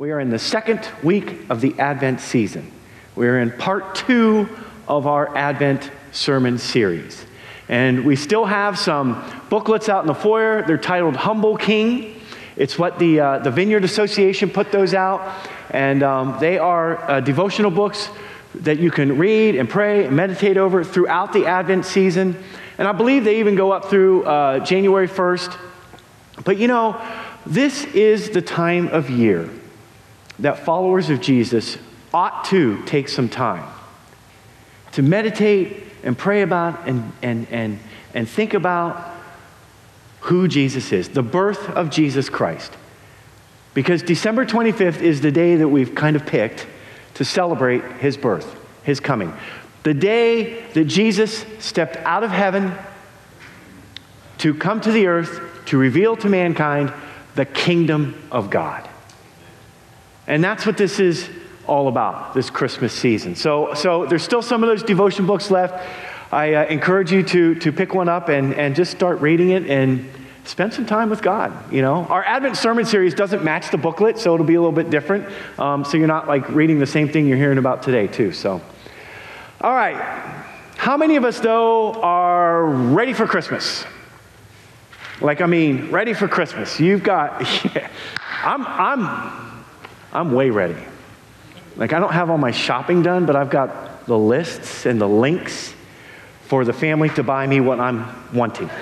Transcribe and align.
We 0.00 0.12
are 0.12 0.20
in 0.20 0.30
the 0.30 0.38
second 0.38 0.88
week 1.02 1.50
of 1.50 1.60
the 1.60 1.78
Advent 1.78 2.22
season. 2.22 2.72
We 3.16 3.28
are 3.28 3.38
in 3.38 3.52
part 3.52 3.94
two 3.94 4.48
of 4.88 5.06
our 5.06 5.36
Advent 5.36 5.90
sermon 6.10 6.56
series. 6.56 7.26
And 7.68 8.06
we 8.06 8.16
still 8.16 8.46
have 8.46 8.78
some 8.78 9.22
booklets 9.50 9.90
out 9.90 10.00
in 10.00 10.06
the 10.06 10.14
foyer. 10.14 10.62
They're 10.62 10.78
titled 10.78 11.16
Humble 11.16 11.58
King. 11.58 12.18
It's 12.56 12.78
what 12.78 12.98
the, 12.98 13.20
uh, 13.20 13.38
the 13.40 13.50
Vineyard 13.50 13.84
Association 13.84 14.48
put 14.48 14.72
those 14.72 14.94
out. 14.94 15.20
And 15.68 16.02
um, 16.02 16.38
they 16.40 16.56
are 16.56 17.10
uh, 17.10 17.20
devotional 17.20 17.70
books 17.70 18.08
that 18.54 18.78
you 18.78 18.90
can 18.90 19.18
read 19.18 19.54
and 19.54 19.68
pray 19.68 20.06
and 20.06 20.16
meditate 20.16 20.56
over 20.56 20.82
throughout 20.82 21.34
the 21.34 21.44
Advent 21.44 21.84
season. 21.84 22.42
And 22.78 22.88
I 22.88 22.92
believe 22.92 23.24
they 23.24 23.40
even 23.40 23.54
go 23.54 23.70
up 23.70 23.90
through 23.90 24.24
uh, 24.24 24.60
January 24.60 25.08
1st. 25.08 25.58
But 26.42 26.56
you 26.56 26.68
know, 26.68 26.98
this 27.44 27.84
is 27.84 28.30
the 28.30 28.40
time 28.40 28.88
of 28.88 29.10
year 29.10 29.50
that 30.40 30.58
followers 30.58 31.10
of 31.10 31.20
Jesus 31.20 31.78
ought 32.12 32.44
to 32.46 32.82
take 32.84 33.08
some 33.08 33.28
time 33.28 33.66
to 34.92 35.02
meditate 35.02 35.84
and 36.02 36.16
pray 36.16 36.42
about 36.42 36.88
and, 36.88 37.12
and, 37.22 37.46
and, 37.50 37.78
and 38.14 38.28
think 38.28 38.54
about 38.54 39.16
who 40.20 40.48
Jesus 40.48 40.92
is, 40.92 41.08
the 41.10 41.22
birth 41.22 41.68
of 41.70 41.90
Jesus 41.90 42.28
Christ. 42.28 42.72
Because 43.72 44.02
December 44.02 44.44
25th 44.44 45.00
is 45.00 45.20
the 45.20 45.30
day 45.30 45.56
that 45.56 45.68
we've 45.68 45.94
kind 45.94 46.16
of 46.16 46.26
picked 46.26 46.66
to 47.14 47.24
celebrate 47.24 47.82
his 47.98 48.16
birth, 48.16 48.56
his 48.82 49.00
coming. 49.00 49.32
The 49.84 49.94
day 49.94 50.62
that 50.72 50.84
Jesus 50.86 51.44
stepped 51.58 51.96
out 51.98 52.24
of 52.24 52.30
heaven 52.30 52.74
to 54.38 54.54
come 54.54 54.80
to 54.80 54.92
the 54.92 55.06
earth 55.06 55.40
to 55.66 55.78
reveal 55.78 56.16
to 56.16 56.28
mankind 56.28 56.92
the 57.36 57.44
kingdom 57.44 58.20
of 58.32 58.50
God. 58.50 58.89
And 60.30 60.44
that's 60.44 60.64
what 60.64 60.76
this 60.76 61.00
is 61.00 61.28
all 61.66 61.88
about, 61.88 62.34
this 62.34 62.50
Christmas 62.50 62.92
season. 62.92 63.34
So, 63.34 63.74
so 63.74 64.06
there's 64.06 64.22
still 64.22 64.42
some 64.42 64.62
of 64.62 64.68
those 64.68 64.84
devotion 64.84 65.26
books 65.26 65.50
left. 65.50 65.84
I 66.30 66.54
uh, 66.54 66.66
encourage 66.66 67.10
you 67.10 67.24
to, 67.24 67.56
to 67.56 67.72
pick 67.72 67.94
one 67.94 68.08
up 68.08 68.28
and, 68.28 68.54
and 68.54 68.76
just 68.76 68.92
start 68.92 69.20
reading 69.20 69.50
it 69.50 69.68
and 69.68 70.08
spend 70.44 70.72
some 70.72 70.86
time 70.86 71.10
with 71.10 71.20
God. 71.20 71.72
You 71.72 71.82
know, 71.82 72.04
our 72.04 72.22
Advent 72.22 72.56
sermon 72.56 72.84
series 72.84 73.12
doesn't 73.12 73.42
match 73.42 73.72
the 73.72 73.76
booklet, 73.76 74.18
so 74.18 74.32
it'll 74.32 74.46
be 74.46 74.54
a 74.54 74.60
little 74.60 74.70
bit 74.70 74.88
different. 74.88 75.28
Um, 75.58 75.84
so 75.84 75.96
you're 75.96 76.06
not 76.06 76.28
like 76.28 76.48
reading 76.50 76.78
the 76.78 76.86
same 76.86 77.08
thing 77.08 77.26
you're 77.26 77.36
hearing 77.36 77.58
about 77.58 77.82
today, 77.82 78.06
too. 78.06 78.30
So, 78.30 78.62
all 79.60 79.74
right. 79.74 79.96
How 80.76 80.96
many 80.96 81.16
of 81.16 81.24
us, 81.24 81.40
though, 81.40 81.94
are 81.94 82.66
ready 82.66 83.14
for 83.14 83.26
Christmas? 83.26 83.84
Like, 85.20 85.40
I 85.40 85.46
mean, 85.46 85.90
ready 85.90 86.14
for 86.14 86.28
Christmas. 86.28 86.78
You've 86.78 87.02
got, 87.02 87.40
yeah, 87.74 87.90
I'm, 88.44 88.64
I'm, 88.64 89.50
I'm 90.12 90.32
way 90.32 90.50
ready. 90.50 90.76
Like, 91.76 91.92
I 91.92 92.00
don't 92.00 92.12
have 92.12 92.30
all 92.30 92.38
my 92.38 92.50
shopping 92.50 93.02
done, 93.02 93.26
but 93.26 93.36
I've 93.36 93.50
got 93.50 94.06
the 94.06 94.18
lists 94.18 94.86
and 94.86 95.00
the 95.00 95.08
links 95.08 95.72
for 96.42 96.64
the 96.64 96.72
family 96.72 97.08
to 97.10 97.22
buy 97.22 97.46
me 97.46 97.60
what 97.60 97.78
I'm 97.78 98.06
wanting. 98.34 98.68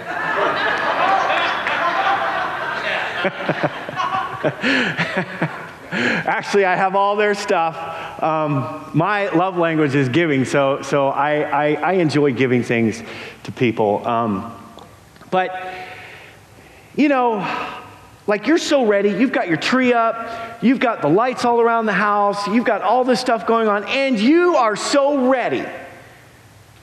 Actually, 5.90 6.64
I 6.64 6.76
have 6.76 6.94
all 6.94 7.16
their 7.16 7.34
stuff. 7.34 8.22
Um, 8.22 8.90
my 8.94 9.28
love 9.30 9.58
language 9.58 9.94
is 9.94 10.08
giving, 10.08 10.44
so, 10.44 10.80
so 10.82 11.08
I, 11.08 11.42
I, 11.42 11.74
I 11.74 11.92
enjoy 11.94 12.32
giving 12.32 12.62
things 12.62 13.02
to 13.44 13.52
people. 13.52 14.06
Um, 14.06 14.54
but, 15.30 15.74
you 16.96 17.08
know, 17.08 17.40
like 18.28 18.46
you're 18.46 18.58
so 18.58 18.84
ready, 18.84 19.08
you've 19.08 19.32
got 19.32 19.48
your 19.48 19.56
tree 19.56 19.94
up, 19.94 20.62
you've 20.62 20.78
got 20.78 21.00
the 21.00 21.08
lights 21.08 21.46
all 21.46 21.62
around 21.62 21.86
the 21.86 21.94
house, 21.94 22.46
you've 22.46 22.66
got 22.66 22.82
all 22.82 23.02
this 23.02 23.18
stuff 23.18 23.46
going 23.46 23.68
on, 23.68 23.84
and 23.84 24.20
you 24.20 24.54
are 24.56 24.76
so 24.76 25.30
ready. 25.30 25.64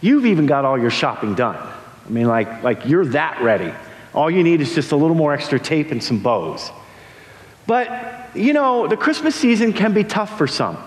You've 0.01 0.25
even 0.25 0.47
got 0.47 0.65
all 0.65 0.77
your 0.77 0.89
shopping 0.89 1.35
done. 1.35 1.55
I 1.55 2.09
mean, 2.09 2.27
like, 2.27 2.63
like 2.63 2.87
you're 2.87 3.05
that 3.05 3.43
ready. 3.43 3.71
All 4.11 4.29
you 4.29 4.43
need 4.43 4.59
is 4.59 4.73
just 4.73 4.91
a 4.91 4.95
little 4.95 5.15
more 5.15 5.33
extra 5.33 5.59
tape 5.59 5.91
and 5.91 6.03
some 6.03 6.17
bows. 6.17 6.71
But, 7.67 8.35
you 8.35 8.53
know, 8.53 8.87
the 8.87 8.97
Christmas 8.97 9.35
season 9.35 9.71
can 9.71 9.93
be 9.93 10.03
tough 10.03 10.39
for 10.39 10.47
some. 10.47 10.77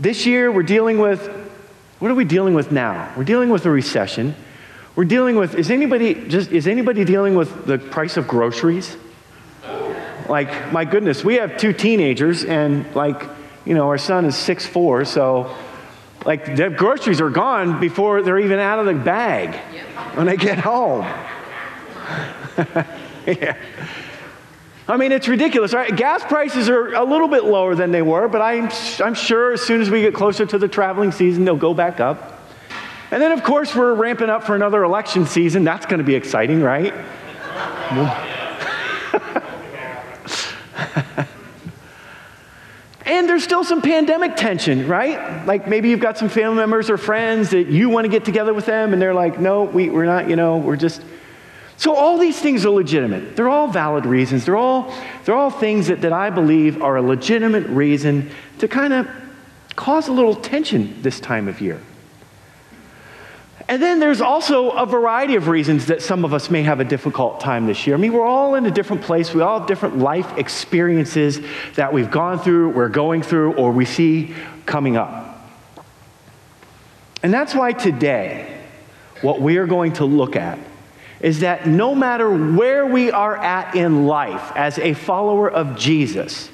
This 0.00 0.26
year, 0.26 0.50
we're 0.50 0.64
dealing 0.64 0.98
with 0.98 1.28
what 2.00 2.10
are 2.10 2.14
we 2.14 2.24
dealing 2.24 2.54
with 2.54 2.72
now? 2.72 3.12
We're 3.16 3.22
dealing 3.22 3.50
with 3.50 3.66
a 3.66 3.70
recession. 3.70 4.34
We're 4.94 5.04
dealing 5.04 5.36
with, 5.36 5.54
is 5.54 5.70
anybody 5.70 6.14
just, 6.28 6.52
is 6.52 6.66
anybody 6.66 7.04
dealing 7.04 7.34
with 7.34 7.66
the 7.66 7.78
price 7.78 8.16
of 8.16 8.28
groceries? 8.28 8.96
Like, 10.28 10.72
my 10.72 10.84
goodness, 10.84 11.24
we 11.24 11.36
have 11.36 11.56
two 11.56 11.72
teenagers 11.72 12.44
and 12.44 12.94
like, 12.94 13.22
you 13.64 13.74
know, 13.74 13.88
our 13.88 13.98
son 13.98 14.24
is 14.26 14.36
six 14.36 14.66
four, 14.66 15.04
so 15.04 15.54
like 16.24 16.56
the 16.56 16.68
groceries 16.70 17.20
are 17.20 17.30
gone 17.30 17.80
before 17.80 18.22
they're 18.22 18.38
even 18.38 18.58
out 18.58 18.78
of 18.78 18.86
the 18.86 18.94
bag 18.94 19.54
when 20.14 20.26
they 20.26 20.36
get 20.36 20.58
home. 20.58 21.02
yeah. 23.26 23.56
I 24.88 24.96
mean, 24.96 25.12
it's 25.12 25.28
ridiculous, 25.28 25.72
right? 25.72 25.94
Gas 25.96 26.24
prices 26.24 26.68
are 26.68 26.94
a 26.94 27.04
little 27.04 27.28
bit 27.28 27.44
lower 27.44 27.74
than 27.74 27.92
they 27.92 28.02
were, 28.02 28.28
but 28.28 28.42
I'm, 28.42 28.68
I'm 29.02 29.14
sure 29.14 29.52
as 29.52 29.62
soon 29.62 29.80
as 29.80 29.90
we 29.90 30.02
get 30.02 30.12
closer 30.12 30.44
to 30.44 30.58
the 30.58 30.68
traveling 30.68 31.12
season, 31.12 31.44
they'll 31.44 31.56
go 31.56 31.72
back 31.72 32.00
up. 32.00 32.41
And 33.12 33.20
then, 33.20 33.32
of 33.32 33.44
course, 33.44 33.74
we're 33.74 33.92
ramping 33.92 34.30
up 34.30 34.44
for 34.44 34.54
another 34.54 34.82
election 34.84 35.26
season. 35.26 35.64
That's 35.64 35.84
going 35.84 35.98
to 35.98 36.04
be 36.04 36.14
exciting, 36.14 36.62
right? 36.62 36.94
and 43.04 43.28
there's 43.28 43.44
still 43.44 43.64
some 43.64 43.82
pandemic 43.82 44.36
tension, 44.36 44.88
right? 44.88 45.44
Like 45.44 45.68
maybe 45.68 45.90
you've 45.90 46.00
got 46.00 46.16
some 46.16 46.30
family 46.30 46.56
members 46.56 46.88
or 46.88 46.96
friends 46.96 47.50
that 47.50 47.66
you 47.66 47.90
want 47.90 48.06
to 48.06 48.08
get 48.08 48.24
together 48.24 48.54
with 48.54 48.64
them, 48.64 48.94
and 48.94 49.02
they're 49.02 49.12
like, 49.12 49.38
no, 49.38 49.64
we, 49.64 49.90
we're 49.90 50.06
not, 50.06 50.30
you 50.30 50.36
know, 50.36 50.56
we're 50.56 50.76
just. 50.76 51.02
So 51.76 51.94
all 51.94 52.16
these 52.16 52.40
things 52.40 52.64
are 52.64 52.70
legitimate. 52.70 53.36
They're 53.36 53.50
all 53.50 53.68
valid 53.68 54.06
reasons. 54.06 54.46
They're 54.46 54.56
all, 54.56 54.90
they're 55.26 55.34
all 55.34 55.50
things 55.50 55.88
that, 55.88 56.00
that 56.00 56.14
I 56.14 56.30
believe 56.30 56.80
are 56.80 56.96
a 56.96 57.02
legitimate 57.02 57.66
reason 57.66 58.30
to 58.60 58.68
kind 58.68 58.94
of 58.94 59.06
cause 59.76 60.08
a 60.08 60.12
little 60.12 60.34
tension 60.34 61.02
this 61.02 61.20
time 61.20 61.46
of 61.46 61.60
year. 61.60 61.78
And 63.72 63.82
then 63.82 64.00
there's 64.00 64.20
also 64.20 64.68
a 64.72 64.84
variety 64.84 65.34
of 65.36 65.48
reasons 65.48 65.86
that 65.86 66.02
some 66.02 66.26
of 66.26 66.34
us 66.34 66.50
may 66.50 66.62
have 66.62 66.80
a 66.80 66.84
difficult 66.84 67.40
time 67.40 67.64
this 67.64 67.86
year. 67.86 67.96
I 67.96 67.98
mean, 67.98 68.12
we're 68.12 68.26
all 68.26 68.54
in 68.54 68.66
a 68.66 68.70
different 68.70 69.00
place. 69.00 69.32
We 69.32 69.40
all 69.40 69.60
have 69.60 69.66
different 69.66 69.96
life 69.96 70.36
experiences 70.36 71.40
that 71.76 71.90
we've 71.90 72.10
gone 72.10 72.38
through, 72.38 72.68
we're 72.72 72.90
going 72.90 73.22
through, 73.22 73.54
or 73.54 73.72
we 73.72 73.86
see 73.86 74.34
coming 74.66 74.98
up. 74.98 75.48
And 77.22 77.32
that's 77.32 77.54
why 77.54 77.72
today, 77.72 78.60
what 79.22 79.40
we 79.40 79.56
are 79.56 79.66
going 79.66 79.94
to 79.94 80.04
look 80.04 80.36
at 80.36 80.58
is 81.20 81.40
that 81.40 81.66
no 81.66 81.94
matter 81.94 82.30
where 82.30 82.84
we 82.84 83.10
are 83.10 83.38
at 83.38 83.74
in 83.74 84.06
life 84.06 84.52
as 84.54 84.78
a 84.80 84.92
follower 84.92 85.50
of 85.50 85.78
Jesus, 85.78 86.50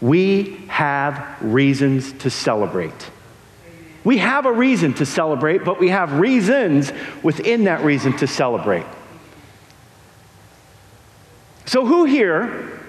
we 0.00 0.56
have 0.66 1.40
reasons 1.40 2.10
to 2.14 2.30
celebrate. 2.30 3.11
We 4.04 4.18
have 4.18 4.46
a 4.46 4.52
reason 4.52 4.94
to 4.94 5.06
celebrate, 5.06 5.64
but 5.64 5.78
we 5.78 5.88
have 5.88 6.14
reasons 6.14 6.92
within 7.22 7.64
that 7.64 7.84
reason 7.84 8.16
to 8.18 8.26
celebrate. 8.26 8.86
So, 11.66 11.86
who 11.86 12.04
here, 12.04 12.80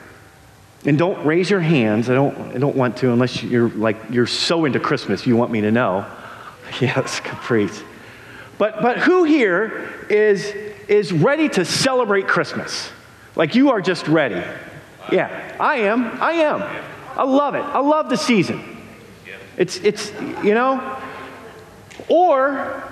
and 0.85 0.97
don't 0.97 1.25
raise 1.25 1.49
your 1.49 1.59
hands, 1.59 2.09
I 2.09 2.15
don't, 2.15 2.37
I 2.55 2.57
don't 2.57 2.75
want 2.75 2.97
to 2.97 3.11
unless 3.11 3.43
you're 3.43 3.69
like, 3.69 3.97
you're 4.09 4.27
so 4.27 4.65
into 4.65 4.79
Christmas 4.79 5.25
you 5.25 5.35
want 5.35 5.51
me 5.51 5.61
to 5.61 5.71
know. 5.71 6.05
Yes, 6.81 7.19
Caprice. 7.19 7.83
But, 8.57 8.81
but 8.81 8.97
who 8.97 9.25
here 9.25 9.93
is, 10.09 10.47
is 10.87 11.13
ready 11.13 11.47
to 11.49 11.65
celebrate 11.65 12.27
Christmas? 12.27 12.89
Like 13.35 13.53
you 13.53 13.69
are 13.69 13.81
just 13.81 14.07
ready. 14.07 14.43
Yeah, 15.11 15.55
I 15.59 15.75
am. 15.81 16.05
I 16.19 16.31
am. 16.31 16.61
I 17.15 17.23
love 17.23 17.53
it. 17.53 17.63
I 17.63 17.79
love 17.79 18.09
the 18.09 18.17
season. 18.17 18.63
It's, 19.57 19.77
it's, 19.77 20.11
you 20.43 20.55
know, 20.55 20.79
or 22.09 22.83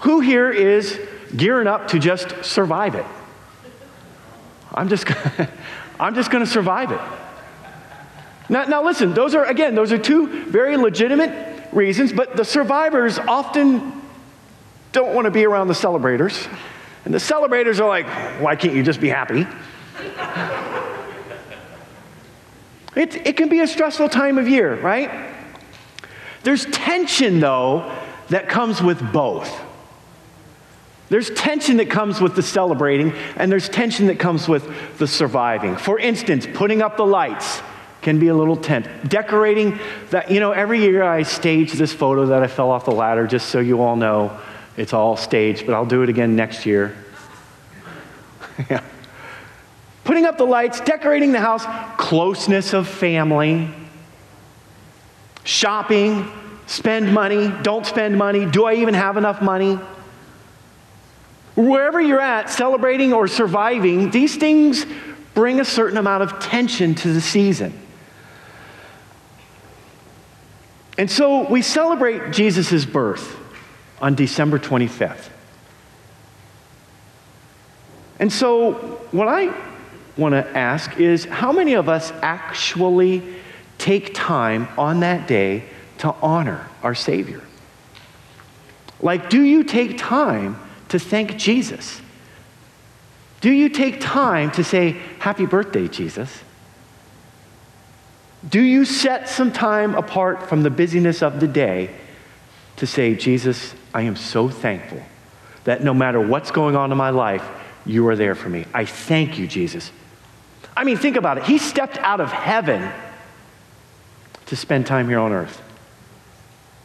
who 0.00 0.20
here 0.20 0.50
is 0.50 1.00
gearing 1.36 1.66
up 1.66 1.88
to 1.88 1.98
just 1.98 2.44
survive 2.44 2.94
it? 2.94 3.06
I'm 4.72 4.88
just, 4.88 5.06
I'm 6.00 6.14
just 6.14 6.30
going 6.30 6.44
to 6.44 6.50
survive 6.50 6.90
it. 6.90 7.00
Now, 8.48 8.64
now, 8.64 8.84
listen, 8.84 9.14
those 9.14 9.34
are, 9.34 9.44
again, 9.44 9.74
those 9.74 9.90
are 9.92 9.98
two 9.98 10.44
very 10.44 10.76
legitimate 10.76 11.72
reasons, 11.72 12.12
but 12.12 12.36
the 12.36 12.44
survivors 12.44 13.18
often 13.18 14.02
don't 14.92 15.14
want 15.14 15.24
to 15.24 15.30
be 15.30 15.46
around 15.46 15.68
the 15.68 15.74
celebrators. 15.74 16.46
And 17.04 17.14
the 17.14 17.20
celebrators 17.20 17.80
are 17.80 17.88
like, 17.88 18.06
why 18.40 18.56
can't 18.56 18.74
you 18.74 18.82
just 18.82 19.00
be 19.00 19.08
happy? 19.08 19.40
it, 22.96 23.26
it 23.26 23.36
can 23.36 23.48
be 23.48 23.60
a 23.60 23.66
stressful 23.66 24.10
time 24.10 24.38
of 24.38 24.48
year, 24.48 24.78
right? 24.80 25.32
There's 26.42 26.66
tension, 26.66 27.40
though, 27.40 27.90
that 28.28 28.48
comes 28.48 28.82
with 28.82 29.12
both. 29.12 29.60
There's 31.10 31.30
tension 31.30 31.76
that 31.76 31.90
comes 31.90 32.20
with 32.20 32.34
the 32.34 32.42
celebrating, 32.42 33.12
and 33.36 33.52
there's 33.52 33.68
tension 33.68 34.06
that 34.06 34.18
comes 34.18 34.48
with 34.48 34.98
the 34.98 35.06
surviving. 35.06 35.76
For 35.76 35.98
instance, 35.98 36.46
putting 36.52 36.82
up 36.82 36.96
the 36.96 37.06
lights 37.06 37.60
can 38.00 38.18
be 38.18 38.28
a 38.28 38.34
little 38.34 38.56
tense. 38.56 38.86
Decorating 39.06 39.78
that, 40.10 40.30
you 40.30 40.40
know, 40.40 40.52
every 40.52 40.80
year 40.80 41.02
I 41.02 41.22
stage 41.22 41.72
this 41.72 41.92
photo 41.92 42.26
that 42.26 42.42
I 42.42 42.46
fell 42.46 42.70
off 42.70 42.84
the 42.84 42.92
ladder 42.92 43.26
just 43.26 43.48
so 43.48 43.60
you 43.60 43.80
all 43.80 43.96
know 43.96 44.38
it's 44.76 44.92
all 44.92 45.16
staged, 45.16 45.66
but 45.66 45.74
I'll 45.74 45.86
do 45.86 46.02
it 46.02 46.08
again 46.08 46.36
next 46.36 46.66
year. 46.66 46.96
yeah. 48.70 48.82
Putting 50.04 50.26
up 50.26 50.36
the 50.36 50.44
lights, 50.44 50.80
decorating 50.80 51.32
the 51.32 51.40
house, 51.40 51.64
closeness 51.96 52.74
of 52.74 52.86
family, 52.88 53.70
shopping, 55.44 56.30
spend 56.66 57.12
money, 57.12 57.52
don't 57.62 57.84
spend 57.86 58.16
money, 58.16 58.46
do 58.46 58.64
I 58.64 58.74
even 58.74 58.94
have 58.94 59.16
enough 59.16 59.42
money? 59.42 59.78
Wherever 61.56 62.00
you're 62.00 62.20
at, 62.20 62.50
celebrating 62.50 63.12
or 63.12 63.28
surviving, 63.28 64.10
these 64.10 64.36
things 64.36 64.86
bring 65.34 65.60
a 65.60 65.64
certain 65.64 65.98
amount 65.98 66.22
of 66.22 66.40
tension 66.40 66.94
to 66.96 67.12
the 67.12 67.20
season. 67.20 67.78
And 70.96 71.10
so 71.10 71.48
we 71.48 71.62
celebrate 71.62 72.32
Jesus' 72.32 72.84
birth 72.84 73.36
on 74.00 74.14
December 74.14 74.58
25th. 74.58 75.28
And 78.20 78.32
so, 78.32 78.74
what 79.10 79.26
I 79.26 79.52
want 80.16 80.32
to 80.34 80.56
ask 80.56 80.98
is 81.00 81.24
how 81.24 81.50
many 81.50 81.74
of 81.74 81.88
us 81.88 82.12
actually 82.22 83.22
take 83.78 84.14
time 84.14 84.68
on 84.78 85.00
that 85.00 85.26
day 85.26 85.64
to 85.98 86.14
honor 86.22 86.68
our 86.82 86.94
Savior? 86.94 87.42
Like, 89.00 89.28
do 89.28 89.42
you 89.42 89.64
take 89.64 89.98
time 89.98 90.58
to 90.88 90.98
thank 90.98 91.36
Jesus? 91.36 92.00
Do 93.40 93.50
you 93.50 93.68
take 93.68 94.00
time 94.00 94.50
to 94.52 94.64
say, 94.64 94.92
Happy 95.18 95.46
birthday, 95.46 95.88
Jesus? 95.88 96.40
Do 98.48 98.60
you 98.60 98.84
set 98.84 99.28
some 99.28 99.52
time 99.52 99.94
apart 99.94 100.48
from 100.48 100.62
the 100.62 100.70
busyness 100.70 101.22
of 101.22 101.40
the 101.40 101.48
day 101.48 101.94
to 102.76 102.86
say, 102.86 103.14
Jesus, 103.14 103.74
I 103.92 104.02
am 104.02 104.16
so 104.16 104.48
thankful 104.48 105.02
that 105.64 105.82
no 105.82 105.94
matter 105.94 106.20
what's 106.20 106.50
going 106.50 106.76
on 106.76 106.92
in 106.92 106.98
my 106.98 107.10
life, 107.10 107.46
you 107.86 108.06
are 108.08 108.16
there 108.16 108.34
for 108.34 108.48
me. 108.48 108.66
I 108.74 108.84
thank 108.84 109.38
you, 109.38 109.46
Jesus. 109.46 109.90
I 110.76 110.84
mean, 110.84 110.96
think 110.96 111.16
about 111.16 111.38
it. 111.38 111.44
He 111.44 111.58
stepped 111.58 111.98
out 111.98 112.20
of 112.20 112.32
heaven 112.32 112.90
to 114.46 114.56
spend 114.56 114.86
time 114.86 115.08
here 115.08 115.20
on 115.20 115.32
earth 115.32 115.62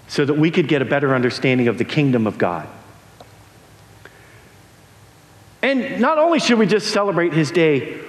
so 0.10 0.26
that 0.26 0.34
we 0.34 0.52
could 0.52 0.68
get 0.68 0.82
a 0.82 0.86
better 0.86 1.16
understanding 1.16 1.68
of 1.68 1.78
the 1.78 1.86
kingdom 1.86 2.28
of 2.28 2.38
God. 2.38 2.68
And 5.62 6.02
not 6.02 6.18
only 6.18 6.40
should 6.40 6.58
we 6.58 6.66
just 6.66 6.88
celebrate 6.88 7.32
his 7.32 7.52
day 7.52 8.02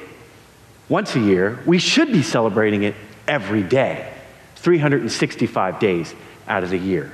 once 0.89 1.15
a 1.15 1.21
year, 1.21 1.61
we 1.67 1.79
should 1.79 2.11
be 2.11 2.23
celebrating 2.23 2.83
it 2.85 2.95
every 3.29 3.63
day, 3.63 4.13
365 4.57 5.79
days 5.79 6.15
out 6.49 6.65
of 6.65 6.71
the 6.71 6.79
year. 6.79 7.13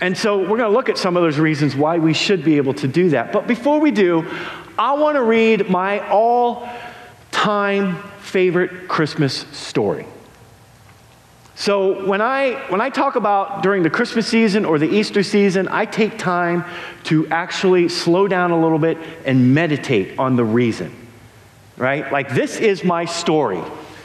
And 0.00 0.16
so 0.16 0.38
we're 0.38 0.58
going 0.58 0.60
to 0.60 0.68
look 0.68 0.88
at 0.88 0.98
some 0.98 1.16
of 1.16 1.22
those 1.22 1.38
reasons 1.38 1.76
why 1.76 1.98
we 1.98 2.14
should 2.14 2.42
be 2.42 2.56
able 2.56 2.74
to 2.74 2.88
do 2.88 3.10
that. 3.10 3.32
But 3.32 3.46
before 3.46 3.80
we 3.80 3.90
do, 3.90 4.26
I 4.78 4.94
want 4.94 5.16
to 5.16 5.22
read 5.22 5.68
my 5.68 6.08
all 6.08 6.68
time 7.30 7.96
favorite 8.20 8.88
Christmas 8.88 9.46
story. 9.52 10.06
So 11.56 12.04
when 12.04 12.20
I 12.20 12.54
when 12.68 12.80
I 12.80 12.90
talk 12.90 13.14
about 13.14 13.62
during 13.62 13.82
the 13.82 13.90
Christmas 13.90 14.26
season 14.26 14.64
or 14.64 14.78
the 14.78 14.88
Easter 14.88 15.22
season, 15.22 15.68
I 15.68 15.86
take 15.86 16.18
time 16.18 16.64
to 17.04 17.28
actually 17.28 17.88
slow 17.88 18.26
down 18.26 18.50
a 18.50 18.60
little 18.60 18.78
bit 18.78 18.98
and 19.24 19.54
meditate 19.54 20.18
on 20.18 20.36
the 20.36 20.44
reason. 20.44 20.92
Right? 21.76 22.10
Like 22.10 22.34
this 22.34 22.58
is 22.58 22.84
my 22.84 23.04
story 23.04 23.62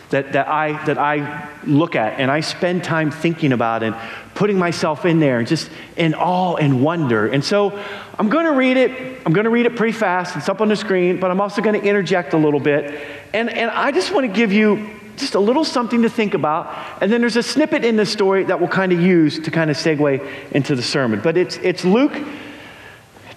that, 0.10 0.34
that, 0.34 0.48
I, 0.48 0.84
that 0.86 0.98
I 0.98 1.50
look 1.66 1.96
at 1.96 2.20
and 2.20 2.32
I 2.32 2.40
spend 2.40 2.84
time 2.84 3.12
thinking 3.12 3.54
about 3.54 3.84
and 3.84 3.96
putting 4.34 4.58
myself 4.58 5.06
in 5.06 5.20
there 5.20 5.40
and 5.40 5.48
just 5.48 5.70
in 5.98 6.16
awe 6.16 6.56
and 6.56 6.84
wonder. 6.84 7.28
And 7.28 7.44
so 7.44 7.80
I'm 8.18 8.30
going 8.30 8.46
to 8.46 8.54
read 8.54 8.78
it. 8.78 9.22
I'm 9.26 9.34
going 9.34 9.44
to 9.44 9.52
read 9.52 9.66
it 9.66 9.76
pretty 9.76 9.98
fast. 9.98 10.36
It's 10.36 10.50
up 10.50 10.62
on 10.62 10.68
the 10.68 10.76
screen, 10.76 11.20
but 11.20 11.30
I'm 11.30 11.42
also 11.42 11.62
going 11.62 11.80
to 11.80 11.88
interject 11.88 12.34
a 12.34 12.38
little 12.38 12.60
bit. 12.60 13.08
And, 13.34 13.50
and 13.50 13.70
I 13.70 13.92
just 13.92 14.12
want 14.12 14.26
to 14.26 14.34
give 14.34 14.52
you 14.52 14.99
just 15.20 15.36
a 15.36 15.40
little 15.40 15.64
something 15.64 16.02
to 16.02 16.10
think 16.10 16.34
about. 16.34 17.02
And 17.02 17.12
then 17.12 17.22
there's 17.22 17.36
a 17.36 17.44
snippet 17.44 17.84
in 17.84 17.96
the 17.96 18.06
story 18.06 18.44
that 18.46 18.60
we'll 18.60 18.70
kind 18.70 18.92
of 18.92 19.02
use 19.02 19.40
to 19.40 19.52
kind 19.52 19.70
of 19.70 19.78
segue 19.78 20.52
into 20.52 20.76
the 20.76 20.82
sermon. 20.82 21.22
But 21.22 21.38
it's, 21.38 21.58
it's 21.58 21.86
Luke 21.86 22.18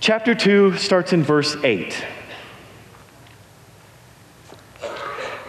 chapter 0.00 0.34
2, 0.34 0.76
starts 0.76 1.12
in 1.12 1.23
verse 1.23 1.56
8. 1.62 2.05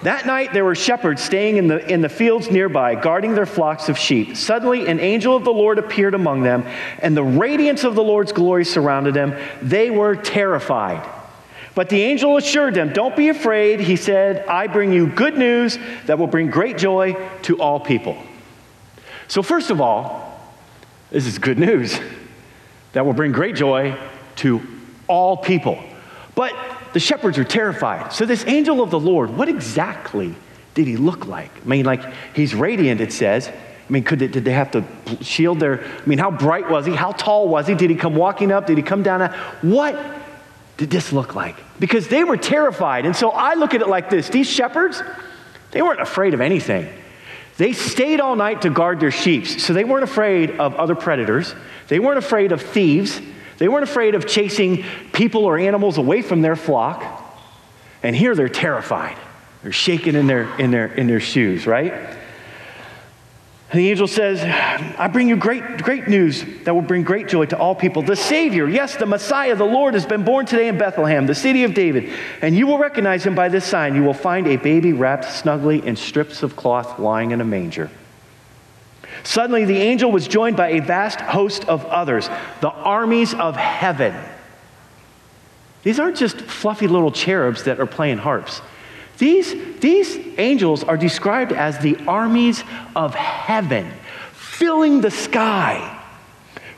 That 0.04 0.26
night 0.26 0.52
there 0.52 0.66
were 0.66 0.76
shepherds 0.76 1.24
staying 1.24 1.56
in 1.56 1.68
the, 1.68 1.90
in 1.92 2.02
the 2.02 2.10
fields 2.10 2.52
nearby, 2.52 2.96
guarding 2.96 3.36
their 3.36 3.46
flocks 3.46 3.88
of 3.88 3.98
sheep. 3.98 4.36
Suddenly 4.36 4.86
an 4.88 5.00
angel 5.00 5.36
of 5.36 5.46
the 5.46 5.54
Lord 5.54 5.80
appeared 5.80 6.14
among 6.14 6.44
them, 6.44 6.66
and 7.00 7.16
the 7.16 7.24
radiance 7.24 7.86
of 7.86 7.96
the 7.96 8.04
Lord's 8.04 8.34
glory 8.34 8.66
surrounded 8.66 9.14
them. 9.14 9.34
They 9.62 9.90
were 9.90 10.16
terrified. 10.18 11.10
But 11.76 11.90
the 11.90 12.02
angel 12.02 12.38
assured 12.38 12.76
them, 12.76 12.94
Don't 12.94 13.16
be 13.16 13.30
afraid. 13.30 13.80
He 13.80 13.96
said, 13.96 14.48
I 14.48 14.68
bring 14.68 14.94
you 14.94 15.08
good 15.08 15.38
news 15.38 15.78
that 16.06 16.20
will 16.20 16.28
bring 16.28 16.50
great 16.50 16.78
joy 16.78 17.16
to 17.44 17.60
all 17.60 17.80
people. 17.80 18.18
So, 19.28 19.42
first 19.42 19.72
of 19.72 19.82
all, 19.82 20.40
this 21.10 21.26
is 21.26 21.40
good 21.40 21.58
news 21.58 22.00
that 22.94 23.06
will 23.06 23.14
bring 23.14 23.32
great 23.32 23.56
joy 23.56 23.98
to 24.38 24.62
all 25.08 25.38
people. 25.38 25.84
But 26.36 26.54
the 26.94 27.00
shepherds 27.00 27.38
are 27.38 27.44
terrified. 27.44 28.14
So, 28.14 28.26
this 28.26 28.46
angel 28.46 28.82
of 28.82 28.92
the 28.92 29.00
Lord, 29.00 29.36
what 29.36 29.50
exactly 29.50 30.36
did 30.76 30.86
he 30.86 30.98
look 30.98 31.26
like? 31.26 31.52
I 31.64 31.68
mean, 31.68 31.86
like, 31.86 32.04
he's 32.36 32.54
radiant, 32.54 33.02
it 33.02 33.12
says. 33.12 33.48
I 33.48 33.92
mean, 33.92 34.04
could 34.04 34.20
they, 34.20 34.28
did 34.28 34.46
they 34.46 34.54
have 34.54 34.72
to 34.72 34.84
shield 35.22 35.60
their, 35.60 35.84
I 35.84 36.06
mean, 36.06 36.20
how 36.20 36.32
bright 36.32 36.70
was 36.70 36.86
he? 36.86 36.94
How 36.94 37.12
tall 37.12 37.48
was 37.48 37.68
he? 37.68 37.76
Did 37.76 37.90
he 37.90 37.96
come 37.96 38.16
walking 38.16 38.52
up? 38.52 38.66
Did 38.68 38.78
he 38.78 38.84
come 38.84 39.04
down? 39.04 39.32
What 39.62 39.96
did 40.78 40.90
this 40.90 41.14
look 41.14 41.36
like? 41.36 41.56
Because 41.80 42.08
they 42.08 42.24
were 42.24 42.38
terrified. 42.38 43.06
And 43.06 43.16
so 43.16 43.30
I 43.30 43.54
look 43.54 43.74
at 43.74 43.82
it 43.82 43.88
like 43.88 44.10
this 44.10 44.30
these 44.30 44.50
shepherds, 44.50 45.02
they 45.72 45.82
weren't 45.82 46.02
afraid 46.02 46.34
of 46.34 46.42
anything. 46.42 46.88
They 47.58 47.74
stayed 47.74 48.20
all 48.20 48.36
night 48.36 48.64
to 48.64 48.70
guard 48.70 49.00
their 49.00 49.12
sheep. 49.12 49.46
So 49.46 49.74
they 49.74 49.84
weren't 49.84 50.04
afraid 50.04 50.52
of 50.60 50.76
other 50.76 50.96
predators, 50.96 51.54
they 51.88 52.00
weren't 52.00 52.18
afraid 52.18 52.52
of 52.52 52.62
thieves, 52.62 53.22
they 53.58 53.68
weren't 53.68 53.84
afraid 53.84 54.16
of 54.16 54.26
chasing 54.26 54.84
people 55.12 55.46
or 55.46 55.58
animals 55.58 55.98
away 55.98 56.22
from 56.22 56.42
their 56.42 56.56
flock. 56.56 57.04
And 58.02 58.16
here 58.16 58.36
they're 58.36 58.50
terrified. 58.50 59.18
They're 59.62 59.72
shaking 59.72 60.16
in 60.16 60.28
their, 60.28 60.54
in 60.60 60.72
their, 60.72 60.88
in 60.88 61.08
their 61.08 61.22
shoes, 61.22 61.66
right? 61.66 61.94
And 63.74 63.80
the 63.80 63.90
angel 63.90 64.08
says, 64.08 64.40
I 65.00 65.08
bring 65.08 65.28
you 65.28 65.36
great, 65.36 65.80
great 65.82 66.08
news 66.08 66.46
that 66.64 66.76
will 66.76 66.84
bring 66.84 67.02
great 67.02 67.28
joy 67.28 67.48
to 67.48 67.58
all 67.58 67.74
people. 67.74 68.04
The 68.04 68.16
Savior, 68.16 68.70
yes, 68.70 68.98
the 68.98 69.08
Messiah, 69.08 69.56
the 69.56 69.64
Lord, 69.64 69.96
has 69.96 70.06
been 70.06 70.24
born 70.24 70.46
today 70.46 70.68
in 70.68 70.78
Bethlehem, 70.78 71.26
the 71.26 71.34
city 71.34 71.64
of 71.64 71.74
David. 71.74 72.14
And 72.44 72.56
you 72.56 72.68
will 72.68 72.78
recognize 72.78 73.26
him 73.26 73.34
by 73.34 73.50
this 73.50 73.66
sign. 73.66 73.96
You 73.96 74.04
will 74.04 74.14
find 74.14 74.46
a 74.46 74.58
baby 74.58 74.94
wrapped 74.94 75.26
snugly 75.26 75.84
in 75.84 75.96
strips 75.96 76.44
of 76.44 76.56
cloth 76.56 77.00
lying 77.00 77.32
in 77.32 77.42
a 77.42 77.44
manger. 77.44 77.90
Suddenly, 79.24 79.66
the 79.66 79.78
angel 79.78 80.12
was 80.12 80.28
joined 80.28 80.56
by 80.56 80.70
a 80.74 80.80
vast 80.80 81.20
host 81.20 81.66
of 81.66 81.84
others, 81.86 82.30
the 82.62 82.70
armies 82.70 83.34
of 83.34 83.56
heaven. 83.56 84.14
These 85.82 86.00
aren't 86.00 86.18
just 86.18 86.42
fluffy 86.42 86.88
little 86.88 87.12
cherubs 87.12 87.64
that 87.64 87.80
are 87.80 87.88
playing 87.88 88.20
harps. 88.20 88.62
These, 89.24 89.80
these 89.80 90.20
angels 90.38 90.84
are 90.84 90.98
described 90.98 91.54
as 91.54 91.80
the 91.80 91.96
armies 92.08 92.62
of 92.94 93.16
heaven, 93.16 93.90
filling 94.34 95.00
the 95.00 95.12
sky, 95.12 95.98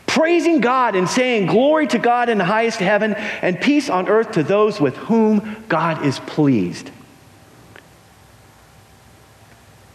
praising 0.06 0.62
God 0.62 0.96
and 0.96 1.10
saying, 1.10 1.48
Glory 1.48 1.88
to 1.88 1.98
God 1.98 2.30
in 2.30 2.38
the 2.38 2.46
highest 2.46 2.78
heaven, 2.78 3.16
and 3.16 3.60
peace 3.60 3.90
on 3.90 4.08
earth 4.08 4.34
to 4.34 4.44
those 4.44 4.80
with 4.80 4.96
whom 4.96 5.66
God 5.68 6.06
is 6.06 6.20
pleased. 6.20 6.92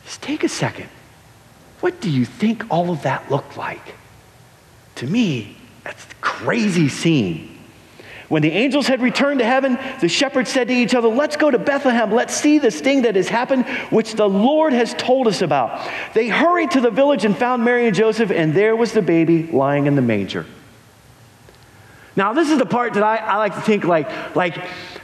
Just 0.02 0.21
take 0.21 0.42
a 0.42 0.49
second. 0.49 0.88
What 1.78 2.00
do 2.00 2.11
you 2.11 2.25
think 2.25 2.69
all 2.69 2.90
of 2.90 3.04
that 3.04 3.30
looked 3.30 3.57
like? 3.57 3.95
To 4.97 5.07
me, 5.07 5.57
that's 5.85 6.04
a 6.04 6.14
crazy 6.21 6.88
scene. 6.88 7.50
When 8.31 8.43
the 8.43 8.53
angels 8.53 8.87
had 8.87 9.03
returned 9.03 9.41
to 9.41 9.45
heaven, 9.45 9.77
the 10.01 10.09
shepherds 10.09 10.51
said 10.51 10.69
to 10.69 10.75
each 10.75 10.95
other, 10.95 11.09
Let's 11.09 11.37
go 11.37 11.51
to 11.51 11.59
Bethlehem. 11.59 12.13
Let's 12.13 12.33
see 12.33 12.61
this 12.61 12.81
thing 12.81 13.03
that 13.03 13.17
has 13.17 13.29
happened, 13.29 13.67
which 13.91 14.15
the 14.15 14.29
Lord 14.29 14.73
has 14.73 14.95
told 14.95 15.27
us 15.27 15.43
about. 15.43 15.91
They 16.15 16.29
hurried 16.29 16.71
to 16.71 16.81
the 16.81 16.93
village 16.93 17.25
and 17.25 17.37
found 17.37 17.65
Mary 17.65 17.89
and 17.89 17.95
Joseph, 17.95 18.31
and 18.31 18.55
there 18.55 18.77
was 18.77 18.93
the 18.93 19.03
baby 19.03 19.49
lying 19.49 19.87
in 19.87 19.97
the 19.97 20.03
manger. 20.03 20.47
Now, 22.15 22.33
this 22.33 22.53
is 22.53 22.59
the 22.59 22.67
part 22.67 22.95
that 22.95 23.03
I, 23.03 23.17
I 23.17 23.37
like 23.39 23.57
to 23.57 23.63
think 23.63 23.83
like, 23.83 24.37
like, 24.37 24.57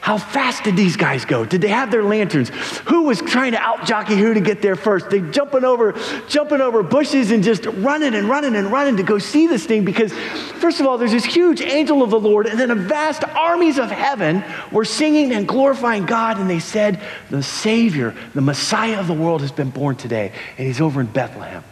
how 0.06 0.18
fast 0.18 0.62
did 0.62 0.76
these 0.76 0.96
guys 0.96 1.24
go? 1.24 1.44
Did 1.44 1.62
they 1.62 1.68
have 1.68 1.90
their 1.90 2.04
lanterns? 2.04 2.50
Who 2.86 3.02
was 3.02 3.20
trying 3.20 3.50
to 3.50 3.58
out 3.58 3.86
jockey 3.86 4.14
who 4.14 4.34
to 4.34 4.40
get 4.40 4.62
there 4.62 4.76
first? 4.76 5.10
They 5.10 5.20
jumping 5.20 5.64
over, 5.64 5.98
jumping 6.28 6.60
over 6.60 6.84
bushes 6.84 7.32
and 7.32 7.42
just 7.42 7.66
running 7.66 8.14
and 8.14 8.28
running 8.28 8.54
and 8.54 8.70
running 8.70 8.98
to 8.98 9.02
go 9.02 9.18
see 9.18 9.48
this 9.48 9.66
thing 9.66 9.84
because, 9.84 10.12
first 10.12 10.78
of 10.78 10.86
all, 10.86 10.96
there's 10.96 11.10
this 11.10 11.24
huge 11.24 11.60
angel 11.60 12.04
of 12.04 12.10
the 12.10 12.20
Lord, 12.20 12.46
and 12.46 12.56
then 12.56 12.70
a 12.70 12.76
vast 12.76 13.24
armies 13.24 13.80
of 13.80 13.90
heaven 13.90 14.44
were 14.70 14.84
singing 14.84 15.32
and 15.32 15.48
glorifying 15.48 16.06
God, 16.06 16.38
and 16.38 16.48
they 16.48 16.60
said, 16.60 17.00
The 17.30 17.42
Savior, 17.42 18.14
the 18.32 18.42
Messiah 18.42 19.00
of 19.00 19.08
the 19.08 19.12
world, 19.12 19.40
has 19.40 19.50
been 19.50 19.70
born 19.70 19.96
today, 19.96 20.30
and 20.56 20.68
he's 20.68 20.80
over 20.80 21.00
in 21.00 21.08
Bethlehem. 21.08 21.64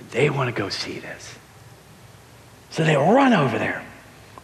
And 0.00 0.10
they 0.10 0.28
want 0.28 0.52
to 0.52 0.60
go 0.60 0.70
see 0.70 0.98
this. 0.98 1.36
So 2.70 2.82
they 2.82 2.96
run 2.96 3.32
over 3.32 3.60
there. 3.60 3.86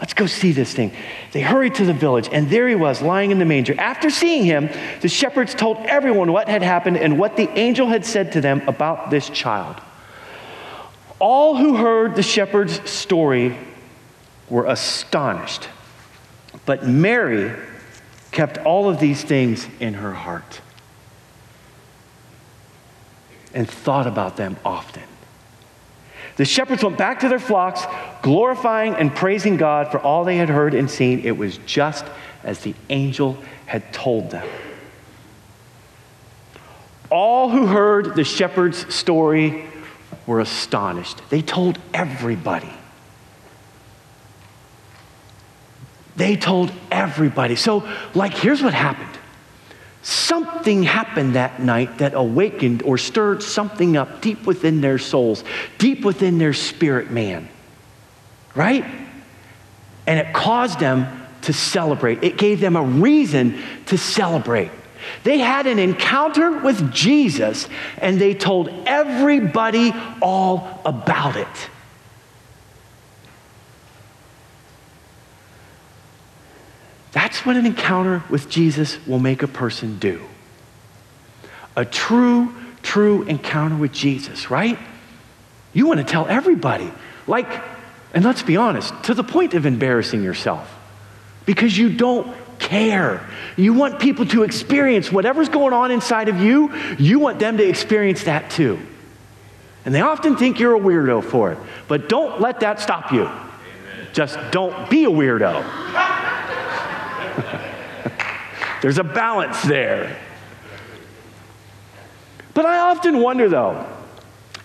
Let's 0.02 0.14
go 0.14 0.26
see 0.26 0.50
this 0.50 0.74
thing. 0.74 0.90
They 1.30 1.42
hurried 1.42 1.76
to 1.76 1.84
the 1.84 1.92
village, 1.92 2.28
and 2.32 2.50
there 2.50 2.66
he 2.66 2.74
was, 2.74 3.00
lying 3.00 3.30
in 3.30 3.38
the 3.38 3.44
manger. 3.44 3.76
After 3.78 4.10
seeing 4.10 4.44
him, 4.44 4.68
the 5.00 5.08
shepherds 5.08 5.54
told 5.54 5.76
everyone 5.86 6.32
what 6.32 6.48
had 6.48 6.60
happened 6.60 6.96
and 6.96 7.20
what 7.20 7.36
the 7.36 7.48
angel 7.56 7.86
had 7.86 8.04
said 8.04 8.32
to 8.32 8.40
them 8.40 8.66
about 8.66 9.10
this 9.10 9.30
child. 9.30 9.76
All 11.20 11.54
who 11.54 11.76
heard 11.76 12.16
the 12.16 12.22
shepherd's 12.24 12.90
story 12.90 13.56
were 14.50 14.66
astonished, 14.66 15.68
but 16.66 16.84
Mary 16.84 17.52
kept 18.32 18.58
all 18.58 18.88
of 18.88 18.98
these 18.98 19.22
things 19.22 19.68
in 19.78 19.94
her 19.94 20.14
heart 20.14 20.62
and 23.54 23.70
thought 23.70 24.08
about 24.08 24.36
them 24.36 24.56
often. 24.64 25.04
The 26.36 26.44
shepherds 26.44 26.82
went 26.82 26.96
back 26.96 27.20
to 27.20 27.28
their 27.28 27.38
flocks, 27.38 27.84
glorifying 28.22 28.94
and 28.94 29.14
praising 29.14 29.56
God 29.56 29.90
for 29.90 29.98
all 29.98 30.24
they 30.24 30.36
had 30.36 30.48
heard 30.48 30.74
and 30.74 30.90
seen. 30.90 31.20
It 31.20 31.36
was 31.36 31.58
just 31.66 32.04
as 32.42 32.60
the 32.60 32.74
angel 32.88 33.36
had 33.66 33.92
told 33.92 34.30
them. 34.30 34.48
All 37.10 37.50
who 37.50 37.66
heard 37.66 38.16
the 38.16 38.24
shepherd's 38.24 38.92
story 38.94 39.66
were 40.26 40.40
astonished. 40.40 41.20
They 41.28 41.42
told 41.42 41.78
everybody. 41.92 42.72
They 46.16 46.36
told 46.36 46.72
everybody. 46.90 47.56
So, 47.56 47.86
like, 48.14 48.34
here's 48.34 48.62
what 48.62 48.74
happened 48.74 49.18
Something 50.02 50.82
happened 50.82 51.36
that 51.36 51.60
night 51.62 51.98
that 51.98 52.14
awakened 52.14 52.82
or 52.82 52.98
stirred 52.98 53.42
something 53.42 53.96
up 53.96 54.20
deep 54.20 54.44
within 54.46 54.80
their 54.80 54.98
souls, 54.98 55.44
deep 55.78 56.04
within 56.04 56.38
their 56.38 56.52
spirit 56.52 57.10
man. 57.10 57.48
Right? 58.54 58.84
And 60.06 60.18
it 60.18 60.34
caused 60.34 60.80
them 60.80 61.06
to 61.42 61.52
celebrate. 61.52 62.24
It 62.24 62.36
gave 62.36 62.60
them 62.60 62.74
a 62.74 62.82
reason 62.82 63.62
to 63.86 63.96
celebrate. 63.96 64.70
They 65.24 65.38
had 65.38 65.66
an 65.66 65.78
encounter 65.78 66.58
with 66.58 66.92
Jesus 66.92 67.68
and 67.98 68.20
they 68.20 68.34
told 68.34 68.68
everybody 68.86 69.92
all 70.20 70.80
about 70.84 71.36
it. 71.36 71.48
That's 77.32 77.46
what 77.46 77.56
an 77.56 77.64
encounter 77.64 78.22
with 78.28 78.50
Jesus 78.50 78.98
will 79.06 79.18
make 79.18 79.42
a 79.42 79.48
person 79.48 79.98
do. 79.98 80.20
A 81.74 81.86
true, 81.86 82.54
true 82.82 83.22
encounter 83.22 83.74
with 83.74 83.90
Jesus, 83.90 84.50
right? 84.50 84.78
You 85.72 85.86
want 85.86 85.98
to 85.98 86.04
tell 86.04 86.26
everybody. 86.28 86.92
Like, 87.26 87.48
and 88.12 88.22
let's 88.22 88.42
be 88.42 88.58
honest, 88.58 88.92
to 89.04 89.14
the 89.14 89.24
point 89.24 89.54
of 89.54 89.64
embarrassing 89.64 90.22
yourself 90.22 90.78
because 91.46 91.76
you 91.76 91.96
don't 91.96 92.36
care. 92.58 93.26
You 93.56 93.72
want 93.72 93.98
people 93.98 94.26
to 94.26 94.42
experience 94.42 95.10
whatever's 95.10 95.48
going 95.48 95.72
on 95.72 95.90
inside 95.90 96.28
of 96.28 96.38
you, 96.38 96.70
you 96.98 97.18
want 97.18 97.38
them 97.38 97.56
to 97.56 97.66
experience 97.66 98.24
that 98.24 98.50
too. 98.50 98.78
And 99.86 99.94
they 99.94 100.02
often 100.02 100.36
think 100.36 100.60
you're 100.60 100.76
a 100.76 100.80
weirdo 100.80 101.24
for 101.24 101.52
it, 101.52 101.58
but 101.88 102.10
don't 102.10 102.42
let 102.42 102.60
that 102.60 102.78
stop 102.78 103.10
you. 103.10 103.30
Just 104.12 104.38
don't 104.50 104.90
be 104.90 105.06
a 105.06 105.10
weirdo. 105.10 106.41
There's 108.82 108.98
a 108.98 109.04
balance 109.04 109.62
there. 109.62 110.18
But 112.52 112.66
I 112.66 112.90
often 112.90 113.20
wonder 113.20 113.48
though, 113.48 113.86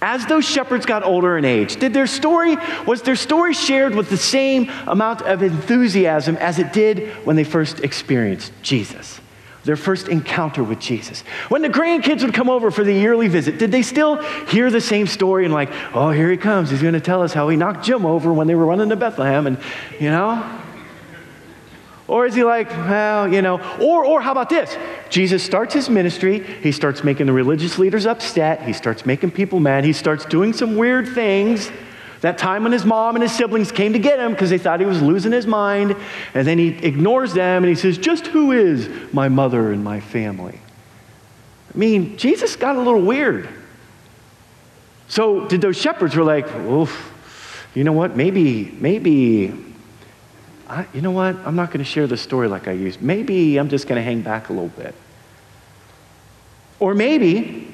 as 0.02 0.26
those 0.26 0.44
shepherds 0.44 0.86
got 0.86 1.04
older 1.04 1.38
in 1.38 1.46
age, 1.46 1.78
did 1.78 1.94
their 1.94 2.08
story, 2.08 2.58
was 2.86 3.04
their 3.04 3.16
story 3.16 3.54
shared 3.54 3.96
with 3.96 4.10
the 4.10 4.18
same 4.18 4.70
amount 4.86 5.22
of 5.22 5.42
enthusiasm 5.42 6.36
as 6.38 6.60
it 6.60 6.74
did 6.74 7.10
when 7.26 7.36
they 7.36 7.44
first 7.44 7.80
experienced 7.80 8.52
Jesus? 8.62 9.22
Their 9.64 9.76
first 9.76 10.08
encounter 10.08 10.64
with 10.64 10.80
Jesus. 10.80 11.22
When 11.50 11.62
the 11.62 11.70
grandkids 11.70 12.24
would 12.24 12.34
come 12.34 12.50
over 12.50 12.72
for 12.72 12.84
the 12.84 12.94
yearly 12.94 13.28
visit, 13.28 13.60
did 13.60 13.72
they 13.72 13.82
still 13.82 14.22
hear 14.46 14.72
the 14.72 14.82
same 14.82 15.08
story 15.08 15.46
and, 15.46 15.54
like, 15.54 15.70
oh, 15.94 16.10
here 16.10 16.32
he 16.32 16.38
comes. 16.38 16.70
He's 16.70 16.82
going 16.82 16.94
to 16.94 17.02
tell 17.02 17.22
us 17.22 17.34
how 17.34 17.50
he 17.50 17.58
knocked 17.58 17.84
Jim 17.84 18.06
over 18.06 18.32
when 18.32 18.48
they 18.48 18.56
were 18.56 18.66
running 18.66 18.90
to 18.90 18.96
Bethlehem? 18.96 19.46
And, 19.46 19.58
you 20.00 20.10
know, 20.10 20.62
or 22.08 22.26
is 22.26 22.36
he 22.36 22.44
like, 22.44 22.70
well, 22.70 23.32
you 23.32 23.42
know, 23.42 23.60
or, 23.82 24.06
or 24.06 24.22
how 24.22 24.32
about 24.32 24.50
this? 24.50 24.78
Jesus 25.10 25.44
starts 25.44 25.74
his 25.74 25.90
ministry. 25.90 26.40
He 26.40 26.72
starts 26.72 27.04
making 27.04 27.26
the 27.26 27.34
religious 27.34 27.78
leaders 27.78 28.06
upset. 28.06 28.62
He 28.64 28.74
starts 28.74 29.06
making 29.06 29.32
people 29.32 29.60
mad. 29.60 29.84
He 29.84 29.94
starts 29.94 30.26
doing 30.26 30.54
some 30.54 30.78
weird 30.78 31.10
things. 31.10 31.70
That 32.22 32.38
time 32.38 32.64
when 32.64 32.72
his 32.72 32.86
mom 32.86 33.16
and 33.16 33.22
his 33.22 33.32
siblings 33.32 33.72
came 33.72 33.94
to 33.94 34.00
get 34.00 34.20
him 34.20 34.32
because 34.32 34.50
they 34.50 34.58
thought 34.58 34.80
he 34.80 34.86
was 34.86 35.02
losing 35.02 35.32
his 35.32 35.46
mind. 35.46 35.96
And 36.34 36.48
then 36.48 36.58
he 36.58 36.70
ignores 36.70 37.34
them 37.34 37.64
and 37.64 37.70
he 37.70 37.76
says, 37.76 37.98
Just 37.98 38.28
who 38.28 38.54
is 38.54 38.90
my 39.14 39.30
mother 39.30 39.72
and 39.72 39.84
my 39.84 40.00
family? 40.00 40.60
I 41.74 41.78
mean, 41.78 42.18
Jesus 42.18 42.56
got 42.56 42.76
a 42.76 42.80
little 42.80 43.04
weird. 43.04 43.48
So 45.08 45.46
did 45.48 45.62
those 45.62 45.78
shepherds 45.78 46.16
were 46.16 46.24
like, 46.24 46.54
oof, 46.56 47.14
you 47.74 47.84
know 47.84 47.94
what? 47.94 48.16
Maybe, 48.16 48.66
maybe 48.80 49.54
I, 50.68 50.86
you 50.94 51.02
know 51.02 51.12
what? 51.12 51.36
I'm 51.46 51.56
not 51.56 51.70
going 51.70 51.80
to 51.80 51.90
share 51.90 52.08
the 52.08 52.18
story 52.18 52.48
like 52.48 52.68
I 52.68 52.74
used. 52.74 53.02
Maybe 53.02 53.58
I'm 53.58 53.70
just 53.70 53.88
going 53.88 53.98
to 53.98 54.04
hang 54.04 54.22
back 54.22 54.50
a 54.50 54.54
little 54.54 54.70
bit. 54.70 54.94
Or 56.80 56.94
maybe, 56.94 57.68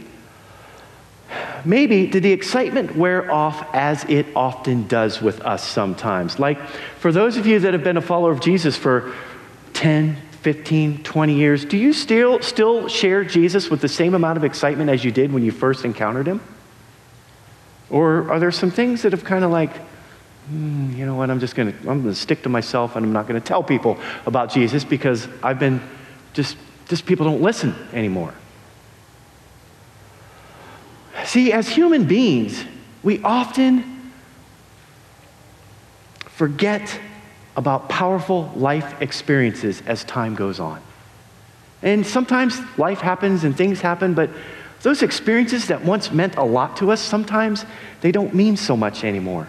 maybe 1.66 2.08
did 2.08 2.24
the 2.24 2.32
excitement 2.32 2.96
wear 2.96 3.32
off 3.32 3.68
as 3.74 4.04
it 4.06 4.28
often 4.36 4.88
does 4.88 5.22
with 5.22 5.42
us 5.42 5.68
sometimes? 5.68 6.40
Like 6.40 6.60
for 7.00 7.12
those 7.12 7.38
of 7.38 7.48
you 7.48 7.60
that 7.60 7.74
have 7.74 7.84
been 7.84 7.98
a 7.98 8.02
follower 8.02 8.32
of 8.32 8.40
Jesus 8.40 8.78
for 8.78 9.14
10, 9.74 10.16
15, 10.42 11.04
20 11.04 11.34
years, 11.34 11.66
do 11.66 11.78
you 11.78 11.94
still, 11.94 12.42
still 12.42 12.88
share 12.88 13.24
Jesus 13.24 13.70
with 13.70 13.82
the 13.82 13.90
same 13.90 14.14
amount 14.14 14.38
of 14.38 14.44
excitement 14.44 14.90
as 14.90 15.04
you 15.04 15.12
did 15.12 15.34
when 15.34 15.44
you 15.44 15.52
first 15.52 15.84
encountered 15.84 16.28
him? 16.28 16.42
Or 17.90 18.32
are 18.32 18.40
there 18.40 18.52
some 18.52 18.72
things 18.72 19.02
that 19.02 19.12
have 19.12 19.24
kind 19.24 19.44
of 19.44 19.52
like, 19.52 19.72
mm, 20.52 20.96
you 20.96 21.06
know 21.06 21.16
what, 21.16 21.30
I'm 21.30 21.40
just 21.40 21.56
going 21.56 21.72
to, 21.72 21.78
I'm 21.80 22.02
going 22.02 22.14
to 22.14 22.16
stick 22.16 22.44
to 22.44 22.50
myself 22.50 22.96
and 22.96 23.06
I'm 23.06 23.14
not 23.14 23.28
going 23.28 23.40
to 23.40 23.46
tell 23.46 23.64
people 23.64 23.98
about 24.26 24.52
Jesus 24.52 24.84
because 24.84 25.28
I've 25.42 25.60
been 25.60 25.82
just, 26.34 26.58
just 26.88 27.06
people 27.06 27.26
don't 27.26 27.42
listen 27.42 27.76
anymore. 27.94 28.34
See, 31.26 31.54
as 31.54 31.70
human 31.70 32.06
beings, 32.06 32.64
we 33.02 33.22
often 33.24 34.12
forget 36.26 37.00
about 37.56 37.88
powerful 37.88 38.52
life 38.56 39.02
experiences 39.02 39.82
as 39.86 40.04
time 40.04 40.36
goes 40.36 40.60
on. 40.60 40.82
And 41.82 42.06
sometimes 42.06 42.60
life 42.78 43.00
happens 43.00 43.44
and 43.44 43.56
things 43.56 43.82
happen, 43.82 44.14
but 44.14 44.30
those 44.82 45.04
experiences 45.04 45.68
that 45.68 45.84
once 45.84 46.12
meant 46.12 46.36
a 46.36 46.44
lot 46.44 46.78
to 46.78 46.92
us, 46.92 47.02
sometimes 47.02 47.66
they 48.02 48.12
don't 48.12 48.34
mean 48.34 48.58
so 48.58 48.76
much 48.76 49.04
anymore. 49.04 49.48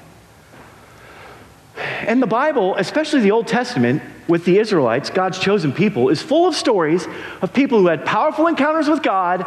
And 1.77 2.23
the 2.23 2.27
Bible, 2.27 2.77
especially 2.77 3.21
the 3.21 3.33
Old 3.33 3.49
Testament, 3.49 4.03
with 4.29 4.45
the 4.45 4.59
Israelites, 4.59 5.11
God's 5.11 5.39
chosen 5.39 5.73
people, 5.73 6.09
is 6.09 6.23
full 6.23 6.47
of 6.47 6.55
stories 6.55 7.07
of 7.43 7.53
people 7.53 7.81
who 7.81 7.89
had 7.89 8.07
powerful 8.07 8.47
encounters 8.47 8.89
with 8.89 9.03
God 9.03 9.45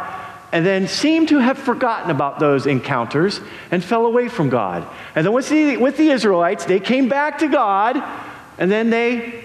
and 0.52 0.64
then 0.64 0.88
seemed 0.88 1.28
to 1.28 1.38
have 1.38 1.58
forgotten 1.58 2.10
about 2.10 2.38
those 2.38 2.66
encounters 2.66 3.40
and 3.70 3.82
fell 3.82 4.06
away 4.06 4.28
from 4.28 4.48
God. 4.48 4.86
And 5.14 5.26
then 5.26 5.32
with 5.32 5.48
the, 5.48 5.76
with 5.76 5.96
the 5.96 6.10
Israelites, 6.10 6.64
they 6.64 6.80
came 6.80 7.08
back 7.08 7.38
to 7.38 7.48
God 7.48 8.02
and 8.58 8.70
then 8.70 8.90
they 8.90 9.44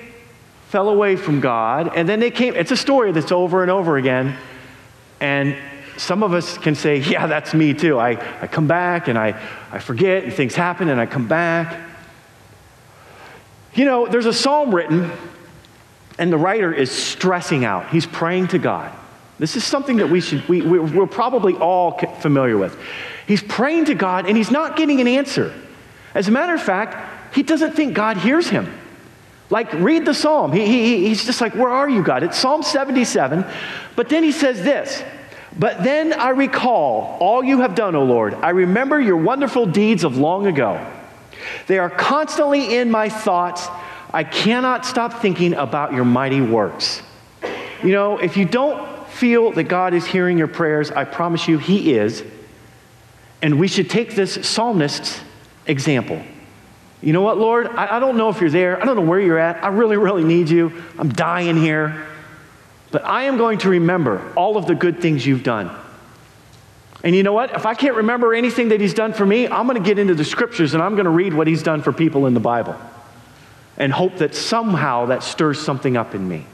fell 0.70 0.90
away 0.90 1.16
from 1.16 1.40
God. 1.40 1.92
And 1.96 2.08
then 2.08 2.20
they 2.20 2.32
came, 2.32 2.56
it's 2.56 2.72
a 2.72 2.78
story 2.78 3.12
that's 3.12 3.32
over 3.32 3.62
and 3.62 3.72
over 3.72 3.98
again. 3.98 4.38
And 5.20 5.56
some 5.98 6.24
of 6.24 6.34
us 6.34 6.58
can 6.58 6.76
say, 6.76 6.98
yeah, 6.98 7.28
that's 7.28 7.54
me 7.54 7.74
too. 7.74 8.00
I, 8.00 8.12
I 8.42 8.48
come 8.48 8.68
back 8.68 9.08
and 9.08 9.18
I, 9.18 9.40
I 9.72 9.80
forget 9.80 10.24
and 10.24 10.34
things 10.34 10.56
happen 10.56 10.90
and 10.90 11.00
I 11.00 11.06
come 11.06 11.28
back. 11.28 11.93
You 13.76 13.86
know, 13.86 14.08
there's 14.08 14.26
a 14.26 14.34
psalm 14.34 14.74
written, 14.74 15.12
and 16.20 16.32
the 16.32 16.38
writer 16.38 16.72
is 16.72 16.92
stressing 16.92 17.66
out. 17.66 17.90
He's 17.90 18.06
praying 18.06 18.50
to 18.50 18.60
God. 18.60 18.92
This 19.40 19.56
is 19.56 19.64
something 19.64 19.98
that 19.98 20.10
we 20.10 20.22
should, 20.22 20.48
we, 20.48 20.62
we're 20.62 21.08
probably 21.08 21.56
all 21.56 21.98
familiar 22.20 22.58
with. 22.58 22.78
He's 23.28 23.42
praying 23.42 23.86
to 23.86 23.96
God, 23.96 24.28
and 24.28 24.38
he's 24.38 24.52
not 24.52 24.76
getting 24.76 25.02
an 25.02 25.08
answer. 25.08 25.54
As 26.14 26.28
a 26.28 26.32
matter 26.32 26.54
of 26.54 26.62
fact, 26.62 27.36
he 27.36 27.42
doesn't 27.42 27.74
think 27.74 27.96
God 27.96 28.18
hears 28.18 28.48
him. 28.48 28.72
Like, 29.50 29.74
read 29.74 30.06
the 30.06 30.14
psalm. 30.14 30.52
He, 30.52 30.66
he, 30.66 31.08
he's 31.08 31.26
just 31.26 31.42
like, 31.42 31.56
Where 31.56 31.70
are 31.70 31.90
you, 31.90 32.04
God? 32.04 32.24
It's 32.24 32.38
Psalm 32.38 32.64
77. 32.64 33.46
But 33.96 34.10
then 34.10 34.24
he 34.24 34.32
says 34.32 34.64
this 34.64 35.04
But 35.58 35.84
then 35.84 36.14
I 36.14 36.30
recall 36.30 37.18
all 37.20 37.44
you 37.44 37.62
have 37.62 37.76
done, 37.76 37.96
O 37.96 38.04
Lord. 38.04 38.34
I 38.36 38.50
remember 38.50 39.00
your 39.00 39.18
wonderful 39.18 39.66
deeds 39.66 40.04
of 40.04 40.18
long 40.18 40.48
ago. 40.48 40.86
They 41.68 41.80
are 41.80 41.90
constantly 41.90 42.78
in 42.78 42.92
my 42.92 43.10
thoughts. 43.10 43.68
I 44.14 44.24
cannot 44.24 44.86
stop 44.86 45.22
thinking 45.22 45.54
about 45.54 45.94
your 45.94 46.06
mighty 46.06 46.42
works. 46.42 47.02
You 47.84 47.92
know, 47.92 48.18
if 48.18 48.38
you 48.38 48.46
don't 48.46 49.08
feel 49.10 49.52
that 49.52 49.64
God 49.64 49.94
is 49.94 50.06
hearing 50.06 50.38
your 50.38 50.48
prayers, 50.48 50.92
I 50.92 51.04
promise 51.04 51.48
you, 51.48 51.58
He 51.58 51.94
is. 51.94 52.24
And 53.42 53.60
we 53.60 53.68
should 53.68 53.90
take 53.90 54.16
this 54.16 54.48
psalmist's 54.48 55.20
example. 55.66 56.22
You 57.02 57.12
know 57.12 57.22
what, 57.22 57.38
Lord? 57.38 57.68
I, 57.68 57.98
I, 57.98 58.00
don't 58.00 58.16
know 58.16 58.30
if 58.30 58.40
you're 58.40 58.50
there. 58.50 58.82
I 58.82 58.86
don't 58.86 58.96
know 58.96 59.02
where 59.02 59.20
you're 59.20 59.38
at. 59.38 59.62
I 59.62 59.68
really, 59.68 59.98
really 59.98 60.24
need 60.24 60.50
you. 60.50 60.82
I'm 60.98 61.10
dying 61.10 61.58
here. 61.58 62.06
But 62.92 63.04
I 63.04 63.24
am 63.24 63.38
going 63.38 63.58
to 63.60 63.70
remember 63.70 64.32
all 64.36 64.56
of 64.56 64.68
the 64.68 64.76
good 64.76 65.02
things 65.02 65.26
you've 65.26 65.44
done. 65.44 65.70
And 67.04 67.14
you 67.14 67.22
know 67.22 67.34
what? 67.34 67.54
If 67.54 67.66
I 67.66 67.74
can't 67.74 67.96
remember 67.96 68.34
anything 68.34 68.70
that 68.70 68.80
he's 68.80 68.94
done 68.94 69.12
for 69.12 69.26
me, 69.26 69.48
I'm 69.48 69.68
going 69.68 69.82
to 69.82 69.86
get 69.86 70.00
into 70.00 70.16
the 70.16 70.24
scriptures 70.24 70.74
and 70.74 70.82
I'm 70.82 70.96
going 70.96 71.06
to 71.06 71.12
read 71.12 71.34
what 71.34 71.48
he's 71.48 71.62
done 71.62 71.82
for 71.82 71.92
people 71.92 72.26
in 72.26 72.34
the 72.34 72.40
Bible 72.40 72.76
and 73.78 73.92
hope 73.92 74.18
that 74.18 74.34
somehow 74.36 75.08
that 75.08 75.22
stirs 75.24 75.60
something 75.62 75.98
up 75.98 76.16
in 76.16 76.28
me. 76.28 76.46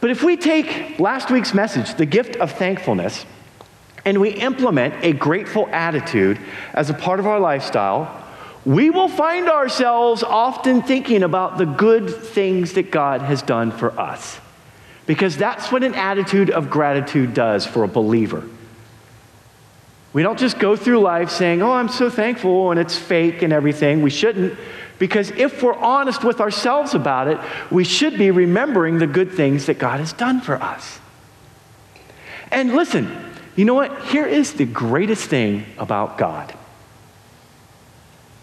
But 0.00 0.10
if 0.10 0.22
we 0.22 0.36
take 0.36 0.98
last 0.98 1.30
week's 1.30 1.54
message, 1.54 1.94
the 1.94 2.06
gift 2.06 2.36
of 2.36 2.52
thankfulness, 2.52 3.26
and 4.04 4.20
we 4.20 4.30
implement 4.30 5.04
a 5.04 5.12
grateful 5.12 5.68
attitude 5.68 6.38
as 6.72 6.90
a 6.90 6.94
part 6.94 7.20
of 7.20 7.26
our 7.26 7.38
lifestyle, 7.38 8.24
we 8.64 8.90
will 8.90 9.08
find 9.08 9.48
ourselves 9.48 10.22
often 10.22 10.82
thinking 10.82 11.22
about 11.22 11.58
the 11.58 11.66
good 11.66 12.10
things 12.10 12.72
that 12.74 12.90
God 12.90 13.20
has 13.20 13.42
done 13.42 13.70
for 13.70 13.98
us. 13.98 14.40
Because 15.10 15.36
that's 15.36 15.72
what 15.72 15.82
an 15.82 15.96
attitude 15.96 16.50
of 16.50 16.70
gratitude 16.70 17.34
does 17.34 17.66
for 17.66 17.82
a 17.82 17.88
believer. 17.88 18.44
We 20.12 20.22
don't 20.22 20.38
just 20.38 20.60
go 20.60 20.76
through 20.76 21.00
life 21.00 21.30
saying, 21.30 21.62
Oh, 21.62 21.72
I'm 21.72 21.88
so 21.88 22.08
thankful, 22.08 22.70
and 22.70 22.78
it's 22.78 22.96
fake 22.96 23.42
and 23.42 23.52
everything. 23.52 24.02
We 24.02 24.10
shouldn't. 24.10 24.56
Because 25.00 25.32
if 25.32 25.64
we're 25.64 25.74
honest 25.74 26.22
with 26.22 26.40
ourselves 26.40 26.94
about 26.94 27.26
it, 27.26 27.40
we 27.72 27.82
should 27.82 28.18
be 28.18 28.30
remembering 28.30 29.00
the 29.00 29.08
good 29.08 29.32
things 29.32 29.66
that 29.66 29.80
God 29.80 29.98
has 29.98 30.12
done 30.12 30.40
for 30.40 30.54
us. 30.54 31.00
And 32.52 32.74
listen, 32.74 33.10
you 33.56 33.64
know 33.64 33.74
what? 33.74 34.04
Here 34.04 34.26
is 34.26 34.52
the 34.52 34.64
greatest 34.64 35.28
thing 35.28 35.66
about 35.76 36.18
God 36.18 36.54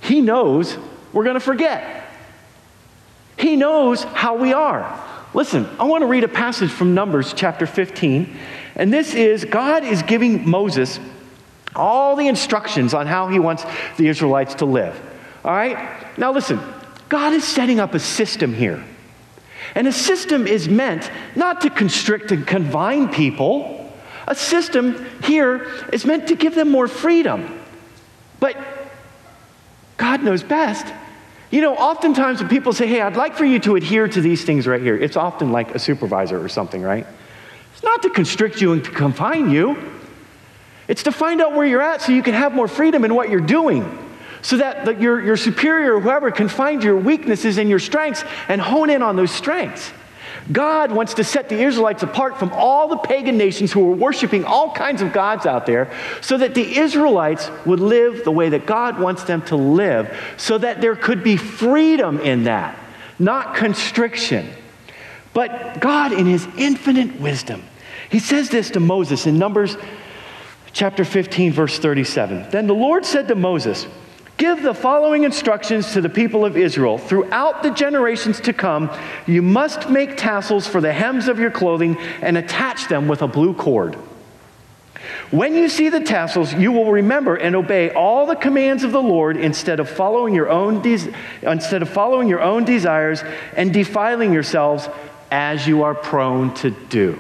He 0.02 0.20
knows 0.20 0.78
we're 1.14 1.24
going 1.24 1.36
to 1.36 1.40
forget, 1.40 2.12
He 3.38 3.56
knows 3.56 4.04
how 4.04 4.36
we 4.36 4.52
are. 4.52 5.02
Listen, 5.38 5.70
I 5.80 5.84
want 5.84 6.02
to 6.02 6.08
read 6.08 6.24
a 6.24 6.28
passage 6.28 6.72
from 6.72 6.96
Numbers 6.96 7.32
chapter 7.32 7.68
15. 7.68 8.36
And 8.74 8.92
this 8.92 9.14
is 9.14 9.46
God 9.46 9.84
is 9.84 10.02
giving 10.02 10.50
Moses 10.50 11.00
all 11.76 12.16
the 12.16 12.28
instructions 12.28 12.96
on 12.96 13.06
how 13.06 13.28
he 13.28 13.38
wants 13.38 13.64
the 13.98 14.08
Israelites 14.08 14.56
to 14.56 14.66
live. 14.66 15.00
All 15.46 15.52
right? 15.52 16.18
Now 16.18 16.32
listen, 16.32 16.60
God 17.08 17.34
is 17.34 17.44
setting 17.44 17.80
up 17.80 17.94
a 17.94 18.00
system 18.00 18.52
here. 18.52 18.84
And 19.76 19.88
a 19.88 19.92
system 19.92 20.48
is 20.48 20.68
meant 20.68 21.12
not 21.36 21.62
to 21.62 21.70
constrict 21.70 22.32
and 22.32 22.48
confine 22.48 23.10
people. 23.10 23.94
A 24.28 24.34
system 24.34 25.06
here 25.22 25.72
is 25.94 26.04
meant 26.04 26.30
to 26.30 26.36
give 26.36 26.56
them 26.56 26.72
more 26.72 26.88
freedom. 26.88 27.62
But 28.40 28.58
God 29.98 30.24
knows 30.24 30.42
best. 30.42 30.92
You 31.50 31.62
know, 31.62 31.76
oftentimes 31.76 32.40
when 32.40 32.50
people 32.50 32.74
say, 32.74 32.88
hey, 32.88 33.02
I'd 33.02 33.16
like 33.16 33.36
for 33.36 33.46
you 33.46 33.60
to 33.60 33.76
adhere 33.76 34.08
to 34.08 34.22
these 34.22 34.44
things 34.44 34.68
right 34.68 34.82
here, 34.82 34.98
it's 34.98 35.16
often 35.16 35.52
like 35.52 35.74
a 35.76 35.80
supervisor 35.80 36.44
or 36.44 36.50
something, 36.50 36.82
right? 36.82 37.08
It's 37.74 37.84
not 37.84 38.02
to 38.04 38.10
constrict 38.10 38.60
you 38.60 38.74
and 38.74 38.84
to 38.84 38.92
confine 38.92 39.50
you, 39.50 39.78
it's 40.88 41.04
to 41.04 41.12
find 41.12 41.42
out 41.42 41.54
where 41.54 41.66
you're 41.66 41.82
at 41.82 42.02
so 42.02 42.12
you 42.12 42.24
can 42.24 42.34
have 42.34 42.54
more 42.54 42.68
freedom 42.68 43.06
in 43.06 43.14
what 43.14 43.30
you're 43.30 43.40
doing. 43.40 44.04
So 44.42 44.58
that 44.58 44.86
the, 44.86 44.96
your, 44.96 45.22
your 45.22 45.38
superior 45.38 45.96
or 45.96 46.00
whoever 46.00 46.32
can 46.32 46.48
find 46.48 46.84
your 46.84 46.96
weaknesses 46.96 47.58
and 47.58 47.70
your 47.70 47.80
strengths 47.80 48.24
and 48.48 48.62
hone 48.62 48.90
in 48.90 49.02
on 49.02 49.16
those 49.16 49.32
strengths. 49.32 49.92
God 50.52 50.92
wants 50.92 51.16
to 51.16 51.24
set 51.24 51.50
the 51.50 51.62
Israelites 51.62 52.04
apart 52.04 52.38
from 52.38 52.52
all 52.54 52.88
the 52.88 52.98
pagan 52.98 53.38
nations 53.38 53.72
who 53.72 53.82
were 53.82 53.96
worshiping 53.96 54.46
all 54.46 54.72
kinds 54.72 55.02
of 55.02 55.12
gods 55.12 55.46
out 55.46 55.66
there 55.66 55.92
so 56.22 56.38
that 56.38 56.54
the 56.54 56.78
Israelites 56.78 57.50
would 57.66 57.80
live 57.80 58.24
the 58.24 58.32
way 58.32 58.50
that 58.50 58.66
God 58.66 59.00
wants 59.00 59.24
them 59.24 59.42
to 59.44 59.56
live, 59.56 60.16
so 60.38 60.58
that 60.58 60.80
there 60.80 60.96
could 60.96 61.24
be 61.24 61.36
freedom 61.36 62.20
in 62.20 62.44
that, 62.44 62.78
not 63.20 63.56
constriction. 63.56 64.50
But 65.34 65.82
God, 65.82 66.14
in 66.14 66.26
His 66.26 66.48
infinite 66.58 67.20
wisdom, 67.20 67.64
He 68.10 68.20
says 68.20 68.50
this 68.50 68.72
to 68.72 68.80
Moses 68.80 69.28
in 69.28 69.38
Numbers 69.38 69.76
chapter 70.72 71.04
15, 71.04 71.52
verse 71.52 71.78
37. 71.78 72.52
Then 72.52 72.68
the 72.68 72.74
Lord 72.74 73.06
said 73.06 73.28
to 73.28 73.36
Moses, 73.36 73.88
Give 74.38 74.62
the 74.62 74.76
following 74.76 75.24
instructions 75.24 75.94
to 75.94 76.02
the 76.02 76.10
people 76.10 76.46
of 76.46 76.56
Israel. 76.56 77.00
Throughout 77.00 77.64
the 77.64 77.72
generations 77.72 78.40
to 78.42 78.54
come, 78.54 78.96
you 79.26 79.42
must 79.42 79.90
make 79.90 80.16
tassels 80.16 80.68
for 80.68 80.80
the 80.80 80.94
hems 80.94 81.28
of 81.28 81.40
your 81.40 81.50
clothing 81.50 81.98
and 82.22 82.38
attach 82.38 82.88
them 82.88 83.08
with 83.08 83.24
a 83.24 83.28
blue 83.28 83.56
cord. 83.56 83.98
When 85.32 85.56
you 85.56 85.70
see 85.70 85.90
the 85.90 86.00
tassels, 86.00 86.54
you 86.54 86.72
will 86.72 86.92
remember 86.92 87.36
and 87.36 87.56
obey 87.56 87.90
all 87.90 88.28
the 88.28 88.36
commands 88.36 88.84
of 88.84 88.92
the 88.92 89.02
Lord 89.02 89.38
instead 89.38 89.80
of 89.80 89.90
following 89.90 90.34
your 90.34 90.50
own 90.50 90.82
de- 90.82 91.14
instead 91.42 91.82
of 91.82 91.90
following 91.90 92.28
your 92.28 92.42
own 92.42 92.64
desires 92.64 93.24
and 93.56 93.74
defiling 93.74 94.34
yourselves 94.34 94.88
as 95.32 95.68
you 95.68 95.84
are 95.84 95.96
prone 95.96 96.54
to 96.56 96.70
do. 96.70 97.20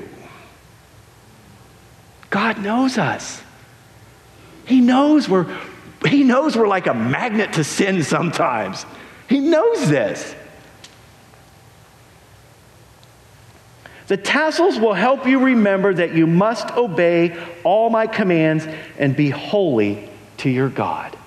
God 2.29 2.61
knows 2.61 2.97
us. 2.97 3.41
He 4.65 4.81
knows 4.81 5.27
we're 5.27 5.53
he 6.05 6.23
knows 6.23 6.55
we're 6.55 6.67
like 6.67 6.87
a 6.87 6.93
magnet 6.93 7.53
to 7.53 7.63
sin 7.63 8.03
sometimes. 8.03 8.85
He 9.27 9.39
knows 9.39 9.89
this. 9.89 10.35
The 14.07 14.17
tassels 14.17 14.79
will 14.79 14.93
help 14.93 15.27
you 15.27 15.39
remember 15.39 15.93
that 15.93 16.13
you 16.13 16.27
must 16.27 16.71
obey 16.77 17.37
all 17.63 17.89
my 17.89 18.07
commands 18.07 18.65
and 18.97 19.15
be 19.15 19.29
holy 19.29 20.09
to 20.37 20.49
your 20.49 20.69
God. 20.69 21.17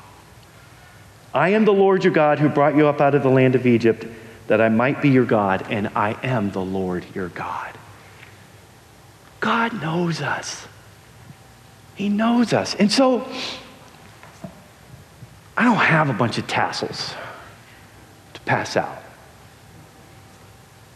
I 1.35 1.51
am 1.51 1.65
the 1.65 1.73
Lord 1.73 2.05
your 2.05 2.13
God 2.13 2.39
who 2.39 2.49
brought 2.49 2.75
you 2.75 2.87
up 2.87 3.01
out 3.01 3.15
of 3.15 3.23
the 3.23 3.29
land 3.29 3.55
of 3.55 3.67
Egypt 3.67 4.07
that 4.47 4.61
I 4.61 4.69
might 4.69 5.01
be 5.01 5.11
your 5.11 5.27
God, 5.27 5.65
and 5.71 5.89
I 5.95 6.17
am 6.25 6.51
the 6.51 6.61
Lord 6.61 7.05
your 7.15 7.29
God. 7.29 7.71
God 9.39 9.81
knows 9.81 10.21
us. 10.21 10.67
He 11.95 12.09
knows 12.09 12.53
us. 12.53 12.75
And 12.75 12.91
so, 12.91 13.29
I 15.61 15.65
don't 15.65 15.77
have 15.77 16.09
a 16.09 16.15
bunch 16.15 16.39
of 16.39 16.47
tassels 16.47 17.13
to 18.33 18.41
pass 18.47 18.79
out. 18.79 18.97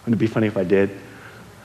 Wouldn't 0.01 0.15
it 0.15 0.19
be 0.19 0.27
funny 0.27 0.47
if 0.47 0.57
I 0.57 0.65
did? 0.65 0.89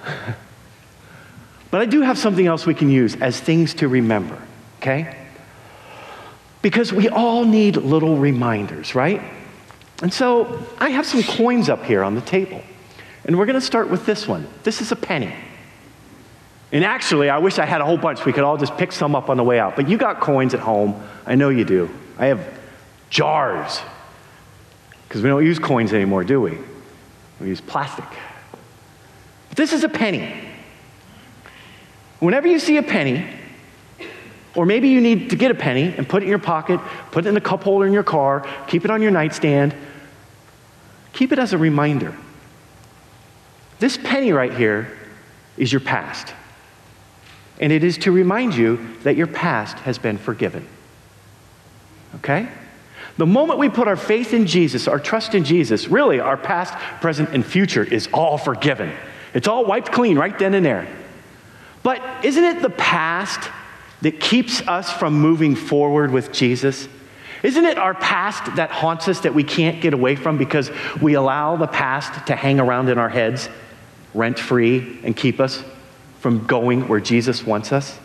but 1.72 1.80
I 1.80 1.86
do 1.86 2.02
have 2.02 2.18
something 2.18 2.46
else 2.46 2.66
we 2.66 2.74
can 2.74 2.90
use 2.90 3.16
as 3.16 3.40
things 3.40 3.74
to 3.76 3.88
remember, 3.88 4.38
okay? 4.82 5.16
Because 6.62 6.92
we 6.92 7.08
all 7.08 7.46
need 7.46 7.78
little 7.78 8.18
reminders, 8.18 8.94
right? 8.94 9.22
And 10.04 10.14
so 10.14 10.62
I 10.78 10.90
have 10.90 11.06
some 11.06 11.24
coins 11.24 11.70
up 11.70 11.86
here 11.86 12.04
on 12.04 12.16
the 12.16 12.22
table. 12.22 12.62
And 13.24 13.40
we're 13.40 13.46
going 13.46 13.54
to 13.54 13.66
start 13.66 13.90
with 13.90 14.06
this 14.06 14.28
one. 14.28 14.46
This 14.64 14.82
is 14.82 14.92
a 14.92 14.98
penny. 14.98 15.34
And 16.74 16.84
actually, 16.84 17.30
I 17.30 17.38
wish 17.38 17.60
I 17.60 17.66
had 17.66 17.80
a 17.80 17.86
whole 17.86 17.98
bunch. 17.98 18.26
We 18.26 18.34
could 18.34 18.44
all 18.44 18.58
just 18.58 18.76
pick 18.76 18.92
some 18.92 19.16
up 19.16 19.30
on 19.30 19.38
the 19.38 19.44
way 19.46 19.58
out. 19.58 19.78
But 19.78 19.88
you 19.88 19.98
got 19.98 20.20
coins 20.20 20.54
at 20.54 20.60
home. 20.60 21.02
I 21.26 21.36
know 21.36 21.48
you 21.48 21.64
do. 21.64 21.90
I 22.18 22.26
have 22.26 22.59
jars. 23.10 23.80
Because 25.08 25.22
we 25.22 25.30
don't 25.30 25.46
use 25.46 25.60
coins 25.60 25.94
anymore, 25.94 26.24
do 26.24 26.40
we? 26.42 26.58
We 27.40 27.48
use 27.48 27.62
plastic. 27.62 28.06
But 29.50 29.58
this 29.58 29.74
is 29.74 29.84
a 29.84 29.90
penny. 29.90 30.34
Whenever 32.20 32.48
you 32.48 32.60
see 32.60 32.78
a 32.78 32.84
penny, 32.84 33.26
or 34.56 34.66
maybe 34.66 34.90
you 34.90 35.02
need 35.02 35.30
to 35.30 35.36
get 35.36 35.52
a 35.52 35.56
penny 35.56 35.94
and 35.98 36.08
put 36.08 36.22
it 36.22 36.26
in 36.26 36.30
your 36.30 36.40
pocket, 36.40 36.80
put 37.12 37.26
it 37.26 37.30
in 37.30 37.34
the 37.34 37.42
cup 37.42 37.64
holder 37.64 37.88
in 37.88 37.94
your 37.94 38.04
car, 38.04 38.46
keep 38.68 38.86
it 38.86 38.92
on 38.92 39.02
your 39.02 39.12
nightstand, 39.12 39.74
keep 41.14 41.32
it 41.32 41.40
as 41.40 41.54
a 41.54 41.58
reminder. 41.58 42.16
This 43.80 43.98
penny 43.98 44.34
right 44.34 44.54
here 44.54 44.98
is 45.58 45.72
your 45.72 45.80
past. 45.80 46.34
And 47.60 47.72
it 47.72 47.84
is 47.84 47.98
to 48.00 48.12
remind 48.12 48.56
you 48.56 48.98
that 49.04 49.16
your 49.16 49.28
past 49.28 49.78
has 49.80 49.98
been 49.98 50.18
forgiven. 50.18 50.68
Okay? 52.16 52.50
The 53.20 53.26
moment 53.26 53.60
we 53.60 53.68
put 53.68 53.90
our 53.90 53.98
faith 53.98 54.34
in 54.34 54.48
Jesus, 54.48 54.88
our 54.88 54.98
trust 54.98 55.36
in 55.36 55.44
Jesus, 55.44 55.90
really 55.90 56.22
our 56.22 56.38
past, 56.38 56.74
present, 57.02 57.32
and 57.34 57.46
future 57.46 57.84
is 57.84 58.08
all 58.14 58.38
forgiven. 58.38 58.94
It's 59.34 59.46
all 59.46 59.66
wiped 59.66 59.92
clean 59.92 60.18
right 60.18 60.40
then 60.40 60.54
and 60.54 60.66
there. 60.66 60.88
But 61.84 62.02
isn't 62.24 62.42
it 62.42 62.62
the 62.62 62.70
past 62.70 63.50
that 64.04 64.22
keeps 64.22 64.66
us 64.70 64.90
from 64.90 65.16
moving 65.20 65.58
forward 65.58 66.12
with 66.12 66.32
Jesus? 66.32 66.88
Isn't 67.44 67.66
it 67.66 67.78
our 67.78 67.94
past 67.94 68.56
that 68.56 68.72
haunts 68.72 69.10
us 69.10 69.20
that 69.20 69.36
we 69.36 69.44
can't 69.44 69.82
get 69.82 69.94
away 69.94 70.16
from 70.16 70.38
because 70.38 70.72
we 71.02 71.16
allow 71.16 71.58
the 71.58 71.68
past 71.68 72.28
to 72.28 72.38
hang 72.38 72.58
around 72.58 72.88
in 72.88 72.98
our 72.98 73.10
heads 73.10 73.50
rent 74.14 74.40
free 74.40 74.98
and 75.04 75.14
keep 75.14 75.42
us 75.42 75.62
from 76.22 76.48
going 76.48 76.88
where 76.88 77.02
Jesus 77.02 77.46
wants 77.46 77.74
us? 77.74 78.00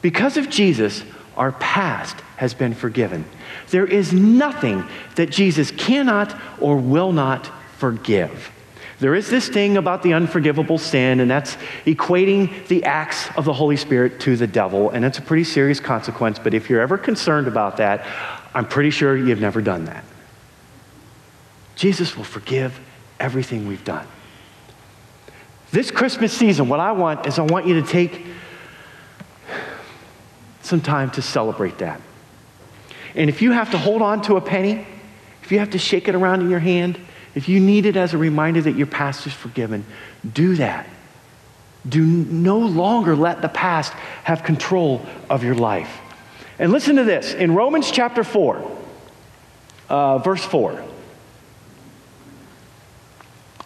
Because 0.00 0.38
of 0.38 0.48
Jesus, 0.48 1.02
our 1.36 1.52
past 1.52 2.16
has 2.36 2.54
been 2.54 2.74
forgiven. 2.74 3.24
There 3.70 3.86
is 3.86 4.12
nothing 4.12 4.86
that 5.16 5.30
Jesus 5.30 5.70
cannot 5.70 6.38
or 6.60 6.76
will 6.76 7.12
not 7.12 7.50
forgive. 7.78 8.52
There 8.98 9.14
is 9.14 9.28
this 9.28 9.48
thing 9.48 9.76
about 9.76 10.02
the 10.02 10.14
unforgivable 10.14 10.78
sin, 10.78 11.20
and 11.20 11.30
that's 11.30 11.56
equating 11.84 12.66
the 12.68 12.84
acts 12.84 13.28
of 13.36 13.44
the 13.44 13.52
Holy 13.52 13.76
Spirit 13.76 14.20
to 14.20 14.36
the 14.36 14.46
devil, 14.46 14.88
and 14.88 15.04
it's 15.04 15.18
a 15.18 15.22
pretty 15.22 15.44
serious 15.44 15.80
consequence. 15.80 16.38
But 16.38 16.54
if 16.54 16.70
you're 16.70 16.80
ever 16.80 16.96
concerned 16.96 17.46
about 17.46 17.76
that, 17.76 18.06
I'm 18.54 18.66
pretty 18.66 18.90
sure 18.90 19.14
you've 19.14 19.40
never 19.40 19.60
done 19.60 19.84
that. 19.84 20.04
Jesus 21.74 22.16
will 22.16 22.24
forgive 22.24 22.80
everything 23.20 23.68
we've 23.68 23.84
done. 23.84 24.06
This 25.72 25.90
Christmas 25.90 26.32
season, 26.32 26.70
what 26.70 26.80
I 26.80 26.92
want 26.92 27.26
is 27.26 27.38
I 27.38 27.42
want 27.42 27.66
you 27.66 27.82
to 27.82 27.86
take 27.86 28.24
some 30.66 30.80
time 30.80 31.10
to 31.12 31.22
celebrate 31.22 31.78
that. 31.78 32.00
And 33.14 33.30
if 33.30 33.40
you 33.40 33.52
have 33.52 33.70
to 33.70 33.78
hold 33.78 34.02
on 34.02 34.20
to 34.22 34.36
a 34.36 34.40
penny, 34.40 34.86
if 35.42 35.50
you 35.50 35.58
have 35.58 35.70
to 35.70 35.78
shake 35.78 36.08
it 36.08 36.14
around 36.14 36.42
in 36.42 36.50
your 36.50 36.58
hand, 36.58 36.98
if 37.34 37.48
you 37.48 37.60
need 37.60 37.86
it 37.86 37.96
as 37.96 38.14
a 38.14 38.18
reminder 38.18 38.60
that 38.62 38.76
your 38.76 38.86
past 38.86 39.26
is 39.26 39.32
forgiven, 39.32 39.84
do 40.30 40.56
that. 40.56 40.88
Do 41.88 42.04
no 42.04 42.58
longer 42.58 43.14
let 43.14 43.42
the 43.42 43.48
past 43.48 43.92
have 44.24 44.42
control 44.42 45.04
of 45.30 45.44
your 45.44 45.54
life. 45.54 46.00
And 46.58 46.72
listen 46.72 46.96
to 46.96 47.04
this 47.04 47.34
in 47.34 47.54
Romans 47.54 47.90
chapter 47.90 48.24
4, 48.24 48.78
uh, 49.88 50.18
verse 50.18 50.44
4. 50.44 50.82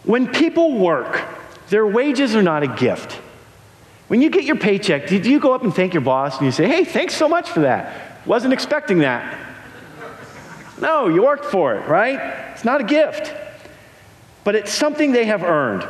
When 0.03 0.27
people 0.27 0.77
work, 0.77 1.23
their 1.69 1.87
wages 1.87 2.35
are 2.35 2.43
not 2.43 2.63
a 2.63 2.67
gift. 2.67 3.19
When 4.11 4.21
you 4.21 4.29
get 4.29 4.43
your 4.43 4.57
paycheck, 4.57 5.07
do 5.07 5.17
you 5.17 5.39
go 5.39 5.53
up 5.53 5.63
and 5.63 5.73
thank 5.73 5.93
your 5.93 6.01
boss 6.01 6.35
and 6.37 6.45
you 6.45 6.51
say, 6.51 6.67
hey, 6.67 6.83
thanks 6.83 7.15
so 7.15 7.29
much 7.29 7.49
for 7.49 7.61
that? 7.61 8.27
Wasn't 8.27 8.51
expecting 8.51 8.99
that. 8.99 9.39
No, 10.81 11.07
you 11.07 11.23
worked 11.23 11.45
for 11.45 11.75
it, 11.75 11.87
right? 11.87 12.19
It's 12.53 12.65
not 12.65 12.81
a 12.81 12.83
gift 12.83 13.33
but 14.43 14.55
it's 14.55 14.71
something 14.71 15.11
they 15.11 15.25
have 15.25 15.43
earned. 15.43 15.87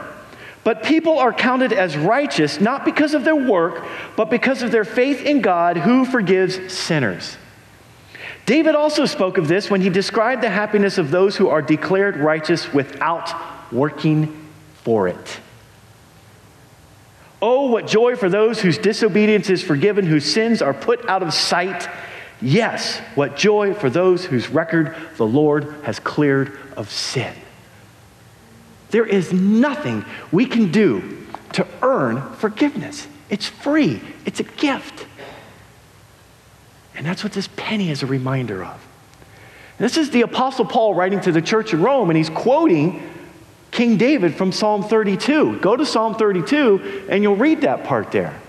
But 0.64 0.84
people 0.84 1.18
are 1.18 1.34
counted 1.34 1.74
as 1.74 1.98
righteous 1.98 2.60
not 2.60 2.86
because 2.86 3.14
of 3.14 3.24
their 3.24 3.36
work, 3.36 3.86
but 4.16 4.30
because 4.30 4.62
of 4.62 4.72
their 4.72 4.86
faith 4.86 5.24
in 5.24 5.42
God 5.42 5.78
who 5.78 6.06
forgives 6.06 6.72
sinners. 6.72 7.38
David 8.46 8.76
also 8.76 9.06
spoke 9.06 9.38
of 9.38 9.48
this 9.48 9.70
when 9.70 9.82
he 9.82 9.90
described 9.90 10.44
the 10.44 10.50
happiness 10.50 10.98
of 10.98 11.10
those 11.10 11.36
who 11.36 11.48
are 11.50 11.62
declared 11.62 12.18
righteous 12.18 12.72
without 12.74 13.34
working 13.72 14.50
for 14.84 15.08
it. 15.08 15.40
Oh, 17.42 17.68
what 17.68 17.88
joy 17.88 18.16
for 18.16 18.30
those 18.30 18.62
whose 18.62 18.78
disobedience 18.78 19.50
is 19.50 19.64
forgiven, 19.64 20.06
whose 20.06 20.32
sins 20.32 20.62
are 20.62 20.74
put 20.74 21.08
out 21.10 21.24
of 21.24 21.34
sight. 21.34 21.90
Yes, 22.40 23.00
what 23.16 23.36
joy 23.36 23.74
for 23.74 23.90
those 23.90 24.26
whose 24.26 24.50
record 24.50 24.96
the 25.18 25.26
Lord 25.26 25.76
has 25.84 26.00
cleared 26.00 26.60
of 26.78 26.92
sin. 26.92 27.34
There 28.92 29.06
is 29.06 29.34
nothing 29.34 30.06
we 30.32 30.46
can 30.46 30.72
do 30.72 31.26
to 31.54 31.66
earn 31.82 32.34
forgiveness. 32.34 33.08
It's 33.30 33.48
free, 33.48 34.02
it's 34.26 34.40
a 34.40 34.44
gift. 34.44 35.08
And 36.96 37.06
that's 37.06 37.24
what 37.24 37.34
this 37.34 37.50
penny 37.56 37.90
is 37.90 38.04
a 38.04 38.06
reminder 38.06 38.64
of. 38.64 38.88
This 39.78 39.98
is 39.98 40.12
the 40.12 40.22
Apostle 40.22 40.66
Paul 40.66 40.94
writing 40.94 41.22
to 41.22 41.32
the 41.32 41.42
church 41.42 41.74
in 41.74 41.82
Rome, 41.82 42.10
and 42.12 42.18
he's 42.18 42.30
quoting 42.30 43.11
King 43.72 43.98
David 43.98 44.36
from 44.36 44.52
Psalm 44.52 44.84
32. 44.84 45.60
Go 45.60 45.76
to 45.76 45.86
Psalm 45.86 46.16
32, 46.16 47.08
and 47.10 47.24
you'll 47.24 47.38
read 47.38 47.62
that 47.62 47.86
part 47.86 48.12
there. 48.12 48.40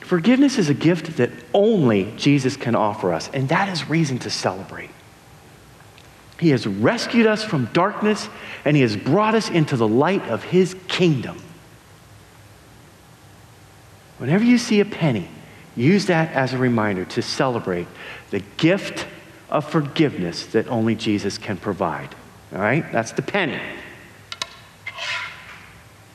Forgiveness 0.00 0.58
is 0.58 0.68
a 0.68 0.74
gift 0.74 1.16
that 1.16 1.30
only 1.54 2.12
Jesus 2.16 2.56
can 2.56 2.74
offer 2.74 3.12
us, 3.12 3.30
and 3.32 3.48
that 3.48 3.68
is 3.68 3.88
reason 3.88 4.18
to 4.18 4.30
celebrate. 4.30 4.90
He 6.38 6.50
has 6.50 6.66
rescued 6.66 7.26
us 7.26 7.44
from 7.44 7.66
darkness 7.66 8.28
and 8.64 8.76
He 8.76 8.82
has 8.82 8.96
brought 8.96 9.34
us 9.34 9.48
into 9.48 9.76
the 9.76 9.88
light 9.88 10.22
of 10.28 10.42
His 10.42 10.76
kingdom. 10.88 11.38
Whenever 14.18 14.44
you 14.44 14.58
see 14.58 14.80
a 14.80 14.84
penny, 14.84 15.28
use 15.76 16.06
that 16.06 16.32
as 16.32 16.52
a 16.52 16.58
reminder 16.58 17.04
to 17.04 17.22
celebrate 17.22 17.86
the 18.30 18.40
gift 18.56 19.06
of 19.48 19.68
forgiveness 19.68 20.46
that 20.46 20.66
only 20.68 20.94
Jesus 20.94 21.38
can 21.38 21.56
provide. 21.56 22.14
All 22.54 22.60
right? 22.60 22.90
That's 22.92 23.12
the 23.12 23.22
penny. 23.22 23.60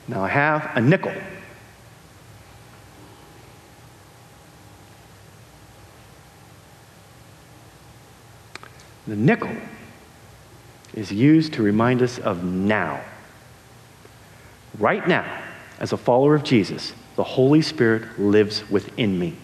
Now 0.08 0.24
I 0.24 0.28
have 0.28 0.70
a 0.74 0.80
nickel. 0.80 1.12
The 9.06 9.16
nickel 9.16 9.50
is 10.94 11.12
used 11.12 11.52
to 11.54 11.62
remind 11.62 12.00
us 12.00 12.18
of 12.18 12.42
now. 12.42 13.02
Right 14.78 15.06
now, 15.06 15.42
as 15.78 15.92
a 15.92 15.96
follower 15.96 16.34
of 16.34 16.42
Jesus, 16.42 16.94
the 17.16 17.24
Holy 17.24 17.60
Spirit 17.60 18.18
lives 18.18 18.68
within 18.70 19.18
me. 19.18 19.36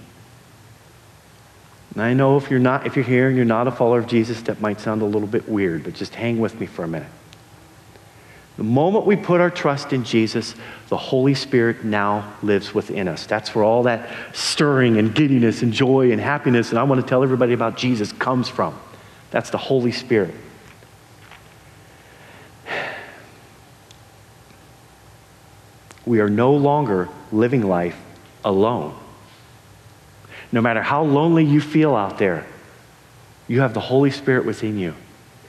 And 1.96 2.04
I 2.04 2.12
know 2.12 2.36
if 2.36 2.50
you're 2.50 2.60
not, 2.60 2.86
if 2.86 2.94
you're 2.94 3.06
here 3.06 3.28
and 3.28 3.36
you're 3.36 3.46
not 3.46 3.66
a 3.66 3.70
follower 3.70 3.98
of 3.98 4.06
Jesus, 4.06 4.42
that 4.42 4.60
might 4.60 4.82
sound 4.82 5.00
a 5.00 5.06
little 5.06 5.26
bit 5.26 5.48
weird, 5.48 5.82
but 5.82 5.94
just 5.94 6.14
hang 6.14 6.38
with 6.38 6.60
me 6.60 6.66
for 6.66 6.84
a 6.84 6.86
minute. 6.86 7.08
The 8.58 8.64
moment 8.64 9.06
we 9.06 9.16
put 9.16 9.40
our 9.40 9.48
trust 9.48 9.94
in 9.94 10.04
Jesus, 10.04 10.54
the 10.90 10.98
Holy 10.98 11.32
Spirit 11.32 11.84
now 11.84 12.34
lives 12.42 12.74
within 12.74 13.08
us. 13.08 13.24
That's 13.24 13.54
where 13.54 13.64
all 13.64 13.84
that 13.84 14.10
stirring 14.34 14.98
and 14.98 15.14
giddiness 15.14 15.62
and 15.62 15.72
joy 15.72 16.12
and 16.12 16.20
happiness, 16.20 16.68
and 16.68 16.78
I 16.78 16.82
want 16.82 17.00
to 17.00 17.06
tell 17.06 17.22
everybody 17.22 17.54
about 17.54 17.78
Jesus, 17.78 18.12
comes 18.12 18.46
from. 18.46 18.78
That's 19.30 19.48
the 19.48 19.56
Holy 19.56 19.92
Spirit. 19.92 20.34
we 26.04 26.20
are 26.20 26.28
no 26.28 26.54
longer 26.54 27.08
living 27.32 27.62
life 27.62 27.98
alone. 28.44 28.94
No 30.52 30.60
matter 30.60 30.82
how 30.82 31.02
lonely 31.02 31.44
you 31.44 31.60
feel 31.60 31.94
out 31.94 32.18
there, 32.18 32.46
you 33.48 33.60
have 33.60 33.74
the 33.74 33.80
Holy 33.80 34.10
Spirit 34.10 34.44
within 34.46 34.78
you. 34.78 34.94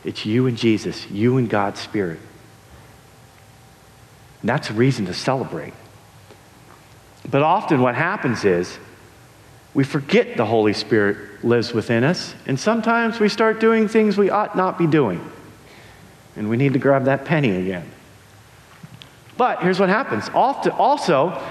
It's 0.03 0.25
you 0.25 0.47
and 0.47 0.57
Jesus, 0.57 1.09
you 1.09 1.37
and 1.37 1.49
God's 1.49 1.79
Spirit. 1.79 2.19
And 4.41 4.49
that's 4.49 4.69
a 4.69 4.73
reason 4.73 5.05
to 5.07 5.13
celebrate. 5.13 5.73
But 7.29 7.41
often 7.41 7.81
what 7.81 7.95
happens 7.95 8.45
is 8.45 8.77
we 9.73 9.83
forget 9.83 10.37
the 10.37 10.45
Holy 10.45 10.73
Spirit 10.73 11.43
lives 11.43 11.73
within 11.73 12.03
us, 12.03 12.33
and 12.45 12.59
sometimes 12.59 13.19
we 13.19 13.29
start 13.29 13.59
doing 13.59 13.87
things 13.87 14.17
we 14.17 14.29
ought 14.29 14.55
not 14.55 14.77
be 14.77 14.87
doing. 14.87 15.19
And 16.35 16.49
we 16.49 16.57
need 16.57 16.73
to 16.73 16.79
grab 16.79 17.05
that 17.05 17.25
penny 17.25 17.51
again. 17.51 17.89
But 19.37 19.61
here's 19.61 19.79
what 19.79 19.89
happens. 19.89 20.29
Also, 20.29 21.41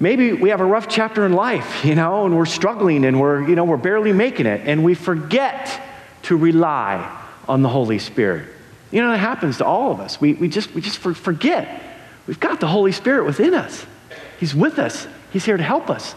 maybe 0.00 0.32
we 0.32 0.48
have 0.48 0.60
a 0.60 0.64
rough 0.64 0.88
chapter 0.88 1.24
in 1.26 1.32
life, 1.32 1.84
you 1.84 1.94
know, 1.94 2.24
and 2.24 2.36
we're 2.36 2.46
struggling 2.46 3.04
and 3.04 3.20
we're, 3.20 3.46
you 3.48 3.54
know, 3.54 3.64
we're 3.64 3.76
barely 3.76 4.12
making 4.12 4.46
it, 4.46 4.62
and 4.64 4.82
we 4.82 4.94
forget 4.94 5.80
to 6.22 6.36
rely 6.36 7.18
on 7.48 7.62
the 7.62 7.68
Holy 7.68 7.98
Spirit. 7.98 8.48
You 8.90 9.02
know, 9.02 9.12
it 9.12 9.18
happens 9.18 9.58
to 9.58 9.64
all 9.64 9.92
of 9.92 10.00
us. 10.00 10.20
We, 10.20 10.32
we 10.34 10.48
just, 10.48 10.74
we 10.74 10.80
just 10.80 10.98
forget. 10.98 11.82
We've 12.26 12.40
got 12.40 12.60
the 12.60 12.66
Holy 12.66 12.92
Spirit 12.92 13.24
within 13.24 13.54
us. 13.54 13.86
He's 14.40 14.54
with 14.54 14.78
us. 14.78 15.06
He's 15.32 15.44
here 15.44 15.56
to 15.56 15.62
help 15.62 15.90
us. 15.90 16.14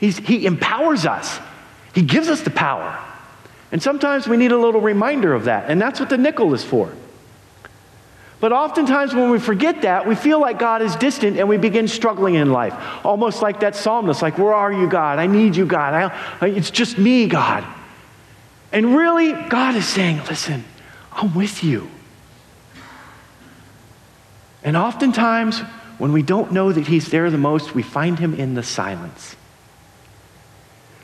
He's, 0.00 0.18
he 0.18 0.46
empowers 0.46 1.06
us. 1.06 1.38
He 1.94 2.02
gives 2.02 2.28
us 2.28 2.40
the 2.40 2.50
power. 2.50 2.98
And 3.70 3.82
sometimes 3.82 4.26
we 4.26 4.36
need 4.36 4.52
a 4.52 4.56
little 4.56 4.80
reminder 4.80 5.34
of 5.34 5.44
that. 5.44 5.70
And 5.70 5.80
that's 5.80 6.00
what 6.00 6.08
the 6.08 6.18
nickel 6.18 6.54
is 6.54 6.64
for. 6.64 6.92
But 8.40 8.52
oftentimes, 8.52 9.14
when 9.14 9.30
we 9.30 9.40
forget 9.40 9.82
that, 9.82 10.06
we 10.06 10.14
feel 10.14 10.40
like 10.40 10.60
God 10.60 10.80
is 10.80 10.94
distant 10.96 11.38
and 11.38 11.48
we 11.48 11.56
begin 11.56 11.88
struggling 11.88 12.36
in 12.36 12.52
life. 12.52 12.74
Almost 13.04 13.42
like 13.42 13.60
that 13.60 13.74
psalmist, 13.74 14.22
like, 14.22 14.38
Where 14.38 14.54
are 14.54 14.72
you, 14.72 14.88
God? 14.88 15.18
I 15.18 15.26
need 15.26 15.56
you, 15.56 15.66
God. 15.66 16.12
I, 16.40 16.46
it's 16.46 16.70
just 16.70 16.98
me, 16.98 17.26
God. 17.26 17.64
And 18.70 18.96
really, 18.96 19.32
God 19.32 19.74
is 19.74 19.88
saying, 19.88 20.18
Listen, 20.28 20.64
I'm 21.12 21.34
with 21.34 21.64
you. 21.64 21.90
And 24.62 24.76
oftentimes, 24.76 25.60
when 25.98 26.12
we 26.12 26.22
don't 26.22 26.52
know 26.52 26.70
that 26.70 26.86
He's 26.86 27.08
there 27.08 27.30
the 27.30 27.38
most, 27.38 27.74
we 27.74 27.82
find 27.82 28.20
Him 28.20 28.34
in 28.34 28.54
the 28.54 28.62
silence. 28.62 29.34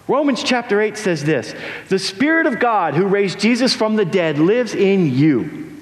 Romans 0.07 0.43
chapter 0.45 0.81
8 0.81 0.97
says 0.97 1.25
this 1.25 1.53
The 1.89 1.99
Spirit 1.99 2.47
of 2.47 2.61
God 2.61 2.95
who 2.95 3.07
raised 3.07 3.41
Jesus 3.41 3.75
from 3.75 3.97
the 3.97 4.05
dead 4.05 4.39
lives 4.39 4.73
in 4.75 5.13
you. 5.13 5.74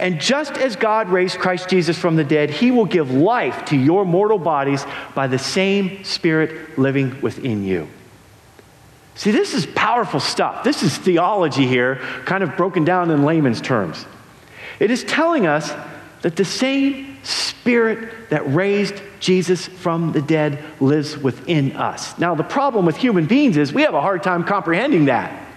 And 0.00 0.18
just 0.18 0.52
as 0.52 0.76
God 0.76 1.10
raised 1.10 1.38
Christ 1.38 1.68
Jesus 1.68 1.98
from 1.98 2.16
the 2.16 2.24
dead, 2.24 2.48
he 2.48 2.70
will 2.70 2.86
give 2.86 3.10
life 3.10 3.66
to 3.66 3.76
your 3.76 4.06
mortal 4.06 4.38
bodies 4.38 4.84
by 5.14 5.26
the 5.26 5.38
same 5.38 6.04
Spirit 6.04 6.78
living 6.78 7.20
within 7.20 7.64
you. 7.64 7.86
See, 9.14 9.30
this 9.30 9.52
is 9.52 9.66
powerful 9.66 10.18
stuff. 10.18 10.64
This 10.64 10.82
is 10.82 10.96
theology 10.96 11.66
here, 11.66 11.96
kind 12.24 12.42
of 12.42 12.56
broken 12.56 12.86
down 12.86 13.10
in 13.10 13.24
layman's 13.24 13.60
terms. 13.60 14.06
It 14.78 14.90
is 14.90 15.04
telling 15.04 15.46
us 15.46 15.70
that 16.22 16.34
the 16.34 16.46
same 16.46 17.18
Spirit 17.22 18.30
that 18.30 18.50
raised 18.50 18.94
Jesus 19.20 19.66
from 19.66 20.12
the 20.12 20.22
dead 20.22 20.64
lives 20.80 21.18
within 21.18 21.76
us. 21.76 22.18
Now, 22.18 22.34
the 22.34 22.42
problem 22.42 22.86
with 22.86 22.96
human 22.96 23.26
beings 23.26 23.58
is 23.58 23.74
we 23.74 23.82
have 23.82 23.92
a 23.92 24.00
hard 24.00 24.22
time 24.22 24.44
comprehending 24.44 25.04
that. 25.04 25.49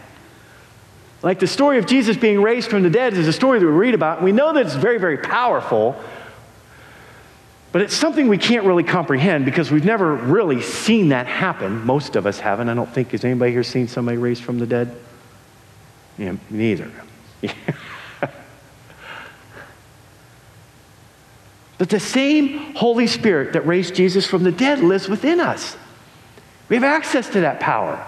Like 1.23 1.39
the 1.39 1.47
story 1.47 1.77
of 1.77 1.85
Jesus 1.85 2.17
being 2.17 2.41
raised 2.41 2.69
from 2.69 2.83
the 2.83 2.89
dead 2.89 3.13
is 3.13 3.29
a 3.29 3.33
story 3.33 3.57
that 3.57 3.65
we 3.65 3.71
read 3.71 3.95
about, 3.95 4.21
we 4.21 4.33
know 4.33 4.51
that 4.53 4.65
it's 4.65 4.75
very, 4.75 4.99
very 4.99 5.17
powerful, 5.17 5.95
but 7.71 7.81
it's 7.81 7.95
something 7.95 8.27
we 8.27 8.37
can't 8.37 8.65
really 8.65 8.83
comprehend 8.83 9.45
because 9.45 9.71
we've 9.71 9.85
never 9.85 10.13
really 10.13 10.61
seen 10.61 11.09
that 11.09 11.25
happen. 11.25 11.85
Most 11.85 12.17
of 12.17 12.27
us 12.27 12.39
haven't. 12.39 12.67
I 12.67 12.73
don't 12.73 12.93
think, 12.93 13.11
has 13.11 13.23
anybody 13.23 13.53
here 13.53 13.63
seen 13.63 13.87
somebody 13.87 14.17
raised 14.17 14.43
from 14.43 14.59
the 14.59 14.67
dead? 14.67 14.95
Yeah, 16.17 16.35
neither. 16.49 16.91
but 21.77 21.89
the 21.89 22.01
same 22.01 22.75
Holy 22.75 23.07
Spirit 23.07 23.53
that 23.53 23.65
raised 23.65 23.95
Jesus 23.95 24.27
from 24.27 24.43
the 24.43 24.51
dead 24.51 24.81
lives 24.81 25.07
within 25.07 25.39
us. 25.39 25.77
We 26.67 26.75
have 26.75 26.83
access 26.83 27.29
to 27.29 27.39
that 27.41 27.61
power. 27.61 28.05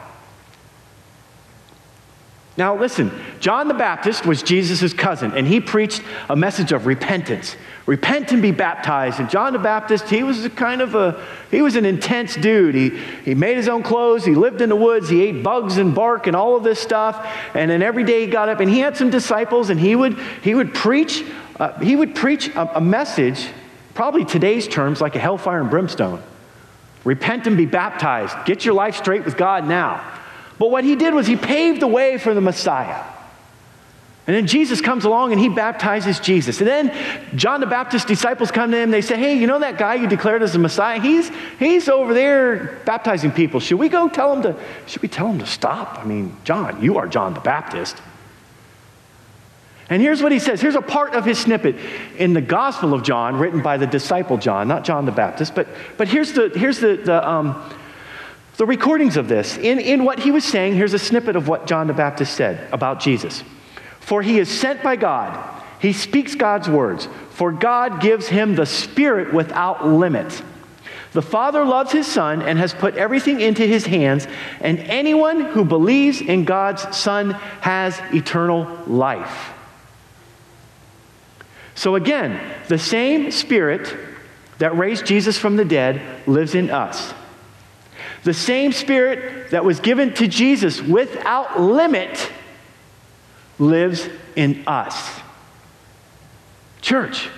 Now, 2.57 2.77
listen, 2.77 3.11
John 3.41 3.67
the 3.67 3.73
Baptist 3.73 4.25
was 4.25 4.41
Jesus' 4.41 4.93
cousin, 4.93 5.33
and 5.33 5.45
he 5.45 5.59
preached 5.59 6.01
a 6.29 6.37
message 6.37 6.71
of 6.71 6.85
repentance. 6.85 7.57
Repent 7.85 8.31
and 8.31 8.41
be 8.41 8.51
baptized. 8.51 9.19
And 9.19 9.29
John 9.29 9.51
the 9.51 9.59
Baptist, 9.59 10.09
he 10.09 10.23
was 10.23 10.45
a 10.45 10.49
kind 10.49 10.81
of 10.81 10.95
a, 10.95 11.21
he 11.51 11.61
was 11.61 11.75
an 11.75 11.83
intense 11.83 12.35
dude. 12.35 12.73
He, 12.73 12.97
he 13.25 13.35
made 13.35 13.57
his 13.57 13.67
own 13.67 13.83
clothes, 13.83 14.23
he 14.23 14.35
lived 14.35 14.61
in 14.61 14.69
the 14.69 14.75
woods, 14.75 15.09
he 15.09 15.21
ate 15.21 15.43
bugs 15.43 15.77
and 15.77 15.93
bark 15.93 16.27
and 16.27 16.35
all 16.35 16.55
of 16.55 16.63
this 16.63 16.79
stuff. 16.79 17.27
And 17.53 17.69
then 17.69 17.81
every 17.81 18.05
day 18.05 18.21
he 18.21 18.27
got 18.27 18.47
up, 18.47 18.61
and 18.61 18.69
he 18.69 18.79
had 18.79 18.95
some 18.95 19.09
disciples, 19.09 19.69
and 19.69 19.77
he 19.77 19.93
would, 19.93 20.17
he 20.41 20.55
would 20.55 20.73
preach, 20.73 21.25
uh, 21.59 21.77
he 21.79 21.97
would 21.97 22.15
preach 22.15 22.47
a, 22.55 22.77
a 22.77 22.81
message, 22.81 23.47
probably 23.95 24.23
today's 24.23 24.65
terms, 24.65 25.01
like 25.01 25.17
a 25.17 25.19
hellfire 25.19 25.59
and 25.59 25.69
brimstone. 25.69 26.23
Repent 27.03 27.47
and 27.47 27.57
be 27.57 27.65
baptized. 27.65 28.33
Get 28.45 28.63
your 28.63 28.75
life 28.75 28.95
straight 28.95 29.25
with 29.25 29.35
God 29.35 29.67
now. 29.67 30.21
But 30.57 30.71
what 30.71 30.83
he 30.83 30.95
did 30.95 31.13
was 31.13 31.27
he 31.27 31.35
paved 31.35 31.81
the 31.81 31.87
way 31.87 32.17
for 32.17 32.33
the 32.33 32.41
Messiah. 32.41 33.03
And 34.27 34.35
then 34.35 34.47
Jesus 34.47 34.81
comes 34.81 35.05
along 35.05 35.33
and 35.33 35.39
he 35.39 35.49
baptizes 35.49 36.19
Jesus. 36.19 36.59
And 36.59 36.67
then 36.67 37.37
John 37.37 37.59
the 37.59 37.67
Baptist's 37.67 38.07
disciples 38.07 38.49
come 38.49 38.71
to 38.71 38.77
him. 38.77 38.89
They 38.89 39.01
say, 39.01 39.17
Hey, 39.17 39.37
you 39.37 39.45
know 39.45 39.59
that 39.59 39.77
guy 39.77 39.95
you 39.95 40.07
declared 40.07 40.41
as 40.41 40.53
the 40.53 40.59
Messiah? 40.59 40.99
He's, 40.99 41.29
he's 41.59 41.87
over 41.87 42.13
there 42.13 42.79
baptizing 42.85 43.31
people. 43.31 43.59
Should 43.59 43.77
we 43.77 43.87
go 43.87 44.09
tell 44.09 44.33
him 44.33 44.41
to, 44.41 44.59
should 44.87 45.03
we 45.03 45.09
tell 45.09 45.27
him 45.27 45.37
to 45.39 45.45
stop? 45.45 45.99
I 45.99 46.05
mean, 46.05 46.35
John, 46.43 46.81
you 46.81 46.97
are 46.97 47.07
John 47.07 47.35
the 47.35 47.39
Baptist. 47.39 48.01
And 49.91 50.01
here's 50.01 50.23
what 50.23 50.31
he 50.31 50.39
says. 50.39 50.59
Here's 50.59 50.75
a 50.75 50.81
part 50.81 51.13
of 51.13 51.25
his 51.25 51.37
snippet 51.37 51.75
in 52.17 52.33
the 52.33 52.41
Gospel 52.41 52.95
of 52.95 53.03
John, 53.03 53.35
written 53.35 53.61
by 53.61 53.77
the 53.77 53.85
disciple 53.85 54.37
John, 54.37 54.67
not 54.67 54.83
John 54.83 55.05
the 55.05 55.11
Baptist. 55.11 55.53
But, 55.53 55.67
but 55.97 56.07
here's 56.07 56.33
the, 56.33 56.51
here's 56.55 56.79
the, 56.79 56.95
the 56.95 57.29
um, 57.29 57.71
the 58.57 58.65
recordings 58.65 59.17
of 59.17 59.27
this. 59.27 59.57
In, 59.57 59.79
in 59.79 60.05
what 60.05 60.19
he 60.19 60.31
was 60.31 60.43
saying, 60.43 60.75
here's 60.75 60.93
a 60.93 60.99
snippet 60.99 61.35
of 61.35 61.47
what 61.47 61.67
John 61.67 61.87
the 61.87 61.93
Baptist 61.93 62.35
said 62.35 62.71
about 62.71 62.99
Jesus. 62.99 63.43
For 63.99 64.21
he 64.21 64.39
is 64.39 64.49
sent 64.49 64.83
by 64.83 64.95
God, 64.95 65.63
he 65.79 65.93
speaks 65.93 66.35
God's 66.35 66.69
words, 66.69 67.07
for 67.31 67.51
God 67.51 68.01
gives 68.01 68.27
him 68.27 68.55
the 68.55 68.65
Spirit 68.65 69.33
without 69.33 69.85
limit. 69.85 70.41
The 71.11 71.21
Father 71.21 71.63
loves 71.63 71.91
his 71.91 72.07
Son 72.07 72.41
and 72.41 72.59
has 72.59 72.73
put 72.73 72.95
everything 72.95 73.39
into 73.39 73.65
his 73.65 73.85
hands, 73.85 74.27
and 74.59 74.79
anyone 74.79 75.41
who 75.41 75.63
believes 75.63 76.21
in 76.21 76.45
God's 76.45 76.95
Son 76.95 77.31
has 77.61 77.99
eternal 78.13 78.65
life. 78.85 79.53
So 81.73 81.95
again, 81.95 82.39
the 82.67 82.77
same 82.77 83.31
Spirit 83.31 83.95
that 84.59 84.77
raised 84.77 85.05
Jesus 85.05 85.37
from 85.37 85.57
the 85.57 85.65
dead 85.65 86.01
lives 86.27 86.55
in 86.55 86.69
us. 86.69 87.13
The 88.25 88.33
same 88.33 88.71
Spirit 88.71 89.51
that 89.51 89.63
was 89.63 89.79
given 89.79 90.11
to 90.15 90.27
Jesus 90.27 90.81
without 90.81 91.61
limit 91.61 92.31
lives 93.59 94.09
in 94.35 94.63
us. 94.65 95.21
Church, 96.81 97.29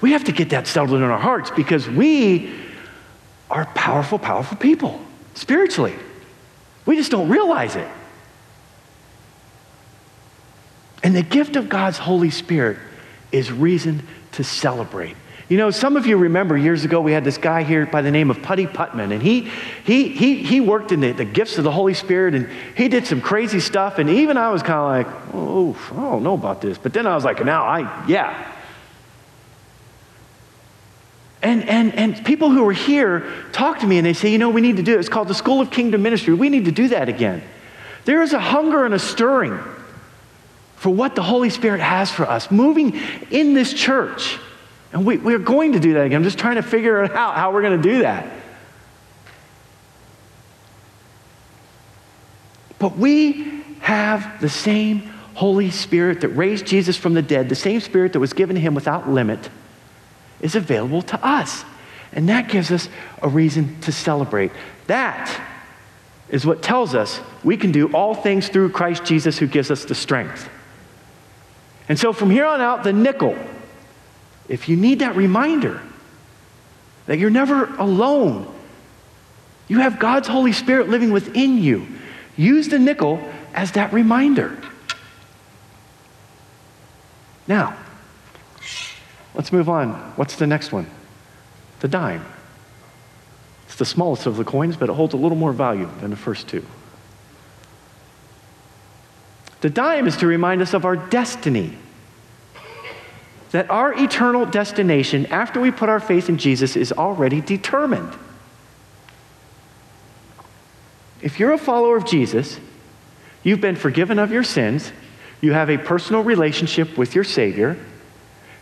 we 0.00 0.10
have 0.10 0.24
to 0.24 0.32
get 0.32 0.50
that 0.50 0.66
settled 0.66 0.92
in 0.96 1.04
our 1.04 1.20
hearts 1.20 1.52
because 1.52 1.88
we 1.88 2.52
are 3.48 3.64
powerful, 3.76 4.18
powerful 4.18 4.56
people 4.56 5.00
spiritually. 5.34 5.94
We 6.84 6.96
just 6.96 7.12
don't 7.12 7.28
realize 7.28 7.76
it. 7.76 7.88
And 11.04 11.14
the 11.14 11.22
gift 11.22 11.54
of 11.54 11.68
God's 11.68 11.98
Holy 11.98 12.30
Spirit 12.30 12.78
is 13.30 13.52
reason 13.52 14.04
to 14.32 14.42
celebrate. 14.42 15.14
You 15.48 15.58
know, 15.58 15.70
some 15.70 15.96
of 15.96 16.06
you 16.06 16.16
remember 16.16 16.56
years 16.56 16.84
ago 16.84 17.02
we 17.02 17.12
had 17.12 17.22
this 17.22 17.36
guy 17.36 17.64
here 17.64 17.84
by 17.84 18.00
the 18.00 18.10
name 18.10 18.30
of 18.30 18.42
Putty 18.42 18.66
Putman, 18.66 19.12
and 19.12 19.22
he, 19.22 19.50
he, 19.84 20.08
he, 20.08 20.42
he 20.42 20.60
worked 20.60 20.90
in 20.90 21.00
the, 21.00 21.12
the 21.12 21.26
gifts 21.26 21.58
of 21.58 21.64
the 21.64 21.70
Holy 21.70 21.92
Spirit, 21.92 22.34
and 22.34 22.48
he 22.76 22.88
did 22.88 23.06
some 23.06 23.20
crazy 23.20 23.60
stuff, 23.60 23.98
and 23.98 24.08
even 24.08 24.38
I 24.38 24.50
was 24.50 24.62
kind 24.62 25.04
of 25.04 25.06
like, 25.06 25.34
oh, 25.34 25.76
I 25.92 26.10
don't 26.10 26.22
know 26.22 26.34
about 26.34 26.62
this. 26.62 26.78
But 26.78 26.94
then 26.94 27.06
I 27.06 27.14
was 27.14 27.24
like, 27.24 27.44
now 27.44 27.64
I, 27.64 28.06
yeah. 28.06 28.52
And, 31.42 31.68
and, 31.68 31.94
and 31.94 32.24
people 32.24 32.48
who 32.48 32.64
were 32.64 32.72
here 32.72 33.30
talk 33.52 33.80
to 33.80 33.86
me 33.86 33.98
and 33.98 34.06
they 34.06 34.14
say, 34.14 34.32
you 34.32 34.38
know, 34.38 34.48
we 34.48 34.62
need 34.62 34.78
to 34.78 34.82
do 34.82 34.94
it. 34.94 35.00
It's 35.00 35.10
called 35.10 35.28
the 35.28 35.34
School 35.34 35.60
of 35.60 35.70
Kingdom 35.70 36.00
Ministry. 36.00 36.32
We 36.32 36.48
need 36.48 36.64
to 36.64 36.72
do 36.72 36.88
that 36.88 37.10
again. 37.10 37.42
There 38.06 38.22
is 38.22 38.32
a 38.32 38.40
hunger 38.40 38.86
and 38.86 38.94
a 38.94 38.98
stirring 38.98 39.58
for 40.76 40.88
what 40.88 41.14
the 41.14 41.22
Holy 41.22 41.50
Spirit 41.50 41.80
has 41.80 42.10
for 42.10 42.24
us, 42.24 42.50
moving 42.50 42.98
in 43.30 43.52
this 43.52 43.74
church. 43.74 44.38
And 44.94 45.04
we, 45.04 45.18
we're 45.18 45.40
going 45.40 45.72
to 45.72 45.80
do 45.80 45.94
that 45.94 46.06
again. 46.06 46.18
I'm 46.18 46.24
just 46.24 46.38
trying 46.38 46.54
to 46.54 46.62
figure 46.62 47.02
out 47.02 47.34
how 47.34 47.52
we're 47.52 47.62
going 47.62 47.82
to 47.82 47.88
do 47.90 47.98
that. 48.02 48.32
But 52.78 52.96
we 52.96 53.64
have 53.80 54.40
the 54.40 54.48
same 54.48 55.00
Holy 55.34 55.72
Spirit 55.72 56.20
that 56.20 56.28
raised 56.28 56.64
Jesus 56.64 56.96
from 56.96 57.14
the 57.14 57.22
dead, 57.22 57.48
the 57.48 57.56
same 57.56 57.80
Spirit 57.80 58.12
that 58.12 58.20
was 58.20 58.32
given 58.32 58.54
to 58.54 58.60
him 58.60 58.72
without 58.76 59.10
limit, 59.10 59.50
is 60.40 60.54
available 60.54 61.02
to 61.02 61.26
us. 61.26 61.64
And 62.12 62.28
that 62.28 62.48
gives 62.48 62.70
us 62.70 62.88
a 63.20 63.28
reason 63.28 63.80
to 63.80 63.90
celebrate. 63.90 64.52
That 64.86 65.42
is 66.28 66.46
what 66.46 66.62
tells 66.62 66.94
us 66.94 67.20
we 67.42 67.56
can 67.56 67.72
do 67.72 67.88
all 67.88 68.14
things 68.14 68.48
through 68.48 68.68
Christ 68.68 69.04
Jesus 69.04 69.38
who 69.38 69.48
gives 69.48 69.72
us 69.72 69.84
the 69.86 69.94
strength. 69.96 70.48
And 71.88 71.98
so 71.98 72.12
from 72.12 72.30
here 72.30 72.46
on 72.46 72.60
out, 72.60 72.84
the 72.84 72.92
nickel 72.92 73.36
if 74.48 74.68
you 74.68 74.76
need 74.76 74.98
that 74.98 75.16
reminder 75.16 75.80
that 77.06 77.18
you're 77.18 77.30
never 77.30 77.66
alone, 77.76 78.52
you 79.68 79.78
have 79.78 79.98
God's 79.98 80.28
Holy 80.28 80.52
Spirit 80.52 80.88
living 80.88 81.12
within 81.12 81.58
you. 81.58 81.86
Use 82.36 82.68
the 82.68 82.78
nickel 82.78 83.20
as 83.54 83.72
that 83.72 83.92
reminder. 83.92 84.58
Now, 87.46 87.76
let's 89.34 89.52
move 89.52 89.68
on. 89.68 89.92
What's 90.16 90.36
the 90.36 90.46
next 90.46 90.72
one? 90.72 90.86
The 91.80 91.88
dime. 91.88 92.24
It's 93.66 93.76
the 93.76 93.84
smallest 93.84 94.26
of 94.26 94.36
the 94.36 94.44
coins, 94.44 94.76
but 94.76 94.88
it 94.88 94.92
holds 94.92 95.14
a 95.14 95.16
little 95.16 95.36
more 95.36 95.52
value 95.52 95.90
than 96.00 96.10
the 96.10 96.16
first 96.16 96.48
two. 96.48 96.64
The 99.60 99.70
dime 99.70 100.06
is 100.06 100.16
to 100.18 100.26
remind 100.26 100.60
us 100.60 100.74
of 100.74 100.84
our 100.84 100.96
destiny 100.96 101.76
that 103.54 103.70
our 103.70 103.96
eternal 103.96 104.44
destination 104.44 105.26
after 105.26 105.60
we 105.60 105.70
put 105.70 105.88
our 105.88 106.00
faith 106.00 106.28
in 106.28 106.38
Jesus 106.38 106.74
is 106.74 106.90
already 106.90 107.40
determined. 107.40 108.12
If 111.22 111.38
you're 111.38 111.52
a 111.52 111.58
follower 111.58 111.96
of 111.96 112.04
Jesus, 112.04 112.58
you've 113.44 113.60
been 113.60 113.76
forgiven 113.76 114.18
of 114.18 114.32
your 114.32 114.42
sins, 114.42 114.90
you 115.40 115.52
have 115.52 115.70
a 115.70 115.78
personal 115.78 116.24
relationship 116.24 116.98
with 116.98 117.14
your 117.14 117.22
Savior, 117.22 117.78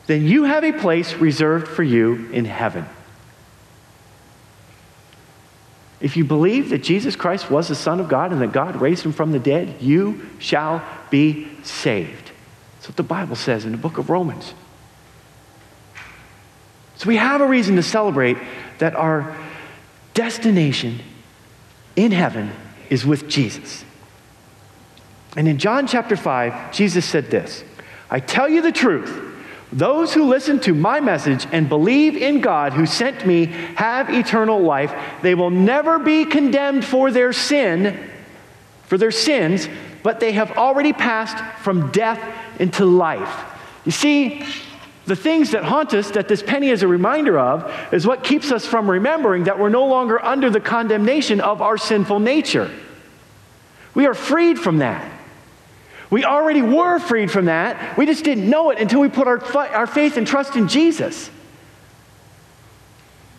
then 0.09 0.27
you 0.27 0.45
have 0.45 0.63
a 0.63 0.73
place 0.73 1.15
reserved 1.15 1.69
for 1.69 1.83
you 1.83 2.29
in 2.31 2.45
heaven. 2.45 2.85
If 6.03 6.19
you 6.19 6.25
believe 6.25 6.69
that 6.69 6.83
Jesus 6.83 7.17
Christ 7.17 7.51
was 7.51 7.69
the 7.69 7.75
Son 7.75 7.99
of 7.99 8.11
God 8.11 8.31
and 8.31 8.43
that 8.43 8.53
God 8.53 8.77
raised 8.77 9.07
him 9.07 9.13
from 9.13 9.33
the 9.33 9.39
dead, 9.39 9.81
you 9.81 10.29
shall 10.39 10.85
be 11.09 11.49
saved. 11.63 12.31
That's 12.75 12.89
what 12.89 12.99
the 12.99 13.03
Bible 13.03 13.37
says 13.37 13.65
in 13.65 13.73
the 13.73 13.79
book 13.79 13.97
of 13.97 14.11
Romans. 14.11 14.53
So 17.03 17.09
we 17.09 17.17
have 17.17 17.41
a 17.41 17.47
reason 17.49 17.75
to 17.75 17.83
celebrate 17.83 18.37
that 18.79 18.95
our 18.95 19.37
destination 20.15 21.01
in 21.97 22.13
heaven 22.13 22.53
is 22.91 23.05
with 23.05 23.27
Jesus. 23.27 23.85
And 25.37 25.49
in 25.49 25.59
John 25.59 25.89
chapter 25.89 26.15
5, 26.15 26.71
Jesus 26.71 27.05
said 27.05 27.29
this 27.29 27.65
I 28.09 28.21
tell 28.21 28.49
you 28.49 28.63
the 28.63 28.71
truth. 28.71 29.21
Those 29.73 30.15
who 30.15 30.27
listen 30.27 30.61
to 30.61 30.75
my 30.75 31.01
message 31.01 31.45
and 31.51 31.69
believe 31.69 32.17
in 32.17 32.41
God 32.41 32.73
who 32.73 32.87
sent 32.87 33.27
me 33.27 33.47
have 33.47 34.09
eternal 34.09 34.61
life. 34.61 34.95
They 35.23 35.35
will 35.35 35.51
never 35.51 35.99
be 35.99 36.25
condemned 36.25 36.85
for 36.85 37.11
their 37.11 37.33
sin, 37.33 37.99
for 38.85 38.97
their 38.97 39.11
sins, 39.11 39.69
but 40.05 40.21
they 40.21 40.33
have 40.33 40.53
already 40.53 40.93
passed 40.93 41.39
from 41.65 41.91
death 41.91 42.21
into 42.61 42.85
life. 42.85 43.45
You 43.85 43.91
see, 43.91 44.47
the 45.05 45.17
things 45.17 45.51
that 45.51 45.65
haunt 45.65 45.95
us, 45.95 46.11
that 46.13 46.29
this 46.29 46.43
penny 46.43 46.69
is 46.69 46.83
a 46.83 46.89
reminder 46.89 47.39
of, 47.39 47.73
is 47.93 48.07
what 48.07 48.23
keeps 48.23 48.53
us 48.53 48.65
from 48.65 48.91
remembering 48.91 49.45
that 49.45 49.59
we're 49.59 49.69
no 49.69 49.87
longer 49.87 50.23
under 50.25 50.49
the 50.49 50.61
condemnation 50.61 51.41
of 51.41 51.61
our 51.61 51.77
sinful 51.77 52.21
nature. 52.21 52.71
We 53.95 54.07
are 54.07 54.15
freed 54.15 54.59
from 54.59 54.79
that. 54.79 55.11
We 56.09 56.25
already 56.25 56.63
were 56.63 56.99
freed 56.99 57.31
from 57.31 57.47
that. 57.47 57.97
We 57.97 58.07
just 58.07 58.23
didn't 58.23 58.49
know 58.49 58.71
it 58.71 58.79
until 58.79 59.01
we 59.01 59.09
put 59.09 59.27
our, 59.27 59.43
our 59.57 59.87
faith 59.87 60.17
and 60.17 60.27
trust 60.27 60.57
in 60.57 60.69
Jesus. 60.69 61.31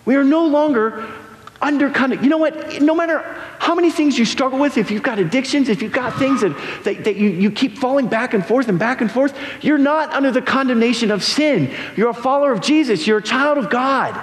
We 0.06 0.16
are 0.16 0.24
no 0.24 0.48
longer 0.48 1.08
under 1.62 1.90
of, 2.14 2.24
you 2.24 2.30
know 2.30 2.38
what? 2.38 2.82
No 2.82 2.94
matter 2.94 3.24
how 3.64 3.76
many 3.76 3.92
things 3.92 4.20
you 4.20 4.26
struggle 4.26 4.60
with, 4.60 4.78
if 4.78 4.92
you've 4.92 5.04
got 5.04 5.20
addictions, 5.20 5.70
if 5.70 5.82
you've 5.82 5.94
got 5.94 6.20
things 6.20 6.42
that, 6.42 6.54
that, 6.84 7.06
that 7.06 7.16
you, 7.16 7.30
you 7.30 7.50
keep 7.50 7.78
falling 7.78 8.08
back 8.08 8.34
and 8.34 8.46
forth 8.46 8.68
and 8.68 8.78
back 8.78 9.00
and 9.00 9.10
forth, 9.10 9.34
you're 9.62 9.78
not 9.78 10.12
under 10.12 10.32
the 10.32 10.42
condemnation 10.42 11.12
of 11.12 11.24
sin. 11.24 11.74
You're 11.96 12.10
a 12.10 12.14
follower 12.14 12.52
of 12.52 12.60
Jesus, 12.60 13.08
you're 13.08 13.20
a 13.20 13.24
child 13.24 13.58
of 13.58 13.70
God. 13.70 14.22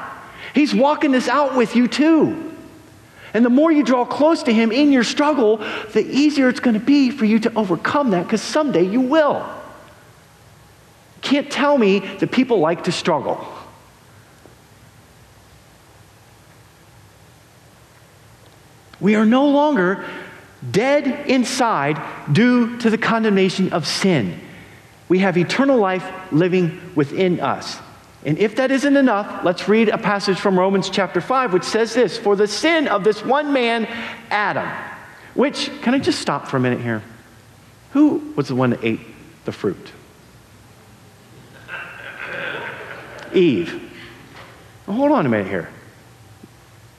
He's 0.55 0.75
walking 0.75 1.11
this 1.11 1.27
out 1.27 1.57
with 1.57 1.75
you 1.75 1.89
too. 1.89 2.55
And 3.33 3.43
the 3.43 3.49
more 3.49 3.73
you 3.73 3.83
draw 3.83 4.05
close 4.05 4.43
to 4.43 4.53
Him 4.53 4.73
in 4.73 4.93
your 4.93 5.05
struggle, 5.05 5.57
the 5.95 6.07
easier 6.07 6.51
it's 6.51 6.61
going 6.61 6.75
to 6.75 6.85
be 6.85 7.11
for 7.11 7.25
you 7.25 7.39
to 7.39 7.55
overcome 7.55 8.11
that 8.11 8.25
because 8.25 8.43
someday 8.43 8.83
you 8.83 9.01
will. 9.01 9.43
Can't 11.23 11.51
tell 11.51 11.79
me 11.79 12.01
that 12.01 12.31
people 12.31 12.59
like 12.59 12.85
to 12.85 12.93
struggle. 12.93 13.43
We 19.01 19.15
are 19.15 19.27
no 19.27 19.49
longer 19.49 20.05
dead 20.71 21.29
inside 21.29 22.01
due 22.33 22.79
to 22.79 22.91
the 22.91 22.99
condemnation 22.99 23.73
of 23.73 23.87
sin. 23.87 24.39
We 25.09 25.21
have 25.21 25.37
eternal 25.37 25.79
life 25.79 26.09
living 26.31 26.93
within 26.95 27.41
us. 27.41 27.79
And 28.25 28.39
if 28.39 28.57
that 28.57 28.71
isn't 28.71 28.97
enough, 28.97 29.45
let's 29.45 29.67
read 29.69 29.89
a 29.89 29.97
passage 29.97 30.39
from 30.39 30.59
Romans 30.59 30.91
chapter 30.91 31.21
5, 31.21 31.55
which 31.55 31.65
says 31.65 31.95
this 31.95 32.19
For 32.19 32.37
the 32.37 32.47
sin 32.47 32.87
of 32.87 33.03
this 33.03 33.25
one 33.25 33.53
man, 33.53 33.87
Adam, 34.31 34.69
which, 35.35 35.71
can 35.81 35.95
I 35.95 35.99
just 35.99 36.21
stop 36.21 36.47
for 36.47 36.59
a 36.59 36.61
minute 36.61 36.81
here? 36.81 37.03
Who 37.93 38.33
was 38.37 38.49
the 38.49 38.55
one 38.55 38.71
that 38.71 38.85
ate 38.85 39.01
the 39.47 39.53
fruit? 39.53 39.93
Eve. 43.33 43.91
Hold 44.87 45.13
on 45.13 45.25
a 45.25 45.29
minute 45.29 45.47
here. 45.47 45.71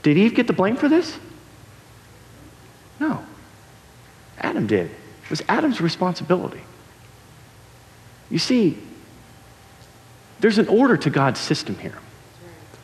Did 0.01 0.17
Eve 0.17 0.33
get 0.33 0.47
the 0.47 0.53
blame 0.53 0.75
for 0.75 0.89
this? 0.89 1.17
No. 3.01 3.25
Adam 4.37 4.67
did. 4.67 4.91
It 4.91 5.29
was 5.31 5.41
Adam's 5.49 5.81
responsibility. 5.81 6.61
You 8.29 8.37
see, 8.37 8.77
there's 10.39 10.59
an 10.59 10.67
order 10.67 10.95
to 10.97 11.09
God's 11.09 11.39
system 11.39 11.79
here. 11.79 11.97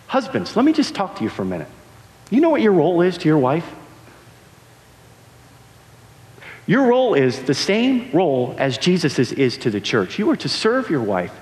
Husbands, 0.08 0.56
let 0.56 0.65
me 0.65 0.73
just 0.73 0.95
talk 0.95 1.17
to 1.17 1.23
you 1.23 1.30
for 1.30 1.43
a 1.43 1.45
minute. 1.45 1.67
You 2.32 2.41
know 2.41 2.49
what 2.49 2.62
your 2.62 2.71
role 2.71 3.01
is 3.01 3.19
to 3.19 3.27
your 3.27 3.38
wife? 3.38 3.71
Your 6.65 6.88
role 6.88 7.13
is 7.13 7.43
the 7.43 7.53
same 7.53 8.10
role 8.12 8.56
as 8.58 8.80
Jesus' 8.80 9.32
is 9.32 9.56
to 9.60 9.69
the 9.69 9.80
church. 9.80 10.17
You 10.17 10.32
are 10.32 10.36
to 10.38 10.49
serve 10.49 10.89
your 10.89 11.03
wife. 11.03 11.34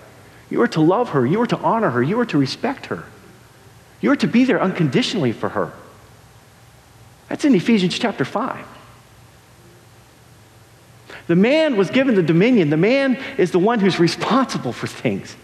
You 0.49 0.61
are 0.61 0.67
to 0.67 0.81
love 0.81 1.09
her. 1.09 1.25
You 1.25 1.41
are 1.41 1.47
to 1.47 1.57
honor 1.57 1.91
her. 1.91 2.03
You 2.03 2.19
are 2.19 2.25
to 2.25 2.37
respect 2.37 2.87
her. 2.87 3.05
You 4.01 4.11
are 4.11 4.17
to 4.17 4.27
be 4.27 4.43
there 4.43 4.61
unconditionally 4.61 5.31
for 5.31 5.49
her. 5.49 5.71
That's 7.29 7.45
in 7.45 7.55
Ephesians 7.55 7.97
chapter 7.97 8.25
5. 8.25 8.65
The 11.27 11.35
man 11.35 11.75
was 11.75 11.89
given 11.89 12.15
the 12.15 12.23
dominion. 12.23 12.69
The 12.69 12.77
man 12.77 13.15
is 13.37 13.51
the 13.51 13.59
one 13.59 13.79
who's 13.79 13.99
responsible 13.99 14.71
for 14.71 14.87
things. 14.87 15.35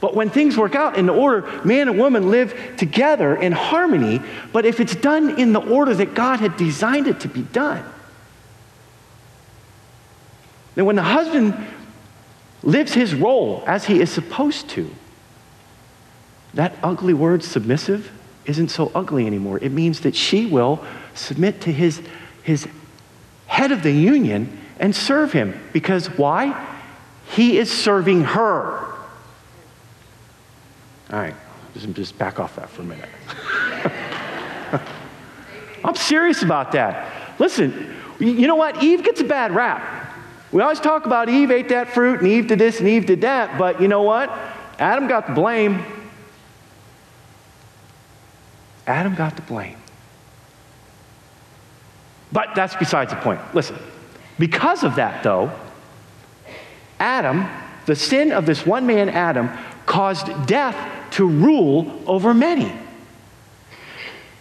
But 0.00 0.14
when 0.14 0.28
things 0.28 0.58
work 0.58 0.74
out 0.74 0.98
in 0.98 1.06
the 1.06 1.14
order, 1.14 1.62
man 1.64 1.88
and 1.88 1.98
woman 1.98 2.30
live 2.30 2.76
together 2.76 3.34
in 3.34 3.52
harmony. 3.52 4.20
But 4.52 4.66
if 4.66 4.80
it's 4.80 4.94
done 4.94 5.38
in 5.38 5.54
the 5.54 5.60
order 5.60 5.94
that 5.94 6.14
God 6.14 6.40
had 6.40 6.56
designed 6.58 7.06
it 7.06 7.20
to 7.20 7.28
be 7.28 7.42
done, 7.42 7.82
then 10.74 10.84
when 10.84 10.96
the 10.96 11.02
husband 11.02 11.56
lives 12.62 12.92
his 12.92 13.14
role 13.14 13.64
as 13.66 13.86
he 13.86 14.00
is 14.00 14.10
supposed 14.10 14.68
to, 14.70 14.94
that 16.52 16.76
ugly 16.82 17.14
word 17.14 17.42
submissive 17.42 18.10
isn't 18.44 18.68
so 18.68 18.90
ugly 18.94 19.26
anymore. 19.26 19.58
It 19.62 19.72
means 19.72 20.00
that 20.00 20.14
she 20.14 20.44
will 20.46 20.84
submit 21.14 21.60
to 21.62 21.72
his, 21.72 22.02
his 22.42 22.68
head 23.46 23.72
of 23.72 23.82
the 23.82 23.92
union 23.92 24.60
and 24.78 24.94
serve 24.94 25.32
him. 25.32 25.58
Because 25.72 26.06
why? 26.06 26.70
He 27.30 27.58
is 27.58 27.70
serving 27.70 28.24
her. 28.24 28.94
All 31.10 31.20
right, 31.20 31.34
just, 31.74 31.92
just 31.92 32.18
back 32.18 32.40
off 32.40 32.56
that 32.56 32.68
for 32.68 32.82
a 32.82 32.84
minute. 32.84 33.08
I'm 35.84 35.96
serious 35.96 36.42
about 36.42 36.72
that. 36.72 37.38
Listen, 37.38 37.94
you 38.18 38.46
know 38.46 38.56
what? 38.56 38.82
Eve 38.82 39.04
gets 39.04 39.20
a 39.20 39.24
bad 39.24 39.54
rap. 39.54 40.12
We 40.52 40.62
always 40.62 40.80
talk 40.80 41.04
about 41.04 41.28
Eve 41.28 41.50
ate 41.50 41.68
that 41.70 41.88
fruit 41.88 42.20
and 42.20 42.28
Eve 42.28 42.46
did 42.46 42.58
this 42.58 42.78
and 42.78 42.88
Eve 42.88 43.06
did 43.06 43.22
that, 43.22 43.58
but 43.58 43.80
you 43.80 43.88
know 43.88 44.02
what? 44.02 44.30
Adam 44.78 45.08
got 45.08 45.26
the 45.26 45.32
blame. 45.32 45.84
Adam 48.86 49.14
got 49.14 49.36
the 49.36 49.42
blame. 49.42 49.76
But 52.34 52.56
that's 52.56 52.74
besides 52.74 53.12
the 53.12 53.16
point. 53.16 53.40
Listen, 53.54 53.78
because 54.40 54.82
of 54.82 54.96
that, 54.96 55.22
though, 55.22 55.52
Adam, 56.98 57.48
the 57.86 57.94
sin 57.94 58.32
of 58.32 58.44
this 58.44 58.66
one 58.66 58.86
man, 58.86 59.08
Adam, 59.08 59.50
caused 59.86 60.46
death 60.46 60.76
to 61.12 61.26
rule 61.26 62.02
over 62.08 62.34
many. 62.34 62.72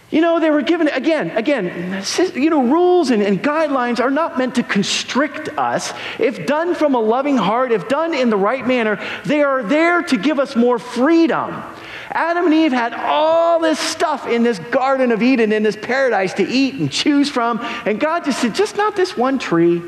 You 0.09 0.21
know, 0.21 0.39
they 0.39 0.49
were 0.49 0.63
given, 0.63 0.87
again, 0.87 1.31
again, 1.37 2.03
you 2.33 2.49
know, 2.49 2.63
rules 2.63 3.11
and, 3.11 3.21
and, 3.21 3.41
guidelines 3.43 3.99
are 3.99 4.11
not 4.11 4.39
meant 4.39 4.55
to 4.55 4.63
constrict 4.63 5.49
us. 5.49 5.93
If 6.17 6.47
done 6.47 6.73
from 6.73 6.95
a 6.95 6.99
loving 6.99 7.37
heart, 7.37 7.71
if 7.71 7.87
done 7.89 8.15
in 8.15 8.31
the 8.31 8.37
right 8.37 8.65
manner, 8.65 9.03
they 9.25 9.43
are 9.43 9.61
there 9.61 10.01
to 10.01 10.17
give 10.17 10.39
us 10.39 10.55
more 10.55 10.79
freedom. 10.79 11.63
Adam 12.09 12.45
and 12.45 12.53
Eve 12.53 12.71
had 12.71 12.93
all 12.93 13.59
this 13.59 13.79
stuff 13.79 14.27
in 14.27 14.43
this 14.43 14.59
Garden 14.59 15.11
of 15.11 15.21
Eden, 15.21 15.51
in 15.51 15.63
this 15.63 15.75
paradise 15.75 16.33
to 16.35 16.43
eat 16.43 16.75
and 16.75 16.91
choose 16.91 17.29
from. 17.29 17.59
And 17.85 17.99
God 17.99 18.25
just 18.25 18.41
said, 18.41 18.55
just 18.55 18.75
not 18.75 18.95
this 18.95 19.17
one 19.17 19.39
tree. 19.39 19.81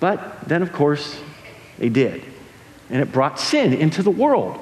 But 0.00 0.48
then, 0.48 0.62
of 0.62 0.72
course, 0.72 1.18
they 1.78 1.88
did. 1.88 2.22
And 2.90 3.00
it 3.02 3.12
brought 3.12 3.40
sin 3.40 3.72
into 3.72 4.02
the 4.02 4.10
world 4.10 4.60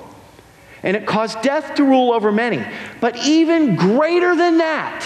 and 0.85 0.97
it 0.99 1.07
caused 1.07 1.41
death 1.41 1.75
to 1.77 1.83
rule 1.83 2.13
over 2.13 2.31
many. 2.31 2.65
But 3.01 3.17
even 3.27 3.75
greater 3.75 4.37
than 4.37 4.59
that 4.59 5.05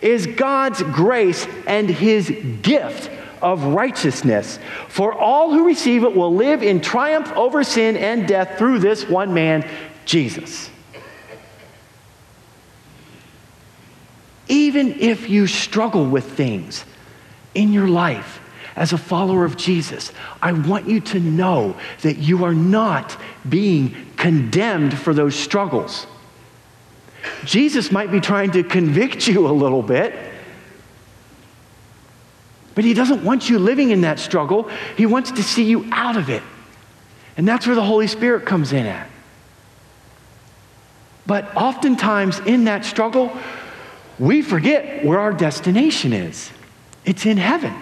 is 0.00 0.26
God's 0.26 0.82
grace 0.82 1.46
and 1.66 1.88
his 1.88 2.34
gift 2.62 3.10
of 3.42 3.62
righteousness. 3.62 4.58
For 4.88 5.12
all 5.12 5.52
who 5.52 5.66
receive 5.66 6.02
it 6.02 6.16
will 6.16 6.34
live 6.34 6.62
in 6.62 6.80
triumph 6.80 7.30
over 7.32 7.62
sin 7.62 7.94
and 7.96 8.26
death 8.26 8.56
through 8.56 8.78
this 8.78 9.06
one 9.06 9.34
man, 9.34 9.68
Jesus. 10.06 10.69
Even 14.50 15.00
if 15.00 15.30
you 15.30 15.46
struggle 15.46 16.04
with 16.04 16.32
things 16.32 16.84
in 17.54 17.72
your 17.72 17.88
life, 17.88 18.40
as 18.76 18.92
a 18.92 18.98
follower 18.98 19.44
of 19.44 19.56
Jesus, 19.56 20.12
I 20.42 20.52
want 20.52 20.88
you 20.88 21.00
to 21.00 21.20
know 21.20 21.76
that 22.02 22.18
you 22.18 22.44
are 22.44 22.54
not 22.54 23.16
being 23.48 23.94
condemned 24.16 24.96
for 24.98 25.14
those 25.14 25.36
struggles. 25.36 26.06
Jesus 27.44 27.92
might 27.92 28.10
be 28.10 28.20
trying 28.20 28.50
to 28.52 28.62
convict 28.62 29.28
you 29.28 29.46
a 29.46 29.52
little 29.52 29.82
bit, 29.82 30.14
but 32.74 32.84
he 32.84 32.94
doesn't 32.94 33.22
want 33.22 33.50
you 33.50 33.58
living 33.58 33.90
in 33.90 34.00
that 34.00 34.18
struggle. 34.18 34.70
He 34.96 35.04
wants 35.04 35.30
to 35.32 35.42
see 35.42 35.64
you 35.64 35.86
out 35.92 36.16
of 36.16 36.30
it. 36.30 36.42
And 37.36 37.46
that's 37.46 37.66
where 37.66 37.76
the 37.76 37.84
Holy 37.84 38.06
Spirit 38.06 38.46
comes 38.46 38.72
in 38.72 38.86
at. 38.86 39.08
But 41.26 41.54
oftentimes 41.56 42.40
in 42.40 42.64
that 42.64 42.84
struggle, 42.84 43.30
we 44.20 44.42
forget 44.42 45.02
where 45.02 45.18
our 45.18 45.32
destination 45.32 46.12
is. 46.12 46.50
It's 47.06 47.24
in 47.24 47.38
heaven. 47.38 47.74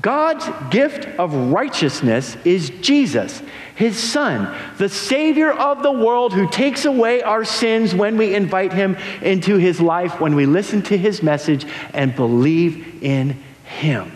God's 0.00 0.48
gift 0.70 1.06
of 1.18 1.34
righteousness 1.34 2.36
is 2.44 2.70
Jesus, 2.82 3.42
his 3.74 3.98
Son, 3.98 4.54
the 4.76 4.88
Savior 4.88 5.50
of 5.50 5.82
the 5.82 5.90
world 5.90 6.32
who 6.34 6.48
takes 6.48 6.84
away 6.84 7.22
our 7.22 7.44
sins 7.44 7.94
when 7.94 8.18
we 8.18 8.34
invite 8.34 8.72
him 8.72 8.96
into 9.22 9.56
his 9.56 9.80
life, 9.80 10.20
when 10.20 10.36
we 10.36 10.44
listen 10.44 10.82
to 10.82 10.98
his 10.98 11.22
message 11.22 11.66
and 11.94 12.14
believe 12.14 13.02
in 13.02 13.30
him. 13.64 14.12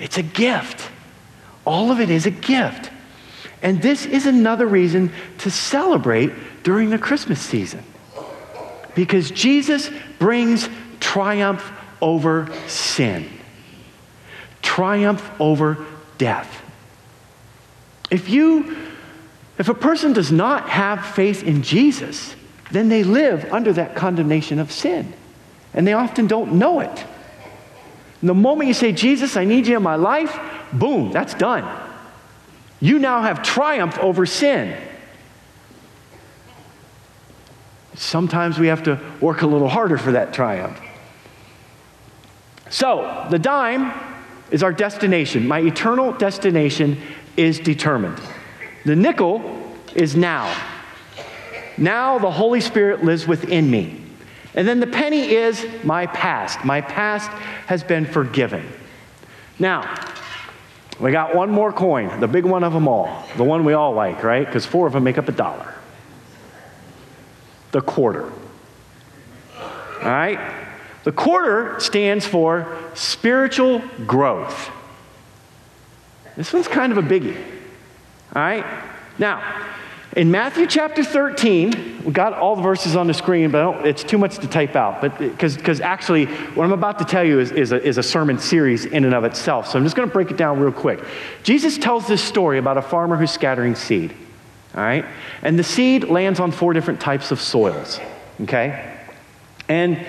It's 0.00 0.18
a 0.18 0.22
gift. 0.22 0.90
All 1.64 1.92
of 1.92 2.00
it 2.00 2.10
is 2.10 2.26
a 2.26 2.30
gift. 2.32 2.90
And 3.62 3.80
this 3.80 4.04
is 4.04 4.26
another 4.26 4.66
reason 4.66 5.12
to 5.38 5.50
celebrate 5.50 6.32
during 6.64 6.90
the 6.90 6.98
Christmas 6.98 7.40
season. 7.40 7.82
Because 8.94 9.30
Jesus 9.30 9.90
brings 10.18 10.68
triumph 11.00 11.70
over 12.00 12.48
sin, 12.66 13.28
triumph 14.62 15.28
over 15.40 15.84
death. 16.18 16.62
If 18.10 18.28
you 18.28 18.76
if 19.58 19.68
a 19.68 19.74
person 19.74 20.12
does 20.12 20.32
not 20.32 20.68
have 20.68 21.06
faith 21.06 21.44
in 21.44 21.62
Jesus, 21.62 22.34
then 22.72 22.88
they 22.88 23.04
live 23.04 23.52
under 23.52 23.72
that 23.74 23.94
condemnation 23.94 24.58
of 24.58 24.72
sin. 24.72 25.12
And 25.72 25.86
they 25.86 25.92
often 25.92 26.26
don't 26.26 26.54
know 26.54 26.80
it. 26.80 27.04
And 28.20 28.28
the 28.28 28.34
moment 28.34 28.68
you 28.68 28.74
say, 28.74 28.92
Jesus, 28.92 29.36
I 29.36 29.44
need 29.44 29.66
you 29.66 29.76
in 29.76 29.82
my 29.82 29.96
life, 29.96 30.38
boom, 30.72 31.12
that's 31.12 31.34
done. 31.34 31.64
You 32.80 32.98
now 32.98 33.22
have 33.22 33.42
triumph 33.42 33.98
over 33.98 34.26
sin. 34.26 34.76
Sometimes 38.14 38.60
we 38.60 38.68
have 38.68 38.84
to 38.84 39.00
work 39.20 39.42
a 39.42 39.46
little 39.48 39.68
harder 39.68 39.98
for 39.98 40.12
that 40.12 40.32
triumph. 40.32 40.80
So, 42.70 43.26
the 43.28 43.40
dime 43.40 43.92
is 44.52 44.62
our 44.62 44.72
destination. 44.72 45.48
My 45.48 45.58
eternal 45.58 46.12
destination 46.12 47.02
is 47.36 47.58
determined. 47.58 48.20
The 48.84 48.94
nickel 48.94 49.42
is 49.96 50.14
now. 50.14 50.56
Now 51.76 52.20
the 52.20 52.30
Holy 52.30 52.60
Spirit 52.60 53.02
lives 53.02 53.26
within 53.26 53.68
me. 53.68 54.00
And 54.54 54.68
then 54.68 54.78
the 54.78 54.86
penny 54.86 55.32
is 55.32 55.66
my 55.82 56.06
past. 56.06 56.64
My 56.64 56.82
past 56.82 57.32
has 57.66 57.82
been 57.82 58.06
forgiven. 58.06 58.64
Now, 59.58 59.92
we 61.00 61.10
got 61.10 61.34
one 61.34 61.50
more 61.50 61.72
coin, 61.72 62.20
the 62.20 62.28
big 62.28 62.44
one 62.44 62.62
of 62.62 62.72
them 62.72 62.86
all, 62.86 63.26
the 63.36 63.42
one 63.42 63.64
we 63.64 63.72
all 63.72 63.92
like, 63.92 64.22
right? 64.22 64.46
Because 64.46 64.64
four 64.64 64.86
of 64.86 64.92
them 64.92 65.02
make 65.02 65.18
up 65.18 65.28
a 65.28 65.32
dollar. 65.32 65.74
The 67.74 67.80
quarter. 67.80 68.30
All 69.60 70.04
right? 70.04 70.38
The 71.02 71.10
quarter 71.10 71.80
stands 71.80 72.24
for 72.24 72.78
spiritual 72.94 73.82
growth. 74.06 74.70
This 76.36 76.52
one's 76.52 76.68
kind 76.68 76.92
of 76.92 76.98
a 76.98 77.02
biggie. 77.02 77.36
All 77.36 78.42
right? 78.42 78.64
Now, 79.18 79.42
in 80.16 80.30
Matthew 80.30 80.68
chapter 80.68 81.02
13, 81.02 82.04
we 82.04 82.12
got 82.12 82.32
all 82.32 82.54
the 82.54 82.62
verses 82.62 82.94
on 82.94 83.08
the 83.08 83.14
screen, 83.14 83.50
but 83.50 83.84
it's 83.84 84.04
too 84.04 84.18
much 84.18 84.38
to 84.38 84.46
type 84.46 84.76
out. 84.76 85.00
But 85.00 85.18
because 85.18 85.80
actually, 85.80 86.26
what 86.26 86.62
I'm 86.62 86.72
about 86.72 87.00
to 87.00 87.04
tell 87.04 87.24
you 87.24 87.40
is, 87.40 87.50
is, 87.50 87.72
a, 87.72 87.84
is 87.84 87.98
a 87.98 88.04
sermon 88.04 88.38
series 88.38 88.84
in 88.84 89.04
and 89.04 89.14
of 89.14 89.24
itself. 89.24 89.66
So 89.66 89.80
I'm 89.80 89.84
just 89.84 89.96
going 89.96 90.08
to 90.08 90.12
break 90.12 90.30
it 90.30 90.36
down 90.36 90.60
real 90.60 90.70
quick. 90.70 91.00
Jesus 91.42 91.76
tells 91.76 92.06
this 92.06 92.22
story 92.22 92.58
about 92.58 92.78
a 92.78 92.82
farmer 92.82 93.16
who's 93.16 93.32
scattering 93.32 93.74
seed. 93.74 94.14
All 94.74 94.82
right? 94.82 95.04
And 95.42 95.58
the 95.58 95.64
seed 95.64 96.04
lands 96.04 96.40
on 96.40 96.50
four 96.50 96.72
different 96.72 97.00
types 97.00 97.30
of 97.30 97.40
soils. 97.40 98.00
Okay? 98.42 98.92
And 99.68 100.04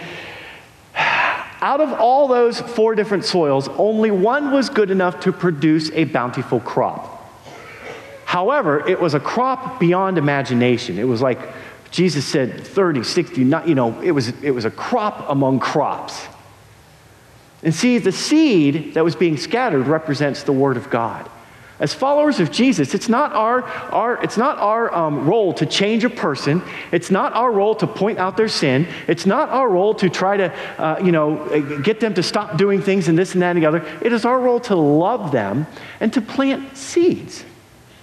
out 0.96 1.82
of 1.82 1.94
all 1.94 2.28
those 2.28 2.60
four 2.60 2.96
different 2.96 3.26
soils, 3.26 3.68
only 3.70 4.12
one 4.12 4.52
was 4.52 4.70
good 4.70 4.92
enough 4.92 5.22
to 5.22 5.32
produce 5.32 5.92
a 5.92 6.06
bountiful 6.06 6.60
crop. 6.60 7.12
However, 8.26 8.88
it 8.88 9.00
was 9.00 9.14
a 9.14 9.20
crop 9.20 9.80
beyond 9.80 10.18
imagination. 10.18 11.00
It 11.00 11.06
was 11.06 11.22
like 11.22 11.40
Jesus 11.92 12.26
said 12.26 12.66
30, 12.68 13.04
60, 13.04 13.44
not, 13.44 13.68
you 13.68 13.76
know, 13.76 14.00
it 14.02 14.12
was, 14.12 14.30
it 14.44 14.52
was 14.52 14.66
a 14.66 14.72
crop 14.72 15.30
among 15.30 15.60
crops. 15.60 16.28
And 17.64 17.74
see, 17.74 17.98
the 17.98 18.12
seed 18.12 18.96
that 18.96 19.04
was 19.04 19.16
being 19.16 19.38
scattered 19.38 19.88
represents 19.88 20.44
the 20.44 20.52
Word 20.52 20.76
of 20.78 20.90
God. 20.90 21.30
As 21.78 21.94
followers 21.94 22.40
of 22.40 22.52
Jesus, 22.52 22.94
it's 22.94 23.10
not 23.10 23.34
our, 23.34 23.64
our, 23.92 24.24
it's 24.24 24.38
not 24.38 24.58
our 24.60 24.94
um, 24.96 25.28
role 25.28 25.54
to 25.56 25.66
change 25.66 26.06
a 26.06 26.10
person. 26.10 26.62
It's 26.94 27.12
not 27.12 27.34
our 27.34 27.52
role 27.52 27.76
to 27.76 27.88
point 27.88 28.18
out 28.18 28.38
their 28.38 28.48
sin. 28.48 28.88
It's 29.10 29.26
not 29.26 29.50
our 29.50 29.68
role 29.68 29.94
to 29.96 30.10
try 30.10 30.38
to, 30.38 30.54
uh, 30.80 31.02
you 31.04 31.12
know, 31.12 31.82
get 31.84 32.00
them 32.00 32.14
to 32.14 32.24
stop 32.24 32.56
doing 32.58 32.82
things 32.82 33.10
and 33.10 33.18
this 33.18 33.34
and 33.34 33.42
that 33.42 33.58
and 33.58 33.62
the 33.62 33.68
other. 33.68 33.86
It 34.02 34.14
is 34.14 34.24
our 34.24 34.40
role 34.40 34.62
to 34.62 34.76
love 34.76 35.34
them 35.34 35.68
and 36.00 36.14
to 36.14 36.22
plant 36.22 36.78
seeds 36.78 37.44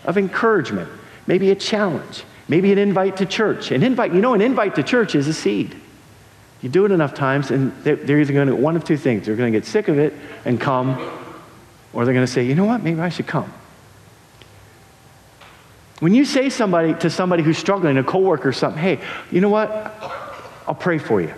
of 0.05 0.19
encouragement, 0.19 0.91
maybe 1.27 1.51
a 1.51 1.55
challenge, 1.55 2.25
maybe 2.49 2.73
an 2.73 2.79
invite 2.79 3.17
to 3.19 3.27
church. 3.27 3.71
An 3.71 3.83
invite, 3.83 4.13
you 4.13 4.21
know, 4.21 4.35
an 4.35 4.43
invite 4.43 4.75
to 4.75 4.83
church 4.83 5.15
is 5.15 5.29
a 5.29 5.35
seed. 5.35 5.75
You 6.61 6.69
do 6.69 6.85
it 6.85 6.93
enough 6.93 7.15
times, 7.15 7.51
and 7.51 7.73
they're 7.85 8.21
either 8.21 8.35
going 8.35 8.49
to 8.49 8.55
one 8.55 8.77
of 8.77 8.85
two 8.85 8.99
things. 8.99 9.25
They're 9.25 9.35
going 9.35 9.51
to 9.51 9.59
get 9.59 9.67
sick 9.67 9.89
of 9.89 9.99
it 9.99 10.13
and 10.45 10.61
come, 10.61 10.91
or 11.95 12.05
they're 12.05 12.15
going 12.15 12.27
to 12.27 12.33
say, 12.33 12.45
you 12.45 12.55
know 12.55 12.67
what, 12.67 12.83
maybe 12.83 13.01
I 13.01 13.09
should 13.09 13.27
come. 13.27 13.53
When 16.03 16.15
you 16.15 16.25
say 16.25 16.51
somebody 16.51 16.95
to 16.95 17.11
somebody 17.11 17.45
who's 17.45 17.57
struggling, 17.57 17.97
a 17.97 18.03
coworker 18.03 18.49
or 18.49 18.53
something, 18.53 18.83
hey, 18.83 18.99
you 19.31 19.41
know 19.41 19.51
what? 19.51 19.71
I'll 20.67 20.75
pray 20.75 20.99
for 20.99 21.21
you. 21.21 21.33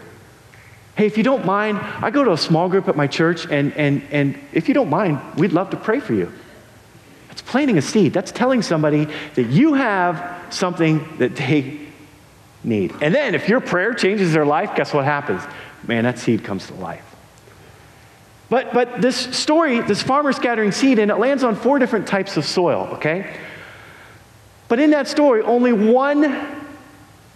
Hey, 0.97 1.05
if 1.05 1.19
you 1.19 1.23
don't 1.23 1.45
mind, 1.45 1.77
I 1.77 2.11
go 2.11 2.25
to 2.25 2.33
a 2.33 2.39
small 2.39 2.71
group 2.71 2.89
at 2.89 2.97
my 2.97 3.07
church, 3.07 3.45
and, 3.45 3.75
and, 3.75 4.03
and 4.11 4.39
if 4.55 4.67
you 4.69 4.73
don't 4.73 4.89
mind, 4.89 5.21
we'd 5.37 5.53
love 5.53 5.69
to 5.69 5.77
pray 5.77 6.01
for 6.01 6.15
you. 6.15 6.33
That's 7.29 7.43
planting 7.43 7.77
a 7.77 7.83
seed. 7.83 8.15
That's 8.15 8.33
telling 8.33 8.62
somebody 8.62 9.07
that 9.35 9.49
you 9.49 9.75
have 9.75 10.43
something 10.49 11.19
that 11.19 11.37
they 11.37 11.79
need. 12.62 12.95
And 13.03 13.15
then 13.15 13.35
if 13.35 13.51
your 13.51 13.61
prayer 13.61 13.93
changes 13.93 14.33
their 14.33 14.47
life, 14.47 14.75
guess 14.77 14.95
what 14.95 15.05
happens? 15.05 15.43
Man, 15.87 16.05
that 16.05 16.19
seed 16.19 16.43
comes 16.43 16.69
to 16.69 16.75
life. 16.77 17.05
But, 18.49 18.73
but 18.73 19.03
this 19.03 19.19
story, 19.37 19.81
this 19.81 20.03
farmer 20.03 20.33
scattering 20.33 20.73
seed, 20.73 20.99
and 21.01 21.11
it 21.11 21.17
lands 21.17 21.45
on 21.45 21.55
four 21.55 21.79
different 21.79 22.07
types 22.07 22.39
of 22.39 22.47
soil, 22.47 22.89
okay? 22.95 23.31
But 24.69 24.79
in 24.79 24.91
that 24.91 25.09
story, 25.09 25.43
only 25.43 25.73
one 25.73 26.65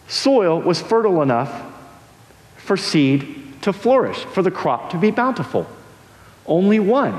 soil 0.06 0.60
was 0.60 0.80
fertile 0.80 1.22
enough 1.22 1.62
for 2.56 2.76
seed 2.76 3.62
to 3.62 3.72
flourish, 3.72 4.18
for 4.24 4.42
the 4.42 4.50
crop 4.50 4.90
to 4.90 4.96
be 4.96 5.10
bountiful. 5.10 5.66
Only 6.46 6.80
one. 6.80 7.14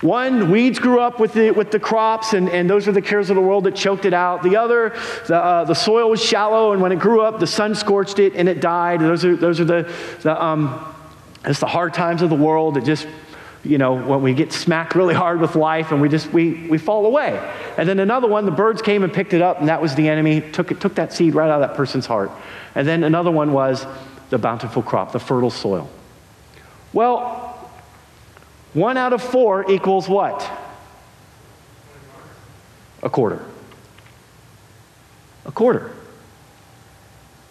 One, 0.00 0.50
weeds 0.50 0.78
grew 0.78 1.00
up 1.00 1.18
with 1.18 1.32
the, 1.32 1.50
with 1.50 1.70
the 1.70 1.80
crops, 1.80 2.34
and, 2.34 2.50
and 2.50 2.68
those 2.68 2.86
are 2.86 2.92
the 2.92 3.00
cares 3.00 3.30
of 3.30 3.36
the 3.36 3.42
world 3.42 3.64
that 3.64 3.74
choked 3.74 4.04
it 4.04 4.12
out. 4.12 4.42
The 4.42 4.56
other, 4.56 4.94
the, 5.26 5.36
uh, 5.36 5.64
the 5.64 5.74
soil 5.74 6.10
was 6.10 6.22
shallow, 6.22 6.72
and 6.72 6.82
when 6.82 6.92
it 6.92 6.98
grew 6.98 7.22
up, 7.22 7.40
the 7.40 7.46
sun 7.46 7.74
scorched 7.74 8.18
it 8.18 8.34
and 8.34 8.46
it 8.48 8.60
died. 8.60 9.00
Those 9.00 9.24
are, 9.24 9.34
those 9.34 9.60
are 9.60 9.64
the, 9.64 9.94
the, 10.20 10.42
um, 10.42 10.94
it's 11.46 11.60
the 11.60 11.66
hard 11.66 11.94
times 11.94 12.20
of 12.20 12.28
the 12.28 12.36
world 12.36 12.74
that 12.74 12.84
just, 12.84 13.06
you 13.64 13.78
know, 13.78 13.94
when 13.94 14.20
we 14.22 14.34
get 14.34 14.52
smacked 14.52 14.94
really 14.94 15.14
hard 15.14 15.40
with 15.40 15.56
life 15.56 15.90
and 15.90 16.00
we 16.00 16.08
just, 16.08 16.30
we, 16.32 16.68
we 16.68 16.76
fall 16.76 17.06
away. 17.06 17.38
And 17.78 17.88
then 17.88 17.98
another 17.98 18.28
one, 18.28 18.44
the 18.44 18.50
birds 18.50 18.82
came 18.82 19.02
and 19.02 19.12
picked 19.12 19.32
it 19.32 19.40
up, 19.40 19.60
and 19.60 19.68
that 19.68 19.80
was 19.80 19.94
the 19.94 20.08
enemy, 20.08 20.42
took, 20.52 20.70
it, 20.70 20.80
took 20.80 20.94
that 20.96 21.12
seed 21.12 21.34
right 21.34 21.48
out 21.48 21.62
of 21.62 21.68
that 21.68 21.76
person's 21.76 22.04
heart. 22.04 22.30
And 22.74 22.86
then 22.86 23.04
another 23.04 23.30
one 23.30 23.52
was 23.52 23.86
the 24.30 24.38
bountiful 24.38 24.82
crop, 24.82 25.12
the 25.12 25.20
fertile 25.20 25.50
soil. 25.50 25.88
Well, 26.92 27.70
one 28.74 28.96
out 28.96 29.12
of 29.12 29.22
four 29.22 29.70
equals 29.70 30.08
what? 30.08 30.50
A 33.02 33.08
quarter. 33.08 33.44
A 35.46 35.52
quarter. 35.52 35.92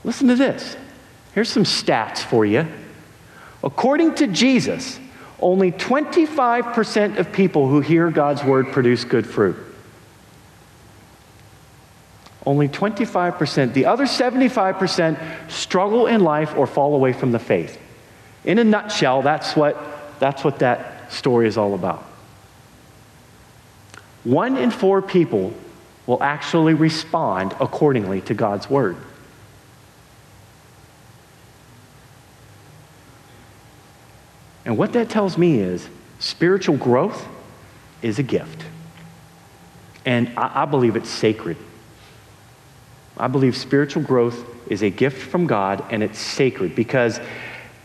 Listen 0.04 0.28
to 0.28 0.36
this. 0.36 0.78
Here's 1.34 1.50
some 1.50 1.64
stats 1.64 2.20
for 2.20 2.46
you. 2.46 2.68
According 3.64 4.16
to 4.16 4.28
Jesus, 4.28 5.00
only 5.44 5.72
25% 5.74 7.18
of 7.20 7.32
people 7.32 7.68
who 7.68 7.82
hear 7.82 8.10
God's 8.10 8.44
word 8.44 8.72
produce 8.72 9.04
good 9.04 9.28
fruit. 9.28 9.58
Only 12.46 12.68
25%. 12.68 13.74
The 13.74 13.86
other 13.86 14.06
75% 14.06 15.52
struggle 15.52 16.08
in 16.08 16.22
life 16.22 16.56
or 16.56 16.66
fall 16.66 16.96
away 16.96 17.14
from 17.14 17.32
the 17.32 17.40
faith. 17.40 17.80
In 18.46 18.58
a 18.58 18.64
nutshell, 18.64 19.22
that's 19.22 19.56
what, 19.56 19.78
that's 20.20 20.44
what 20.44 20.60
that 20.60 21.12
story 21.12 21.48
is 21.48 21.58
all 21.58 21.74
about. 21.74 22.04
One 24.24 24.58
in 24.58 24.72
four 24.72 25.02
people 25.02 25.54
will 26.08 26.24
actually 26.24 26.74
respond 26.74 27.54
accordingly 27.60 28.22
to 28.22 28.34
God's 28.34 28.70
word. 28.70 28.96
And 34.66 34.78
what 34.78 34.94
that 34.94 35.10
tells 35.10 35.38
me 35.38 35.60
is 35.60 35.88
spiritual 36.20 36.78
growth 36.78 37.28
is 38.02 38.20
a 38.20 38.24
gift. 38.24 38.64
And 40.06 40.32
I, 40.38 40.64
I, 40.64 40.66
believe 40.66 40.96
it's 40.96 41.10
sacred. 41.10 41.58
I 43.18 43.28
believe 43.28 43.56
spiritual 43.56 44.04
growth 44.04 44.46
is 44.70 44.82
a 44.82 44.90
gift 44.90 45.22
from 45.22 45.48
God 45.48 45.84
and 45.90 46.04
it's 46.04 46.20
sacred 46.20 46.76
because 46.76 47.20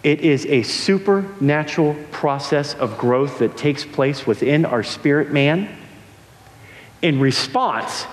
it 0.03 0.21
is 0.21 0.47
a 0.47 0.63
supernatural 0.63 1.95
process 2.13 2.75
of 2.75 2.99
growth 2.99 3.41
that 3.41 3.57
takes 3.57 3.85
place 3.85 4.27
within 4.27 4.65
our 4.65 4.83
spirit 4.83 5.33
man 5.33 5.69
in 7.03 7.21
response 7.21 8.07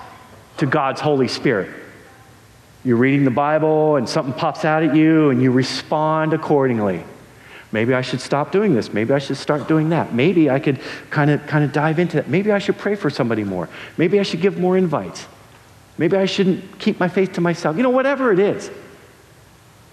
to 0.58 0.66
God's 0.66 1.02
Holy 1.02 1.28
Spirit. 1.28 1.70
You're 2.84 2.98
reading 2.98 3.24
the 3.24 3.32
Bible 3.32 3.96
and 3.96 4.08
something 4.08 4.34
pops 4.34 4.66
out 4.66 4.84
at 4.84 4.96
you 4.96 5.30
and 5.30 5.42
you 5.42 5.52
respond 5.52 6.34
accordingly. 6.34 7.04
Maybe 7.72 7.94
I 7.94 8.02
should 8.02 8.22
stop 8.22 8.52
doing 8.52 8.74
this. 8.74 8.94
Maybe 8.94 9.14
I 9.14 9.20
should 9.20 9.38
start 9.38 9.68
doing 9.68 9.90
that. 9.90 10.14
Maybe 10.14 10.50
I 10.50 10.60
could 10.60 10.80
kind 11.10 11.32
of 11.32 11.46
kind 11.48 11.64
of 11.64 11.72
dive 11.72 12.00
into 12.00 12.18
that. 12.18 12.30
Maybe 12.30 12.52
I 12.52 12.60
should 12.60 12.78
pray 12.78 12.96
for 12.96 13.10
somebody 13.10 13.44
more. 13.44 13.68
Maybe 13.98 14.20
I 14.20 14.24
should 14.24 14.42
give 14.42 14.60
more 14.60 14.78
invites. 14.78 15.28
Maybe 15.98 16.18
I 16.18 16.26
shouldn't 16.26 16.80
keep 16.80 17.00
my 17.00 17.08
faith 17.08 17.34
to 17.34 17.42
myself. 17.42 17.78
You 17.78 17.84
know, 17.84 17.90
whatever 17.90 18.32
it 18.32 18.40
is. 18.40 18.70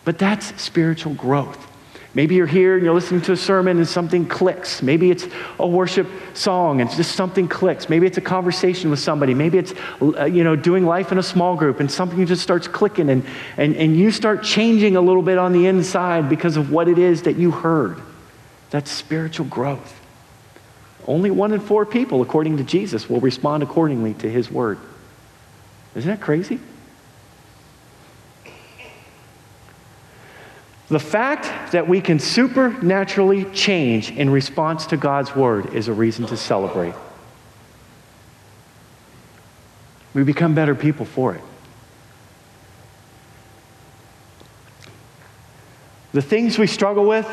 But 0.05 0.19
that's 0.19 0.61
spiritual 0.61 1.15
growth. 1.15 1.72
Maybe 2.15 2.35
you're 2.35 2.47
here 2.47 2.75
and 2.75 2.85
you're 2.85 2.93
listening 2.93 3.23
to 3.23 3.33
a 3.33 3.37
sermon 3.37 3.79
and 3.79 3.89
something 3.89 4.27
clicks. 4.27 4.83
Maybe 4.83 5.11
it's 5.11 5.27
a 5.59 5.67
worship 5.67 6.07
song 6.35 6.83
and 6.83 6.91
just 6.91 7.17
something 7.17 7.49
clicks. 7.49 7.89
Maybe 7.89 8.07
it's 8.07 8.19
a 8.19 8.23
conversation 8.23 8.91
with 8.91 8.99
somebody. 8.99 9.33
Maybe 9.33 9.57
it's, 9.57 9.73
uh, 10.03 10.27
you 10.27 10.45
know, 10.45 10.55
doing 10.55 10.85
life 10.85 11.11
in 11.11 11.17
a 11.17 11.23
small 11.23 11.57
group 11.57 11.81
and 11.81 11.91
something 11.91 12.27
just 12.27 12.43
starts 12.43 12.69
clicking 12.69 13.09
and, 13.09 13.25
and, 13.57 13.75
and 13.77 13.97
you 13.97 14.11
start 14.11 14.43
changing 14.43 14.97
a 14.97 15.01
little 15.01 15.23
bit 15.23 15.39
on 15.39 15.53
the 15.53 15.67
inside 15.67 16.29
because 16.29 16.59
of 16.59 16.71
what 16.71 16.87
it 16.87 16.99
is 16.99 17.23
that 17.23 17.37
you 17.37 17.51
heard. 17.51 17.99
That's 18.69 18.91
spiritual 18.91 19.47
growth. 19.47 19.99
Only 21.07 21.31
one 21.31 21.53
in 21.53 21.61
four 21.61 21.87
people, 21.87 22.21
according 22.21 22.59
to 22.59 22.65
Jesus, 22.65 23.09
will 23.09 23.21
respond 23.21 23.63
accordingly 23.63 24.15
to 24.15 24.31
his 24.31 24.51
word. 24.51 24.79
Isn't 25.95 26.11
that 26.11 26.21
crazy? 26.21 26.61
The 30.89 30.99
fact 30.99 31.73
that 31.73 31.89
we 31.89 32.01
can 32.01 32.19
supernaturally 32.19 33.45
change 33.47 34.11
in 34.11 34.31
response 34.31 34.87
to 34.87 34.97
God's 34.97 35.35
word 35.35 35.75
is 35.75 35.89
a 35.89 35.93
reason 35.93 36.27
to 36.27 36.37
celebrate. 36.37 36.95
We 40.13 40.25
become 40.25 40.55
better 40.55 40.75
people 40.75 41.07
for 41.07 41.35
it. 41.35 41.41
The 46.13 46.21
things 46.21 46.59
we 46.59 46.67
struggle 46.67 47.07
with, 47.07 47.27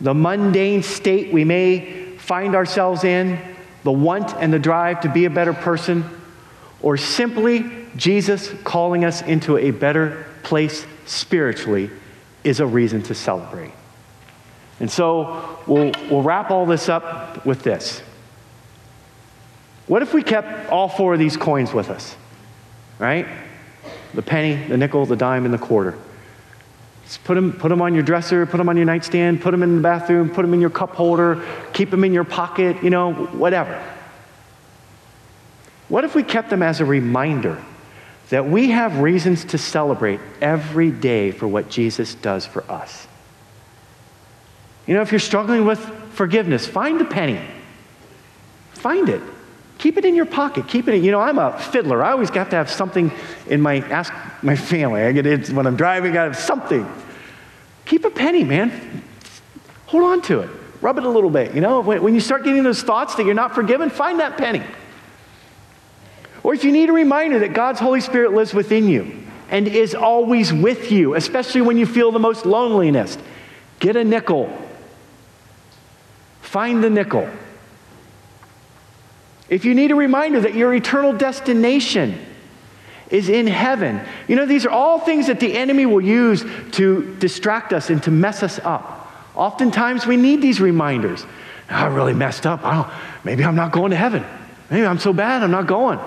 the 0.00 0.14
mundane 0.14 0.82
state 0.82 1.32
we 1.32 1.44
may 1.44 2.16
find 2.16 2.56
ourselves 2.56 3.04
in, 3.04 3.38
the 3.84 3.92
want 3.92 4.34
and 4.34 4.52
the 4.52 4.58
drive 4.58 5.02
to 5.02 5.08
be 5.08 5.26
a 5.26 5.30
better 5.30 5.52
person, 5.52 6.04
or 6.82 6.96
simply 6.96 7.86
Jesus 7.94 8.52
calling 8.64 9.04
us 9.04 9.22
into 9.22 9.56
a 9.56 9.70
better 9.70 10.26
place 10.44 10.86
spiritually 11.06 11.90
is 12.44 12.60
a 12.60 12.66
reason 12.66 13.02
to 13.02 13.14
celebrate. 13.14 13.72
And 14.80 14.90
so 14.90 15.58
we'll, 15.66 15.92
we'll 16.10 16.22
wrap 16.22 16.50
all 16.50 16.66
this 16.66 16.88
up 16.88 17.44
with 17.46 17.62
this. 17.62 18.02
What 19.86 20.02
if 20.02 20.14
we 20.14 20.22
kept 20.22 20.70
all 20.70 20.88
four 20.88 21.14
of 21.14 21.18
these 21.18 21.36
coins 21.36 21.72
with 21.72 21.90
us? 21.90 22.16
Right? 22.98 23.26
The 24.14 24.22
penny, 24.22 24.66
the 24.68 24.76
nickel, 24.76 25.06
the 25.06 25.16
dime, 25.16 25.44
and 25.44 25.52
the 25.52 25.58
quarter. 25.58 25.98
Just 27.04 27.22
put 27.24 27.34
them, 27.34 27.52
put 27.52 27.68
them 27.68 27.82
on 27.82 27.94
your 27.94 28.02
dresser, 28.02 28.46
put 28.46 28.56
them 28.56 28.68
on 28.68 28.76
your 28.76 28.86
nightstand, 28.86 29.42
put 29.42 29.50
them 29.50 29.62
in 29.62 29.76
the 29.76 29.82
bathroom, 29.82 30.30
put 30.30 30.42
them 30.42 30.54
in 30.54 30.60
your 30.60 30.70
cup 30.70 30.94
holder, 30.94 31.44
keep 31.72 31.90
them 31.90 32.02
in 32.02 32.12
your 32.12 32.24
pocket, 32.24 32.82
you 32.82 32.90
know, 32.90 33.12
whatever. 33.12 33.82
What 35.88 36.04
if 36.04 36.14
we 36.14 36.22
kept 36.22 36.48
them 36.48 36.62
as 36.62 36.80
a 36.80 36.84
reminder 36.84 37.62
that 38.30 38.48
we 38.48 38.70
have 38.70 38.98
reasons 38.98 39.44
to 39.46 39.58
celebrate 39.58 40.20
every 40.40 40.90
day 40.90 41.30
for 41.30 41.46
what 41.46 41.68
Jesus 41.68 42.14
does 42.14 42.46
for 42.46 42.68
us. 42.70 43.06
You 44.86 44.94
know, 44.94 45.02
if 45.02 45.12
you're 45.12 45.18
struggling 45.18 45.64
with 45.64 45.78
forgiveness, 46.12 46.66
find 46.66 47.00
the 47.00 47.04
penny. 47.04 47.40
Find 48.72 49.08
it. 49.08 49.22
Keep 49.78 49.98
it 49.98 50.04
in 50.04 50.14
your 50.14 50.26
pocket. 50.26 50.68
Keep 50.68 50.88
it. 50.88 50.94
In, 50.94 51.04
you 51.04 51.10
know, 51.10 51.20
I'm 51.20 51.38
a 51.38 51.58
fiddler. 51.58 52.02
I 52.02 52.12
always 52.12 52.30
have 52.30 52.50
to 52.50 52.56
have 52.56 52.70
something 52.70 53.10
in 53.46 53.60
my 53.60 53.76
ask 53.88 54.12
my 54.42 54.56
family. 54.56 55.02
I 55.02 55.12
get 55.12 55.26
it 55.26 55.50
when 55.50 55.66
I'm 55.66 55.76
driving. 55.76 56.16
I 56.16 56.24
have 56.24 56.36
something. 56.36 56.86
Keep 57.86 58.04
a 58.04 58.10
penny, 58.10 58.44
man. 58.44 59.02
Hold 59.86 60.04
on 60.04 60.22
to 60.22 60.40
it. 60.40 60.50
Rub 60.80 60.98
it 60.98 61.04
a 61.04 61.08
little 61.08 61.30
bit. 61.30 61.54
You 61.54 61.60
know, 61.60 61.80
when, 61.80 62.02
when 62.02 62.14
you 62.14 62.20
start 62.20 62.44
getting 62.44 62.62
those 62.62 62.82
thoughts 62.82 63.14
that 63.16 63.24
you're 63.24 63.34
not 63.34 63.54
forgiven, 63.54 63.90
find 63.90 64.20
that 64.20 64.36
penny. 64.36 64.62
Or 66.44 66.52
if 66.52 66.62
you 66.62 66.70
need 66.70 66.90
a 66.90 66.92
reminder 66.92 67.40
that 67.40 67.54
God's 67.54 67.80
Holy 67.80 68.02
Spirit 68.02 68.34
lives 68.34 68.54
within 68.54 68.86
you 68.86 69.24
and 69.50 69.66
is 69.66 69.94
always 69.94 70.52
with 70.52 70.92
you, 70.92 71.14
especially 71.14 71.62
when 71.62 71.78
you 71.78 71.86
feel 71.86 72.12
the 72.12 72.18
most 72.18 72.44
loneliness, 72.44 73.16
get 73.80 73.96
a 73.96 74.04
nickel. 74.04 74.56
Find 76.42 76.84
the 76.84 76.90
nickel. 76.90 77.28
If 79.48 79.64
you 79.64 79.74
need 79.74 79.90
a 79.90 79.94
reminder 79.94 80.40
that 80.42 80.54
your 80.54 80.74
eternal 80.74 81.14
destination 81.14 82.18
is 83.10 83.30
in 83.30 83.46
heaven, 83.46 84.00
you 84.28 84.36
know, 84.36 84.44
these 84.44 84.66
are 84.66 84.70
all 84.70 84.98
things 84.98 85.28
that 85.28 85.40
the 85.40 85.56
enemy 85.56 85.86
will 85.86 86.00
use 86.00 86.44
to 86.72 87.16
distract 87.20 87.72
us 87.72 87.88
and 87.88 88.02
to 88.02 88.10
mess 88.10 88.42
us 88.42 88.58
up. 88.64 89.10
Oftentimes 89.34 90.06
we 90.06 90.16
need 90.18 90.42
these 90.42 90.60
reminders. 90.60 91.24
I 91.70 91.86
really 91.86 92.14
messed 92.14 92.46
up. 92.46 92.92
maybe 93.24 93.44
I'm 93.44 93.56
not 93.56 93.72
going 93.72 93.92
to 93.92 93.96
heaven. 93.96 94.24
Maybe 94.70 94.84
I'm 94.84 94.98
so 94.98 95.14
bad, 95.14 95.42
I'm 95.42 95.50
not 95.50 95.66
going. 95.66 95.98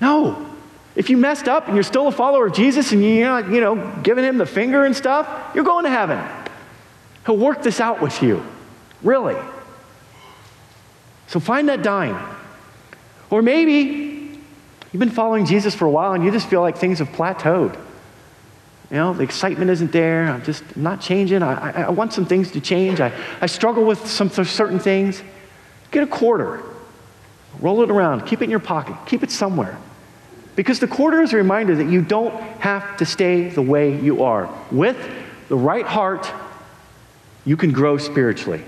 No. 0.00 0.46
If 0.94 1.10
you 1.10 1.16
messed 1.16 1.46
up 1.46 1.66
and 1.66 1.76
you're 1.76 1.84
still 1.84 2.08
a 2.08 2.12
follower 2.12 2.46
of 2.46 2.54
Jesus 2.54 2.92
and 2.92 3.04
you're 3.04 3.28
not, 3.28 3.50
you 3.50 3.60
know, 3.60 4.00
giving 4.02 4.24
him 4.24 4.38
the 4.38 4.46
finger 4.46 4.84
and 4.84 4.96
stuff, 4.96 5.28
you're 5.54 5.64
going 5.64 5.84
to 5.84 5.90
heaven. 5.90 6.26
He'll 7.26 7.36
work 7.36 7.62
this 7.62 7.80
out 7.80 8.00
with 8.00 8.22
you. 8.22 8.44
Really. 9.02 9.36
So 11.26 11.40
find 11.40 11.68
that 11.68 11.82
dime. 11.82 12.18
Or 13.30 13.42
maybe 13.42 14.40
you've 14.92 15.00
been 15.00 15.10
following 15.10 15.44
Jesus 15.44 15.74
for 15.74 15.84
a 15.84 15.90
while 15.90 16.12
and 16.12 16.24
you 16.24 16.30
just 16.30 16.48
feel 16.48 16.60
like 16.60 16.78
things 16.78 17.00
have 17.00 17.08
plateaued. 17.08 17.78
You 18.90 18.96
know, 18.96 19.12
the 19.12 19.24
excitement 19.24 19.70
isn't 19.70 19.90
there. 19.90 20.28
I'm 20.28 20.44
just 20.44 20.62
I'm 20.76 20.82
not 20.84 21.00
changing. 21.00 21.42
I, 21.42 21.70
I, 21.70 21.82
I, 21.82 21.90
want 21.90 22.12
some 22.12 22.24
things 22.24 22.52
to 22.52 22.60
change. 22.60 23.00
I, 23.00 23.12
I 23.40 23.46
struggle 23.46 23.84
with 23.84 24.06
some 24.06 24.30
certain 24.30 24.78
things. 24.78 25.22
Get 25.90 26.04
a 26.04 26.06
quarter. 26.06 26.62
Roll 27.58 27.82
it 27.82 27.90
around. 27.90 28.26
Keep 28.26 28.42
it 28.42 28.44
in 28.44 28.50
your 28.50 28.60
pocket. 28.60 28.94
Keep 29.06 29.24
it 29.24 29.32
somewhere. 29.32 29.76
Because 30.56 30.80
the 30.80 30.88
quarter 30.88 31.22
is 31.22 31.32
a 31.32 31.36
reminder 31.36 31.76
that 31.76 31.88
you 31.88 32.02
don't 32.02 32.34
have 32.60 32.96
to 32.96 33.04
stay 33.04 33.50
the 33.50 33.62
way 33.62 34.00
you 34.00 34.24
are. 34.24 34.52
With 34.70 34.96
the 35.48 35.56
right 35.56 35.86
heart, 35.86 36.30
you 37.44 37.56
can 37.56 37.72
grow 37.72 37.98
spiritually. 37.98 38.64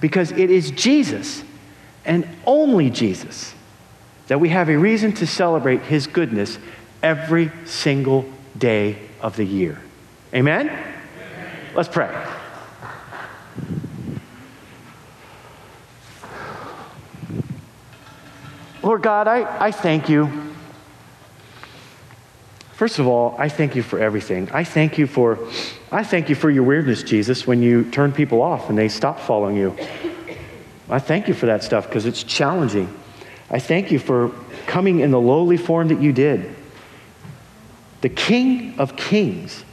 Because 0.00 0.32
it 0.32 0.50
is 0.50 0.72
Jesus 0.72 1.44
and 2.04 2.28
only 2.44 2.90
Jesus 2.90 3.54
that 4.26 4.40
we 4.40 4.48
have 4.48 4.68
a 4.68 4.76
reason 4.76 5.12
to 5.12 5.26
celebrate 5.26 5.82
his 5.82 6.06
goodness 6.06 6.58
every 7.02 7.50
single 7.64 8.24
day 8.58 8.98
of 9.20 9.36
the 9.36 9.44
year. 9.44 9.80
Amen? 10.34 10.68
Amen. 10.68 11.50
Let's 11.74 11.88
pray. 11.88 12.10
Lord 18.82 19.02
God, 19.02 19.28
I, 19.28 19.66
I 19.66 19.70
thank 19.70 20.08
you. 20.08 20.52
First 22.72 22.98
of 22.98 23.06
all, 23.06 23.36
I 23.38 23.48
thank 23.48 23.76
you 23.76 23.82
for 23.82 23.98
everything. 24.00 24.50
I 24.50 24.64
thank 24.64 24.98
you 24.98 25.06
for 25.06 25.38
I 25.92 26.02
thank 26.02 26.28
you 26.28 26.34
for 26.34 26.50
your 26.50 26.64
weirdness, 26.64 27.02
Jesus, 27.02 27.46
when 27.46 27.62
you 27.62 27.84
turn 27.90 28.12
people 28.12 28.42
off 28.42 28.70
and 28.70 28.78
they 28.78 28.88
stop 28.88 29.20
following 29.20 29.56
you. 29.56 29.76
I 30.88 30.98
thank 30.98 31.28
you 31.28 31.34
for 31.34 31.46
that 31.46 31.62
stuff 31.62 31.86
because 31.86 32.06
it's 32.06 32.24
challenging. 32.24 32.92
I 33.50 33.58
thank 33.60 33.92
you 33.92 33.98
for 33.98 34.32
coming 34.66 35.00
in 35.00 35.10
the 35.10 35.20
lowly 35.20 35.58
form 35.58 35.88
that 35.88 36.00
you 36.00 36.12
did. 36.12 36.56
The 38.00 38.08
King 38.08 38.78
of 38.78 38.96
Kings. 38.96 39.64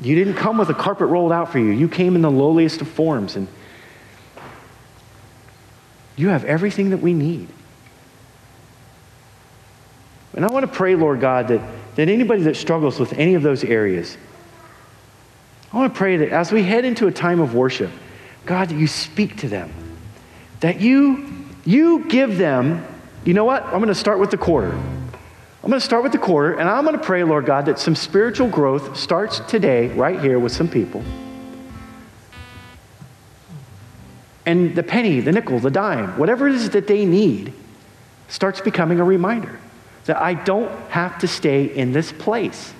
You 0.00 0.16
didn't 0.16 0.34
come 0.34 0.58
with 0.58 0.70
a 0.70 0.74
carpet 0.74 1.08
rolled 1.08 1.32
out 1.32 1.52
for 1.52 1.58
you. 1.58 1.70
You 1.70 1.88
came 1.88 2.16
in 2.16 2.22
the 2.22 2.30
lowliest 2.30 2.80
of 2.80 2.88
forms 2.88 3.36
and 3.36 3.46
you 6.20 6.28
have 6.28 6.44
everything 6.44 6.90
that 6.90 6.98
we 6.98 7.14
need. 7.14 7.48
And 10.34 10.44
I 10.44 10.48
want 10.48 10.66
to 10.66 10.72
pray, 10.72 10.94
Lord 10.94 11.20
God, 11.20 11.48
that, 11.48 11.60
that 11.96 12.08
anybody 12.08 12.42
that 12.42 12.56
struggles 12.56 13.00
with 13.00 13.12
any 13.14 13.34
of 13.34 13.42
those 13.42 13.64
areas, 13.64 14.16
I 15.72 15.76
want 15.76 15.92
to 15.92 15.98
pray 15.98 16.18
that 16.18 16.28
as 16.30 16.52
we 16.52 16.62
head 16.62 16.84
into 16.84 17.06
a 17.06 17.12
time 17.12 17.40
of 17.40 17.54
worship, 17.54 17.90
God, 18.46 18.68
that 18.68 18.76
you 18.76 18.86
speak 18.86 19.38
to 19.38 19.48
them, 19.48 19.72
that 20.60 20.80
you, 20.80 21.46
you 21.64 22.04
give 22.08 22.38
them, 22.38 22.86
you 23.24 23.34
know 23.34 23.44
what? 23.44 23.64
I'm 23.64 23.78
going 23.78 23.88
to 23.88 23.94
start 23.94 24.18
with 24.18 24.30
the 24.30 24.38
quarter. 24.38 24.72
I'm 24.72 25.68
going 25.68 25.80
to 25.80 25.80
start 25.80 26.02
with 26.02 26.12
the 26.12 26.18
quarter, 26.18 26.54
and 26.58 26.68
I'm 26.68 26.84
going 26.84 26.96
to 26.96 27.04
pray, 27.04 27.22
Lord 27.22 27.44
God, 27.44 27.66
that 27.66 27.78
some 27.78 27.94
spiritual 27.94 28.48
growth 28.48 28.96
starts 28.96 29.40
today, 29.40 29.88
right 29.88 30.18
here, 30.18 30.38
with 30.38 30.52
some 30.52 30.68
people. 30.68 31.04
And 34.46 34.74
the 34.74 34.82
penny, 34.82 35.20
the 35.20 35.32
nickel, 35.32 35.58
the 35.58 35.70
dime, 35.70 36.18
whatever 36.18 36.48
it 36.48 36.54
is 36.54 36.70
that 36.70 36.86
they 36.86 37.04
need, 37.04 37.52
starts 38.28 38.60
becoming 38.60 39.00
a 39.00 39.04
reminder 39.04 39.58
that 40.06 40.16
I 40.16 40.34
don't 40.34 40.70
have 40.90 41.18
to 41.18 41.28
stay 41.28 41.64
in 41.64 41.92
this 41.92 42.12
place. 42.12 42.72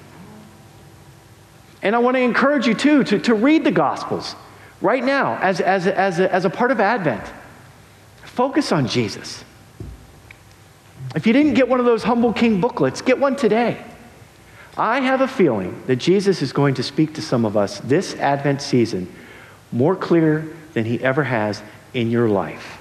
And 1.83 1.95
I 1.95 1.99
want 1.99 2.17
to 2.17 2.21
encourage 2.21 2.67
you, 2.67 2.75
too, 2.75 3.05
to, 3.05 3.19
to 3.21 3.35
read 3.35 3.65
the 3.65 3.71
Gospels 3.71 4.35
right 4.81 5.03
now 5.03 5.37
as, 5.37 5.61
as, 5.61 5.87
as, 5.87 6.19
a, 6.19 6.33
as 6.33 6.45
a 6.45 6.51
part 6.51 6.71
of 6.71 6.81
Advent. 6.81 7.25
Focus 8.23 8.73
on 8.73 8.87
Jesus. 8.87 9.45
If 11.15 11.27
you 11.27 11.33
didn't 11.33 11.55
get 11.55 11.69
one 11.69 11.81
of 11.81 11.87
those 11.87 12.05
Humble 12.05 12.33
King 12.33 12.61
booklets, 12.61 13.03
get 13.03 13.19
one 13.19 13.37
today. 13.37 13.83
I 14.77 15.01
have 15.01 15.21
a 15.21 15.29
feeling 15.29 15.83
that 15.87 15.97
Jesus 15.97 16.41
is 16.43 16.53
going 16.53 16.75
to 16.75 16.83
speak 16.83 17.15
to 17.15 17.23
some 17.23 17.45
of 17.45 17.57
us 17.57 17.81
this 17.81 18.15
Advent 18.15 18.63
season 18.63 19.13
more 19.73 19.97
clear 19.97 20.57
than 20.73 20.85
he 20.85 21.03
ever 21.03 21.25
has 21.25 21.63
in 21.95 22.11
your 22.11 22.29
life. 22.29 22.81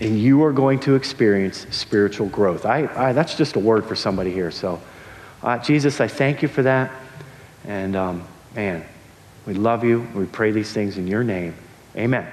And 0.00 0.18
you 0.18 0.44
are 0.44 0.52
going 0.52 0.80
to 0.80 0.94
experience 0.94 1.66
spiritual 1.70 2.28
growth. 2.28 2.66
I, 2.66 2.86
I 2.94 3.12
that's 3.12 3.34
just 3.34 3.56
a 3.56 3.60
word 3.60 3.86
for 3.86 3.96
somebody 3.96 4.30
here. 4.30 4.50
So, 4.50 4.80
uh, 5.42 5.58
Jesus, 5.58 6.00
I 6.00 6.08
thank 6.08 6.42
you 6.42 6.48
for 6.48 6.62
that. 6.62 6.92
And 7.64 7.96
um, 7.96 8.24
man, 8.54 8.84
we 9.46 9.54
love 9.54 9.84
you. 9.84 10.06
We 10.14 10.26
pray 10.26 10.50
these 10.50 10.72
things 10.72 10.98
in 10.98 11.06
your 11.06 11.24
name. 11.24 11.54
Amen. 11.96 12.30